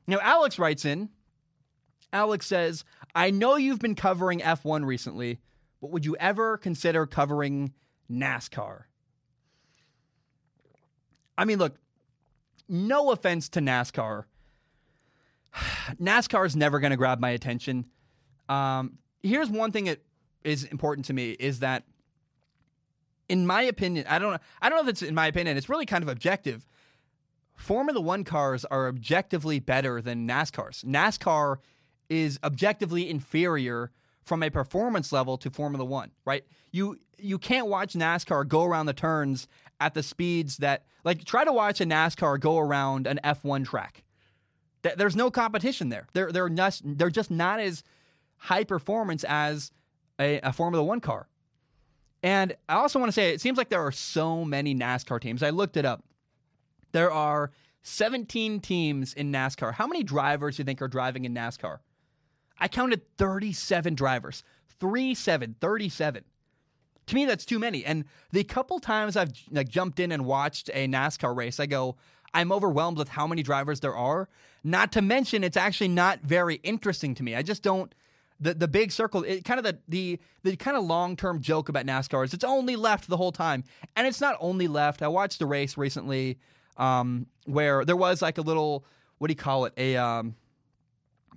Now, 0.08 0.17
Alex 0.21 0.58
writes 0.58 0.86
in, 0.86 1.10
Alex 2.12 2.47
says, 2.47 2.84
I 3.13 3.30
know 3.30 3.56
you've 3.58 3.80
been 3.80 3.93
covering 3.93 4.39
F1 4.39 4.86
recently, 4.86 5.39
but 5.80 5.91
would 5.91 6.04
you 6.04 6.17
ever 6.17 6.58
consider 6.58 7.06
covering 7.06 7.74
NASCAR? 8.12 8.82
I 11.38 11.45
mean, 11.45 11.60
look, 11.60 11.78
no 12.67 13.12
offense 13.12 13.50
to 13.50 13.60
NASCAR. 13.60 14.26
NASCAR 16.02 16.47
is 16.47 16.56
never 16.56 16.80
going 16.80 16.91
to 16.91 16.97
grab 16.97 17.19
my 17.19 17.30
attention. 17.30 17.86
Um, 18.50 18.97
here's 19.21 19.50
one 19.50 19.72
thing 19.72 19.86
that 19.86 19.99
is 20.44 20.64
important 20.66 21.06
to 21.06 21.14
me 21.14 21.32
is 21.32 21.60
that 21.60 21.84
in 23.30 23.48
my 23.48 23.62
opinion, 23.62 24.06
I 24.10 24.20
don't 24.20 24.34
know 24.34 24.39
I 24.62 24.70
don't 24.70 24.78
know 24.78 24.84
if 24.84 24.89
it's 24.89 25.02
in 25.02 25.16
my 25.16 25.28
opinion, 25.28 25.58
it's 25.58 25.70
really 25.70 25.86
kind 25.86 26.04
of 26.04 26.10
objective. 26.10 26.66
Formula 27.56 28.02
1 28.02 28.24
cars 28.24 28.66
are 28.66 28.88
objectively 28.88 29.60
better 29.60 30.02
than 30.02 30.28
NASCARs. 30.28 30.84
NASCAR 30.84 31.58
is 32.10 32.39
objectively 32.44 33.10
inferior 33.10 33.92
from 34.24 34.44
a 34.44 34.50
performance 34.50 35.12
level 35.12 35.38
to 35.38 35.50
Formula 35.50 35.86
1, 35.86 36.12
right? 36.26 36.44
You 36.72 36.98
you 37.18 37.38
can't 37.38 37.68
watch 37.68 37.94
NASCAR 37.94 38.48
go 38.48 38.64
around 38.64 38.88
the 38.88 38.94
turns 38.94 39.48
at 39.80 39.94
the 39.94 40.04
speeds 40.04 40.58
that 40.58 40.84
like 41.04 41.24
try 41.24 41.44
to 41.44 41.54
watch 41.54 41.82
a 41.82 41.86
NASCAR 41.86 42.39
go 42.39 42.58
around 42.58 43.08
an 43.08 43.20
F1 43.24 43.66
track. 43.66 44.04
There's 44.82 45.16
no 45.16 45.30
competition 45.30 45.89
there. 45.89 46.08
They're 46.14 46.32
they're 46.32 46.50
not, 46.50 46.82
they're 46.84 47.10
just 47.10 47.32
not 47.32 47.60
as 47.60 47.84
high 48.38 48.64
performance 48.64 49.24
as 49.28 49.72
a, 50.22 50.39
a 50.41 50.53
Formula 50.53 50.84
One 50.84 51.01
car. 51.01 51.28
And 52.24 52.55
I 52.69 52.76
also 52.76 52.99
want 52.99 53.09
to 53.09 53.13
say 53.13 53.34
it 53.34 53.41
seems 53.41 53.57
like 53.57 53.69
there 53.69 53.82
are 53.82 53.91
so 53.91 54.45
many 54.45 54.76
NASCAR 54.76 55.19
teams. 55.19 55.41
I 55.41 55.49
looked 55.49 55.76
it 55.76 55.86
up. 55.86 56.03
There 56.91 57.11
are 57.11 57.51
17 57.84 58.59
teams 58.59 59.13
in 59.13 59.32
NASCAR. 59.32 59.74
How 59.74 59.88
many 59.88 60.03
drivers 60.03 60.57
do 60.57 60.61
you 60.61 60.65
think 60.65 60.82
are 60.82 60.88
driving 60.88 61.26
in 61.26 61.34
NASCAR? 61.34 61.80
I 62.59 62.67
counted 62.67 63.01
37 63.17 63.95
drivers. 63.95 64.43
3 64.80 65.15
7, 65.15 65.55
37. 65.59 66.24
To 67.07 67.15
me, 67.15 67.26
that's 67.26 67.45
too 67.45 67.59
many. 67.59 67.84
And 67.84 68.05
the 68.32 68.43
couple 68.43 68.80
times 68.80 69.17
I've 69.17 69.32
like 69.49 69.67
jumped 69.67 69.99
in 69.99 70.11
and 70.11 70.26
watched 70.26 70.69
a 70.74 70.88
NASCAR 70.88 71.36
race, 71.36 71.59
I 71.59 71.65
go, 71.65 71.97
I'm 72.34 72.51
overwhelmed 72.51 72.97
with 72.97 73.09
how 73.09 73.28
many 73.28 73.43
drivers 73.43 73.80
there 73.80 73.95
are. 73.95 74.30
Not 74.63 74.91
to 74.93 75.01
mention, 75.01 75.43
it's 75.43 75.57
actually 75.57 75.89
not 75.89 76.22
very 76.22 76.55
interesting 76.63 77.15
to 77.15 77.24
me. 77.24 77.36
I 77.36 77.41
just 77.41 77.63
don't. 77.63 77.93
The, 78.44 78.56
the 78.56 78.68
big 78.68 78.92
circle, 78.92 79.24
it 79.24 79.46
kind 79.46 79.60
of 79.60 79.64
the 79.64 79.78
the 79.88 80.20
the 80.42 80.56
kind 80.56 80.76
of 80.76 80.84
long 80.84 81.16
term 81.16 81.42
joke 81.42 81.70
about 81.70 81.86
NASCAR 81.86 82.26
is 82.26 82.34
it's 82.34 82.44
only 82.44 82.76
left 82.76 83.08
the 83.08 83.18
whole 83.18 83.32
time, 83.32 83.64
and 83.96 84.08
it's 84.08 84.20
not 84.20 84.36
only 84.39 84.68
left. 84.68 85.04
I 85.04 85.08
watched 85.08 85.42
a 85.42 85.46
race 85.46 85.78
recently 85.78 86.39
um, 86.78 87.28
where 87.46 87.86
there 87.86 87.96
was 87.96 88.22
like 88.22 88.39
a 88.39 88.42
little 88.42 88.84
what 89.20 89.28
do 89.28 89.34
you 89.34 89.38
call 89.38 89.66
it? 89.66 89.74
A 89.78 89.96
um, 89.98 90.36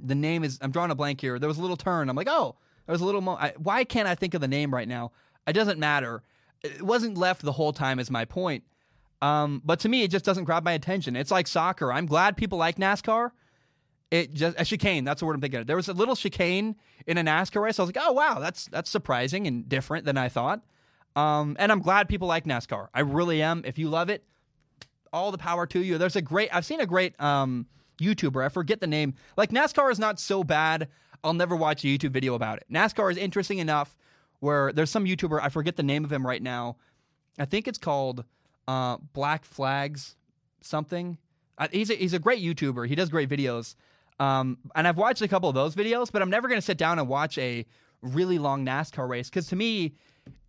the 0.03 0.15
name 0.15 0.43
is 0.43 0.59
I'm 0.63 0.71
drawing 0.71 0.91
a 0.91 0.95
blank 0.95 1.21
here. 1.21 1.39
There 1.39 1.49
was 1.49 1.59
a 1.59 1.61
little 1.61 1.77
turn. 1.77 2.09
I'm 2.09 2.17
like, 2.17 2.29
oh, 2.31 2.57
there 2.87 2.95
was 2.95 3.03
a 3.03 3.05
little. 3.05 3.21
Mo- 3.21 3.37
I, 3.39 3.53
why 3.59 3.85
can't 3.85 4.09
I 4.09 4.15
think 4.15 4.33
of 4.33 4.41
the 4.41 4.49
name 4.49 4.73
right 4.73 4.89
now? 4.89 5.13
It 5.47 5.53
doesn't 5.53 5.79
matter. 5.79 6.23
It 6.63 6.81
wasn't 6.81 7.19
left 7.19 7.43
the 7.43 7.53
whole 7.53 7.75
time. 7.75 7.99
Is 7.99 8.11
my 8.11 8.25
point. 8.25 8.65
Um, 9.21 9.61
but 9.65 9.81
to 9.81 9.89
me, 9.91 10.03
it 10.03 10.11
just 10.11 10.25
doesn't 10.25 10.45
grab 10.45 10.65
my 10.65 10.73
attention. 10.73 11.17
It's 11.17 11.31
like 11.31 11.47
soccer. 11.47 11.93
I'm 11.93 12.07
glad 12.07 12.37
people 12.39 12.57
like 12.57 12.77
NASCAR. 12.77 13.31
It 14.15 14.33
just 14.33 14.61
a 14.61 14.65
chicane. 14.65 15.03
That's 15.03 15.19
the 15.19 15.27
word 15.27 15.35
I'm 15.35 15.41
thinking 15.41 15.59
of. 15.59 15.67
There 15.67 15.75
was 15.75 15.89
a 15.89 15.93
little 15.93 16.15
chicane 16.15 16.77
in 17.05 17.19
a 17.19 17.25
NASCAR 17.25 17.61
race. 17.61 17.81
I 17.81 17.83
was 17.83 17.89
like, 17.89 17.99
oh 18.01 18.13
wow, 18.13 18.39
that's 18.39 18.67
that's 18.67 18.89
surprising 18.89 19.49
and 19.49 19.69
different 19.69 20.05
than 20.05 20.17
I 20.17 20.29
thought. 20.29 20.63
Um, 21.17 21.57
and 21.59 21.73
I'm 21.73 21.81
glad 21.81 22.09
people 22.09 22.29
like 22.29 22.45
NASCAR. 22.45 22.87
I 22.95 23.01
really 23.01 23.43
am. 23.43 23.63
If 23.65 23.77
you 23.77 23.89
love 23.89 24.11
it, 24.11 24.23
all 25.13 25.33
the 25.33 25.39
power 25.39 25.67
to 25.67 25.81
you. 25.81 25.99
There's 25.99 26.15
a 26.15 26.23
great. 26.23 26.49
I've 26.55 26.65
seen 26.65 26.81
a 26.81 26.87
great 26.87 27.21
um, 27.21 27.67
YouTuber. 28.01 28.45
I 28.45 28.51
forget 28.51 28.81
the 28.81 28.87
name. 28.87 29.15
Like 29.37 29.51
NASCAR 29.51 29.91
is 29.91 29.99
not 29.99 30.21
so 30.21 30.45
bad. 30.45 30.87
I'll 31.25 31.35
never 31.35 31.57
watch 31.57 31.83
a 31.83 31.89
YouTube 31.89 32.13
video 32.13 32.35
about 32.35 32.59
it. 32.59 32.67
NASCAR 32.73 33.11
is 33.11 33.17
interesting 33.17 33.59
enough 33.59 33.97
where 34.39 34.73
there's 34.73 34.91
some 34.91 35.07
YouTuber. 35.07 35.41
I 35.43 35.49
forget 35.49 35.75
the 35.75 35.83
name 35.83 36.05
of 36.05 36.13
him 36.13 36.25
right 36.25 36.43
now. 36.43 36.77
I 37.37 37.47
think 37.47 37.67
it's 37.67 37.79
called 37.79 38.23
uh, 38.69 38.99
Black 39.13 39.45
Flags 39.45 40.15
something. 40.61 41.19
Uh, 41.59 41.67
he's 41.73 41.91
a, 41.91 41.95
he's 41.95 42.15
a 42.15 42.21
great 42.21 42.41
YouTuber. 42.45 42.87
He 42.87 42.95
does 42.95 43.09
great 43.09 43.29
videos. 43.29 43.75
Um, 44.21 44.59
and 44.75 44.87
I've 44.87 44.97
watched 44.97 45.23
a 45.23 45.29
couple 45.29 45.49
of 45.49 45.55
those 45.55 45.75
videos, 45.75 46.11
but 46.13 46.23
I'm 46.23 46.31
never 46.31 46.49
going 46.49 46.59
to 46.59 46.65
sit 46.65 46.79
down 46.79 46.99
and 46.99 47.09
watch 47.09 47.37
a 47.39 47.67
really 48.03 48.39
long 48.39 48.65
NASCAR 48.65 49.09
race 49.09 49.29
because 49.29 49.47
to 49.49 49.57
me, 49.57 49.95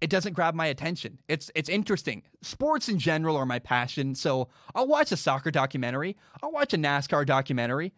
it 0.01 0.09
doesn't 0.09 0.33
grab 0.33 0.53
my 0.53 0.67
attention. 0.67 1.17
It's 1.27 1.51
it's 1.55 1.69
interesting. 1.69 2.23
Sports 2.41 2.87
in 2.89 2.99
general 2.99 3.35
are 3.37 3.45
my 3.45 3.59
passion, 3.59 4.15
so 4.15 4.49
I'll 4.73 4.87
watch 4.87 5.11
a 5.11 5.17
soccer 5.17 5.51
documentary. 5.51 6.15
I'll 6.41 6.51
watch 6.51 6.73
a 6.73 6.77
NASCAR 6.77 7.25
documentary, 7.25 7.93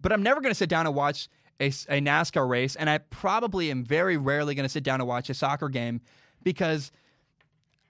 but 0.00 0.12
I'm 0.12 0.22
never 0.22 0.40
going 0.40 0.50
to 0.50 0.58
sit 0.58 0.68
down 0.68 0.86
and 0.86 0.94
watch 0.94 1.28
a, 1.60 1.66
a 1.66 2.00
NASCAR 2.00 2.48
race. 2.48 2.76
And 2.76 2.90
I 2.90 2.98
probably 2.98 3.70
am 3.70 3.84
very 3.84 4.16
rarely 4.16 4.54
going 4.54 4.64
to 4.64 4.72
sit 4.72 4.82
down 4.82 5.00
and 5.00 5.08
watch 5.08 5.30
a 5.30 5.34
soccer 5.34 5.68
game 5.68 6.00
because 6.42 6.90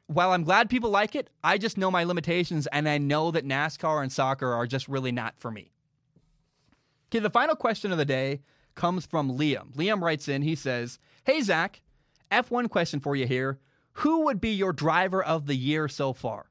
while 0.06 0.32
I'm 0.32 0.44
glad 0.44 0.68
people 0.68 0.90
like 0.90 1.14
it, 1.14 1.30
I 1.42 1.58
just 1.58 1.78
know 1.78 1.90
my 1.90 2.04
limitations 2.04 2.66
and 2.68 2.88
I 2.88 2.98
know 2.98 3.30
that 3.30 3.46
NASCAR 3.46 4.02
and 4.02 4.12
soccer 4.12 4.52
are 4.52 4.66
just 4.66 4.86
really 4.88 5.12
not 5.12 5.34
for 5.38 5.50
me. 5.50 5.71
Okay, 7.12 7.18
the 7.18 7.28
final 7.28 7.54
question 7.54 7.92
of 7.92 7.98
the 7.98 8.06
day 8.06 8.40
comes 8.74 9.04
from 9.04 9.36
Liam. 9.36 9.74
Liam 9.74 10.00
writes 10.00 10.28
in, 10.28 10.40
he 10.40 10.54
says, 10.54 10.98
Hey, 11.24 11.42
Zac, 11.42 11.82
F1 12.30 12.70
question 12.70 13.00
for 13.00 13.14
you 13.14 13.26
here. 13.26 13.58
Who 13.96 14.24
would 14.24 14.40
be 14.40 14.48
your 14.48 14.72
driver 14.72 15.22
of 15.22 15.44
the 15.44 15.54
year 15.54 15.88
so 15.88 16.14
far? 16.14 16.46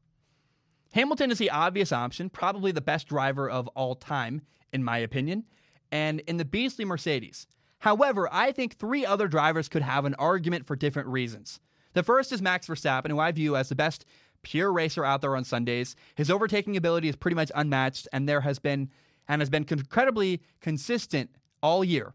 Hamilton 0.93 1.31
is 1.31 1.39
the 1.39 1.49
obvious 1.49 1.91
option, 1.91 2.29
probably 2.29 2.71
the 2.71 2.79
best 2.79 3.07
driver 3.07 3.49
of 3.49 3.69
all 3.69 3.95
time, 3.95 4.43
in 4.71 4.83
my 4.83 4.99
opinion, 4.99 5.45
and 5.91 6.19
in 6.27 6.37
the 6.37 6.45
beastly 6.45 6.85
Mercedes. 6.85 7.47
However, 7.79 8.29
I 8.31 8.51
think 8.51 8.75
three 8.75 9.03
other 9.03 9.27
drivers 9.27 9.67
could 9.67 9.81
have 9.81 10.05
an 10.05 10.13
argument 10.19 10.67
for 10.67 10.75
different 10.75 11.07
reasons. 11.07 11.59
The 11.93 12.03
first 12.03 12.31
is 12.31 12.39
Max 12.39 12.67
Verstappen, 12.67 13.09
who 13.09 13.17
I 13.17 13.31
view 13.31 13.55
as 13.55 13.69
the 13.69 13.75
best 13.75 14.05
pure 14.43 14.71
racer 14.71 15.03
out 15.03 15.21
there 15.21 15.35
on 15.35 15.43
Sundays. 15.43 15.95
His 16.13 16.29
overtaking 16.29 16.77
ability 16.77 17.09
is 17.09 17.15
pretty 17.15 17.33
much 17.33 17.51
unmatched, 17.55 18.07
and 18.13 18.29
there 18.29 18.41
has 18.41 18.59
been 18.59 18.91
and 19.27 19.41
has 19.41 19.49
been 19.49 19.65
incredibly 19.69 20.41
consistent 20.59 21.29
all 21.61 21.83
year. 21.83 22.13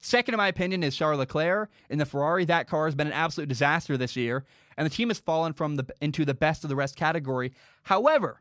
Second, 0.00 0.34
in 0.34 0.38
my 0.38 0.48
opinion, 0.48 0.82
is 0.82 0.96
Charles 0.96 1.18
Leclerc 1.18 1.70
in 1.90 1.98
the 1.98 2.06
Ferrari. 2.06 2.44
That 2.46 2.68
car 2.68 2.86
has 2.86 2.94
been 2.94 3.06
an 3.06 3.12
absolute 3.12 3.48
disaster 3.48 3.96
this 3.96 4.16
year, 4.16 4.44
and 4.76 4.86
the 4.86 4.90
team 4.90 5.08
has 5.08 5.18
fallen 5.18 5.52
from 5.52 5.76
the 5.76 5.86
into 6.00 6.24
the 6.24 6.34
best 6.34 6.64
of 6.64 6.70
the 6.70 6.76
rest 6.76 6.96
category. 6.96 7.52
However, 7.82 8.40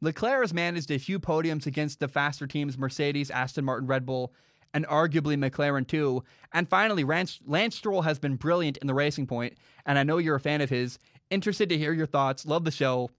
Leclerc 0.00 0.42
has 0.42 0.54
managed 0.54 0.90
a 0.90 0.98
few 0.98 1.18
podiums 1.18 1.66
against 1.66 1.98
the 1.98 2.08
faster 2.08 2.46
teams 2.46 2.78
Mercedes, 2.78 3.30
Aston 3.30 3.64
Martin, 3.64 3.88
Red 3.88 4.06
Bull, 4.06 4.32
and 4.72 4.86
arguably 4.86 5.36
McLaren 5.36 5.86
too. 5.86 6.22
And 6.52 6.68
finally, 6.68 7.04
Lance, 7.04 7.40
Lance 7.46 7.74
Stroll 7.74 8.02
has 8.02 8.18
been 8.18 8.36
brilliant 8.36 8.76
in 8.78 8.86
the 8.86 8.94
Racing 8.94 9.26
Point, 9.26 9.54
and 9.86 9.98
I 9.98 10.02
know 10.04 10.18
you're 10.18 10.36
a 10.36 10.40
fan 10.40 10.60
of 10.60 10.70
his. 10.70 10.98
Interested 11.30 11.68
to 11.70 11.78
hear 11.78 11.92
your 11.92 12.06
thoughts. 12.06 12.46
Love 12.46 12.64
the 12.64 12.70
show. 12.70 13.10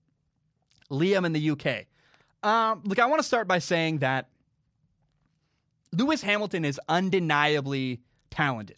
Liam 0.91 1.25
in 1.25 1.33
the 1.33 1.49
UK. 1.49 1.87
Um, 2.45 2.83
look, 2.85 2.99
I 2.99 3.07
want 3.07 3.19
to 3.19 3.27
start 3.27 3.47
by 3.47 3.57
saying 3.57 3.97
that 3.97 4.29
Lewis 5.91 6.21
Hamilton 6.21 6.63
is 6.63 6.79
undeniably 6.87 8.01
talented. 8.29 8.77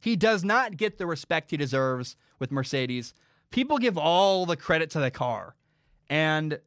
He 0.00 0.16
does 0.16 0.44
not 0.44 0.76
get 0.76 0.98
the 0.98 1.06
respect 1.06 1.50
he 1.50 1.56
deserves 1.56 2.16
with 2.38 2.52
Mercedes. 2.52 3.14
People 3.50 3.78
give 3.78 3.96
all 3.96 4.44
the 4.44 4.56
credit 4.56 4.90
to 4.90 5.00
the 5.00 5.10
car. 5.10 5.56
And 6.10 6.60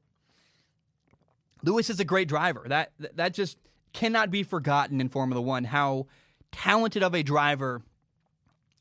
Lewis 1.62 1.92
is 1.92 2.00
a 2.00 2.06
great 2.06 2.28
driver. 2.28 2.66
That 2.68 2.92
that 3.16 3.36
just 3.36 3.60
cannot 3.94 4.32
be 4.32 4.42
forgotten 4.42 5.00
in 5.00 5.10
Formula 5.10 5.40
1 5.40 5.66
how 5.66 6.08
talented 6.52 7.04
of 7.04 7.14
a 7.14 7.22
driver 7.22 7.84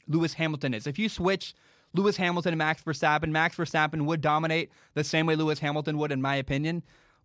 Lewis 0.08 0.34
Hamilton 0.34 0.72
is. 0.72 0.86
If 0.86 0.98
you 0.98 1.10
switch 1.10 1.54
Lewis 1.92 2.16
Hamilton 2.16 2.52
and 2.52 2.58
Max 2.58 2.82
Verstappen, 2.82 3.28
Max 3.28 3.56
Verstappen 3.56 4.06
would 4.06 4.22
dominate 4.22 4.70
the 4.94 5.04
same 5.04 5.26
way 5.26 5.36
Lewis 5.36 5.58
Hamilton 5.58 5.98
would 5.98 6.12
in 6.12 6.22
my 6.22 6.36
opinion. 6.36 6.82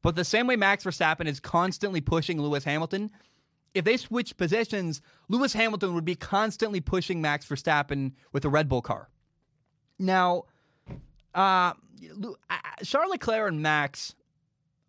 But 0.07 0.15
the 0.15 0.23
same 0.23 0.47
way 0.47 0.55
Max 0.55 0.85
Verstappen 0.85 1.25
is 1.25 1.41
constantly 1.41 1.99
pushing 1.99 2.41
Lewis 2.41 2.63
Hamilton, 2.63 3.11
if 3.73 3.83
they 3.83 3.97
switch 3.97 4.37
positions, 4.37 5.01
Lewis 5.27 5.51
Hamilton 5.51 5.93
would 5.95 6.05
be 6.05 6.15
constantly 6.15 6.79
pushing 6.79 7.21
Max 7.21 7.45
Verstappen 7.45 8.13
with 8.31 8.45
a 8.45 8.49
Red 8.49 8.69
Bull 8.69 8.81
car. 8.81 9.09
Now, 9.99 10.45
uh, 11.35 11.73
Charles 12.85 13.11
Leclerc 13.11 13.49
and 13.49 13.61
Max 13.61 14.15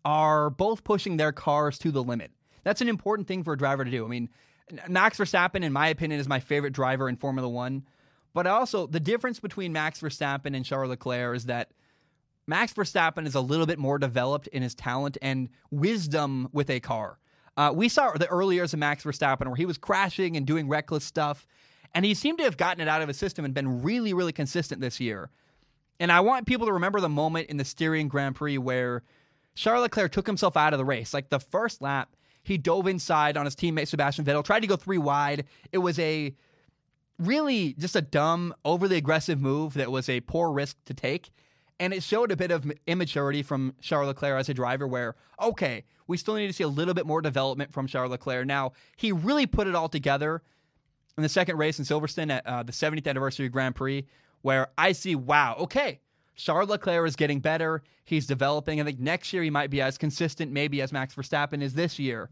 are 0.05 0.49
both 0.49 0.85
pushing 0.85 1.17
their 1.17 1.33
cars 1.33 1.77
to 1.79 1.91
the 1.91 2.01
limit. 2.01 2.31
That's 2.63 2.79
an 2.79 2.87
important 2.87 3.27
thing 3.27 3.43
for 3.43 3.51
a 3.51 3.57
driver 3.57 3.83
to 3.83 3.91
do. 3.91 4.05
I 4.05 4.07
mean, 4.07 4.29
Max 4.87 5.17
Verstappen, 5.17 5.63
in 5.63 5.73
my 5.73 5.89
opinion, 5.89 6.21
is 6.21 6.29
my 6.29 6.39
favorite 6.39 6.71
driver 6.71 7.09
in 7.09 7.17
Formula 7.17 7.49
One. 7.49 7.83
But 8.33 8.47
also, 8.47 8.87
the 8.87 9.01
difference 9.01 9.41
between 9.41 9.73
Max 9.73 9.99
Verstappen 9.99 10.55
and 10.55 10.63
Charles 10.63 10.91
Leclerc 10.91 11.35
is 11.35 11.47
that 11.47 11.71
Max 12.49 12.73
Verstappen 12.73 13.27
is 13.27 13.35
a 13.35 13.41
little 13.41 13.67
bit 13.67 13.77
more 13.77 13.99
developed 13.99 14.47
in 14.47 14.63
his 14.63 14.73
talent 14.73 15.19
and 15.21 15.49
wisdom 15.69 16.49
with 16.51 16.71
a 16.71 16.79
car. 16.79 17.19
Uh, 17.55 17.71
we 17.75 17.87
saw 17.87 18.11
the 18.13 18.27
early 18.27 18.55
years 18.55 18.73
of 18.73 18.79
Max 18.79 19.03
Verstappen 19.03 19.45
where 19.45 19.55
he 19.55 19.67
was 19.67 19.77
crashing 19.77 20.35
and 20.35 20.47
doing 20.47 20.67
reckless 20.67 21.05
stuff, 21.05 21.45
and 21.93 22.03
he 22.03 22.15
seemed 22.15 22.39
to 22.39 22.43
have 22.43 22.57
gotten 22.57 22.81
it 22.81 22.87
out 22.87 23.03
of 23.03 23.07
his 23.07 23.17
system 23.17 23.45
and 23.45 23.53
been 23.53 23.83
really, 23.83 24.15
really 24.15 24.31
consistent 24.31 24.81
this 24.81 24.99
year. 24.99 25.29
And 25.99 26.11
I 26.11 26.21
want 26.21 26.47
people 26.47 26.65
to 26.65 26.73
remember 26.73 26.99
the 26.99 27.07
moment 27.07 27.49
in 27.49 27.57
the 27.57 27.65
Styrian 27.65 28.07
Grand 28.07 28.35
Prix 28.35 28.57
where 28.57 29.03
Charles 29.53 29.83
Leclerc 29.83 30.11
took 30.11 30.25
himself 30.25 30.57
out 30.57 30.73
of 30.73 30.79
the 30.79 30.85
race. 30.85 31.13
Like 31.13 31.29
the 31.29 31.39
first 31.39 31.83
lap, 31.83 32.15
he 32.41 32.57
dove 32.57 32.87
inside 32.87 33.37
on 33.37 33.45
his 33.45 33.55
teammate 33.55 33.89
Sebastian 33.89 34.25
Vettel, 34.25 34.43
tried 34.43 34.61
to 34.61 34.67
go 34.67 34.75
three 34.75 34.97
wide. 34.97 35.45
It 35.71 35.79
was 35.79 35.99
a 35.99 36.33
really 37.19 37.73
just 37.73 37.95
a 37.95 38.01
dumb, 38.01 38.55
overly 38.65 38.97
aggressive 38.97 39.39
move 39.39 39.75
that 39.75 39.91
was 39.91 40.09
a 40.09 40.21
poor 40.21 40.51
risk 40.51 40.77
to 40.85 40.95
take. 40.95 41.29
And 41.79 41.93
it 41.93 42.03
showed 42.03 42.31
a 42.31 42.35
bit 42.35 42.51
of 42.51 42.69
immaturity 42.87 43.41
from 43.41 43.73
Charles 43.79 44.07
Leclerc 44.07 44.39
as 44.39 44.49
a 44.49 44.53
driver, 44.53 44.85
where, 44.85 45.15
okay, 45.41 45.85
we 46.07 46.17
still 46.17 46.35
need 46.35 46.47
to 46.47 46.53
see 46.53 46.63
a 46.63 46.67
little 46.67 46.93
bit 46.93 47.05
more 47.05 47.21
development 47.21 47.71
from 47.71 47.87
Charles 47.87 48.11
Leclerc. 48.11 48.45
Now, 48.45 48.73
he 48.97 49.11
really 49.11 49.45
put 49.45 49.67
it 49.67 49.75
all 49.75 49.87
together 49.87 50.41
in 51.17 51.23
the 51.23 51.29
second 51.29 51.57
race 51.57 51.79
in 51.79 51.85
Silverstone 51.85 52.31
at 52.31 52.45
uh, 52.45 52.63
the 52.63 52.71
70th 52.71 53.07
anniversary 53.07 53.47
Grand 53.49 53.75
Prix, 53.75 54.05
where 54.41 54.67
I 54.77 54.91
see, 54.91 55.15
wow, 55.15 55.55
okay, 55.59 55.99
Charles 56.35 56.69
Leclerc 56.69 57.07
is 57.07 57.15
getting 57.15 57.39
better. 57.39 57.83
He's 58.05 58.25
developing. 58.25 58.81
I 58.81 58.85
think 58.85 58.99
next 58.99 59.31
year 59.33 59.43
he 59.43 59.49
might 59.49 59.69
be 59.69 59.81
as 59.81 59.97
consistent, 59.97 60.51
maybe 60.51 60.81
as 60.81 60.91
Max 60.91 61.13
Verstappen 61.13 61.61
is 61.61 61.73
this 61.73 61.99
year. 61.99 62.29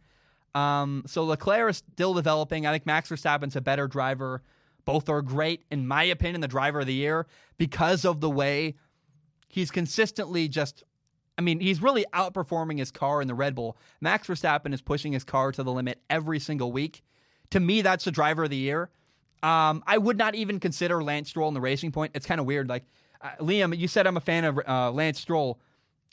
Um, 0.56 1.04
so 1.06 1.24
Leclerc 1.24 1.70
is 1.70 1.78
still 1.94 2.14
developing. 2.14 2.66
I 2.66 2.72
think 2.72 2.86
Max 2.86 3.10
Verstappen's 3.10 3.56
a 3.56 3.62
better 3.62 3.88
driver. 3.88 4.42
Both 4.86 5.10
are 5.10 5.22
great, 5.22 5.66
in 5.70 5.86
my 5.86 6.04
opinion, 6.04 6.42
the 6.42 6.48
driver 6.48 6.80
of 6.80 6.88
the 6.88 6.94
year 6.94 7.28
because 7.58 8.06
of 8.06 8.22
the 8.22 8.30
way 8.30 8.76
he's 9.48 9.72
consistently 9.72 10.48
just 10.48 10.84
I 11.38 11.44
mean, 11.44 11.60
he's 11.60 11.82
really 11.82 12.04
outperforming 12.14 12.80
his 12.80 12.90
car 12.90 13.22
in 13.22 13.28
the 13.28 13.36
Red 13.36 13.54
Bull. 13.54 13.78
Max 14.02 14.28
Verstappen 14.28 14.74
is 14.74 14.82
pushing 14.82 15.14
his 15.14 15.24
car 15.24 15.52
to 15.52 15.62
the 15.62 15.72
limit 15.72 16.02
every 16.10 16.40
single 16.40 16.72
week. 16.72 17.04
To 17.52 17.60
me, 17.60 17.82
that's 17.82 18.06
the 18.06 18.12
driver 18.12 18.46
of 18.46 18.50
the 18.50 18.58
year. 18.58 18.90
Um, 19.44 19.84
I 19.86 20.00
would 20.00 20.18
not 20.18 20.34
even 20.34 20.60
consider 20.60 21.04
Lance 21.04 21.30
Stroll 21.30 21.48
in 21.48 21.54
the 21.54 21.62
Racing 21.62 21.92
Point. 21.92 22.14
It's 22.16 22.26
kind 22.26 22.42
of 22.42 22.48
weird. 22.48 22.68
Like 22.68 22.86
uh, 23.22 23.30
Liam, 23.40 23.78
you 23.78 23.88
said 23.88 24.08
I'm 24.08 24.18
a 24.18 24.22
fan 24.22 24.46
of 24.46 24.60
uh, 24.68 24.92
Lance 24.92 25.20
Stroll. 25.20 25.60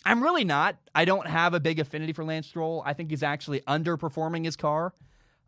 I'm 0.04 0.22
really 0.22 0.44
not. 0.44 0.76
I 0.94 1.06
don't 1.06 1.26
have 1.26 1.54
a 1.54 1.60
big 1.60 1.80
affinity 1.80 2.12
for 2.12 2.22
Lance 2.22 2.46
Stroll. 2.46 2.82
I 2.84 2.92
think 2.92 3.08
he's 3.08 3.22
actually 3.22 3.60
underperforming 3.62 4.44
his 4.44 4.56
car. 4.56 4.92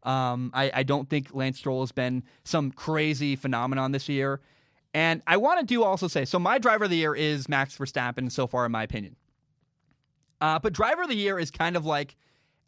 Um, 0.03 0.51
I, 0.55 0.71
I 0.73 0.83
don't 0.85 1.11
think 1.11 1.35
Lance 1.35 1.59
Stroll 1.59 1.81
has 1.81 1.93
been 1.93 2.23
some 2.45 2.71
crazy 2.73 3.37
phenomenon 3.37 3.93
this 3.93 4.09
year. 4.09 4.41
And 4.97 5.21
I 5.27 5.37
want 5.37 5.61
to 5.61 5.67
do 5.67 5.85
also 5.85 6.09
say 6.09 6.25
so, 6.25 6.39
my 6.39 6.57
driver 6.57 6.85
of 6.85 6.91
the 6.91 6.97
year 6.97 7.15
is 7.15 7.51
Max 7.51 7.77
Verstappen 7.77 8.33
so 8.33 8.47
far, 8.47 8.65
in 8.65 8.73
my 8.73 8.83
opinion. 8.83 9.15
Uh, 10.41 10.59
but 10.59 10.73
driver 10.73 11.03
of 11.03 11.11
the 11.11 11.15
year 11.15 11.39
is 11.39 11.51
kind 11.51 11.77
of 11.77 11.85
like 11.85 12.17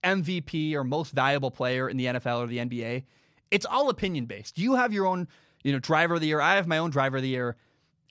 MVP 0.05 0.75
or 0.75 0.85
most 0.85 1.13
valuable 1.13 1.51
player 1.51 1.89
in 1.89 1.97
the 1.97 2.05
NFL 2.05 2.41
or 2.41 2.47
the 2.47 2.59
NBA. 2.59 3.05
It's 3.51 3.65
all 3.65 3.89
opinion 3.89 4.27
based. 4.27 4.59
You 4.59 4.75
have 4.75 4.93
your 4.93 5.07
own, 5.07 5.27
you 5.65 5.73
know, 5.73 5.79
driver 5.79 6.17
of 6.17 6.21
the 6.21 6.27
year. 6.27 6.39
I 6.39 6.57
have 6.57 6.67
my 6.67 6.77
own 6.77 6.91
driver 6.91 7.17
of 7.17 7.23
the 7.23 7.31
year. 7.31 7.57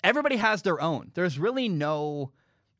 Everybody 0.04 0.38
has 0.38 0.64
their 0.64 0.82
own. 0.82 1.12
There's 1.14 1.38
really 1.38 1.70
no 1.70 2.32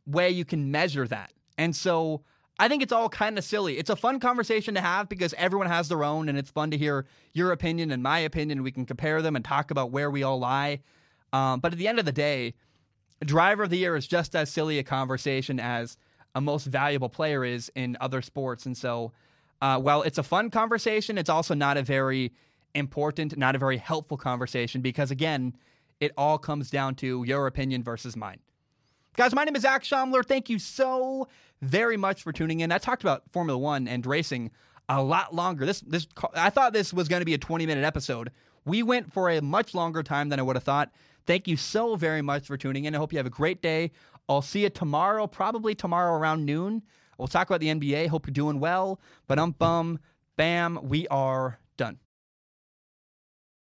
way 0.08 0.32
you 0.32 0.44
can 0.44 0.72
measure 0.72 1.08
that. 1.08 1.34
And 1.56 1.76
so 1.76 2.24
I 2.58 2.68
think 2.68 2.82
it's 2.82 2.92
all 2.92 3.10
kind 3.10 3.38
of 3.38 3.44
silly. 3.44 3.78
It's 3.78 3.92
a 3.92 3.96
fun 3.96 4.20
conversation 4.20 4.74
to 4.74 4.82
have 4.82 5.08
because 5.08 5.36
everyone 5.38 5.68
has 5.68 5.88
their 5.88 6.04
own, 6.04 6.30
and 6.30 6.38
it's 6.40 6.50
fun 6.50 6.72
to 6.72 6.80
hear 6.80 7.06
your 7.32 7.52
opinion 7.52 7.92
and 7.92 8.02
my 8.02 8.18
opinion. 8.18 8.64
We 8.64 8.72
can 8.72 8.88
compare 8.88 9.22
them 9.22 9.36
and 9.36 9.46
talk 9.46 9.70
about 9.70 9.92
where 9.92 10.10
we 10.10 10.24
all 10.24 10.40
lie. 10.40 10.80
Um, 11.34 11.60
but 11.60 11.74
at 11.74 11.78
the 11.78 11.88
end 11.88 12.00
of 12.00 12.06
the 12.06 12.12
day, 12.12 12.54
driver 13.26 13.64
of 13.64 13.70
the 13.70 13.78
year 13.78 13.96
is 13.96 14.08
just 14.08 14.36
as 14.36 14.52
silly 14.52 14.80
a 14.80 14.84
conversation 14.84 15.60
as 15.60 15.98
a 16.36 16.42
most 16.42 16.66
valuable 16.66 17.10
player 17.10 17.44
is 17.44 17.72
in 17.76 17.98
other 18.00 18.22
sports. 18.22 18.66
And 18.66 18.78
so, 18.78 19.12
uh, 19.62 19.80
while 19.80 20.04
it's 20.04 20.20
a 20.20 20.24
fun 20.24 20.52
conversation, 20.52 21.18
it's 21.18 21.30
also 21.30 21.56
not 21.56 21.78
a 21.78 21.82
very 21.82 22.32
important, 22.76 23.36
not 23.38 23.56
a 23.56 23.60
very 23.60 23.78
helpful 23.78 24.18
conversation 24.18 24.82
because, 24.82 25.10
again, 25.10 25.56
it 26.00 26.12
all 26.16 26.38
comes 26.38 26.70
down 26.70 26.94
to 26.96 27.24
your 27.24 27.48
opinion 27.48 27.84
versus 27.84 28.16
mine. 28.16 28.40
Guys, 29.16 29.34
my 29.34 29.44
name 29.44 29.56
is 29.56 29.64
Zac 29.64 29.84
Shomler. 29.84 30.24
Thank 30.24 30.48
you 30.48 30.60
so 30.60 31.28
very 31.64 31.98
much 31.98 32.22
for 32.22 32.32
tuning 32.32 32.60
in. 32.60 32.72
I 32.72 32.78
talked 32.78 33.02
about 33.02 33.24
Formula 33.32 33.58
One 33.58 33.88
and 33.88 34.06
racing 34.06 34.52
a 34.88 35.02
lot 35.02 35.34
longer. 35.34 35.66
This, 35.66 35.82
this, 35.82 36.08
I 36.36 36.52
thought 36.52 36.72
this 36.72 36.94
was 36.94 37.08
going 37.08 37.22
to 37.22 37.26
be 37.26 37.34
a 37.34 37.40
20 37.40 37.66
minute 37.66 37.84
episode. 37.84 38.32
We 38.64 38.84
went 38.84 39.12
for 39.12 39.30
a 39.30 39.42
much 39.42 39.74
longer 39.74 40.04
time 40.04 40.30
than 40.30 40.40
I 40.40 40.44
would 40.44 40.56
have 40.56 40.64
thought. 40.64 40.92
Thank 41.28 41.48
you 41.48 41.58
so 41.58 41.98
very 41.98 42.22
much 42.22 42.48
for 42.48 42.58
tuning 42.58 42.86
in. 42.86 42.96
I 42.96 42.98
hope 42.98 43.12
you 43.12 43.20
have 43.20 43.26
a 43.26 43.30
great 43.30 43.62
day. 43.62 43.92
I'll 44.30 44.42
see 44.42 44.64
you 44.64 44.70
tomorrow, 44.70 45.28
probably 45.28 45.76
tomorrow 45.76 46.18
around 46.18 46.46
noon. 46.46 46.84
We'll 47.18 47.28
talk 47.28 47.50
about 47.50 47.60
the 47.60 47.68
NBA. 47.68 48.08
Hope 48.08 48.28
you're 48.28 48.34
doing 48.34 48.60
well. 48.60 49.02
But 49.28 49.38
um 49.38 49.52
bum, 49.52 50.00
bam, 50.38 50.80
we 50.84 51.08
are 51.10 51.60
done. 51.76 52.00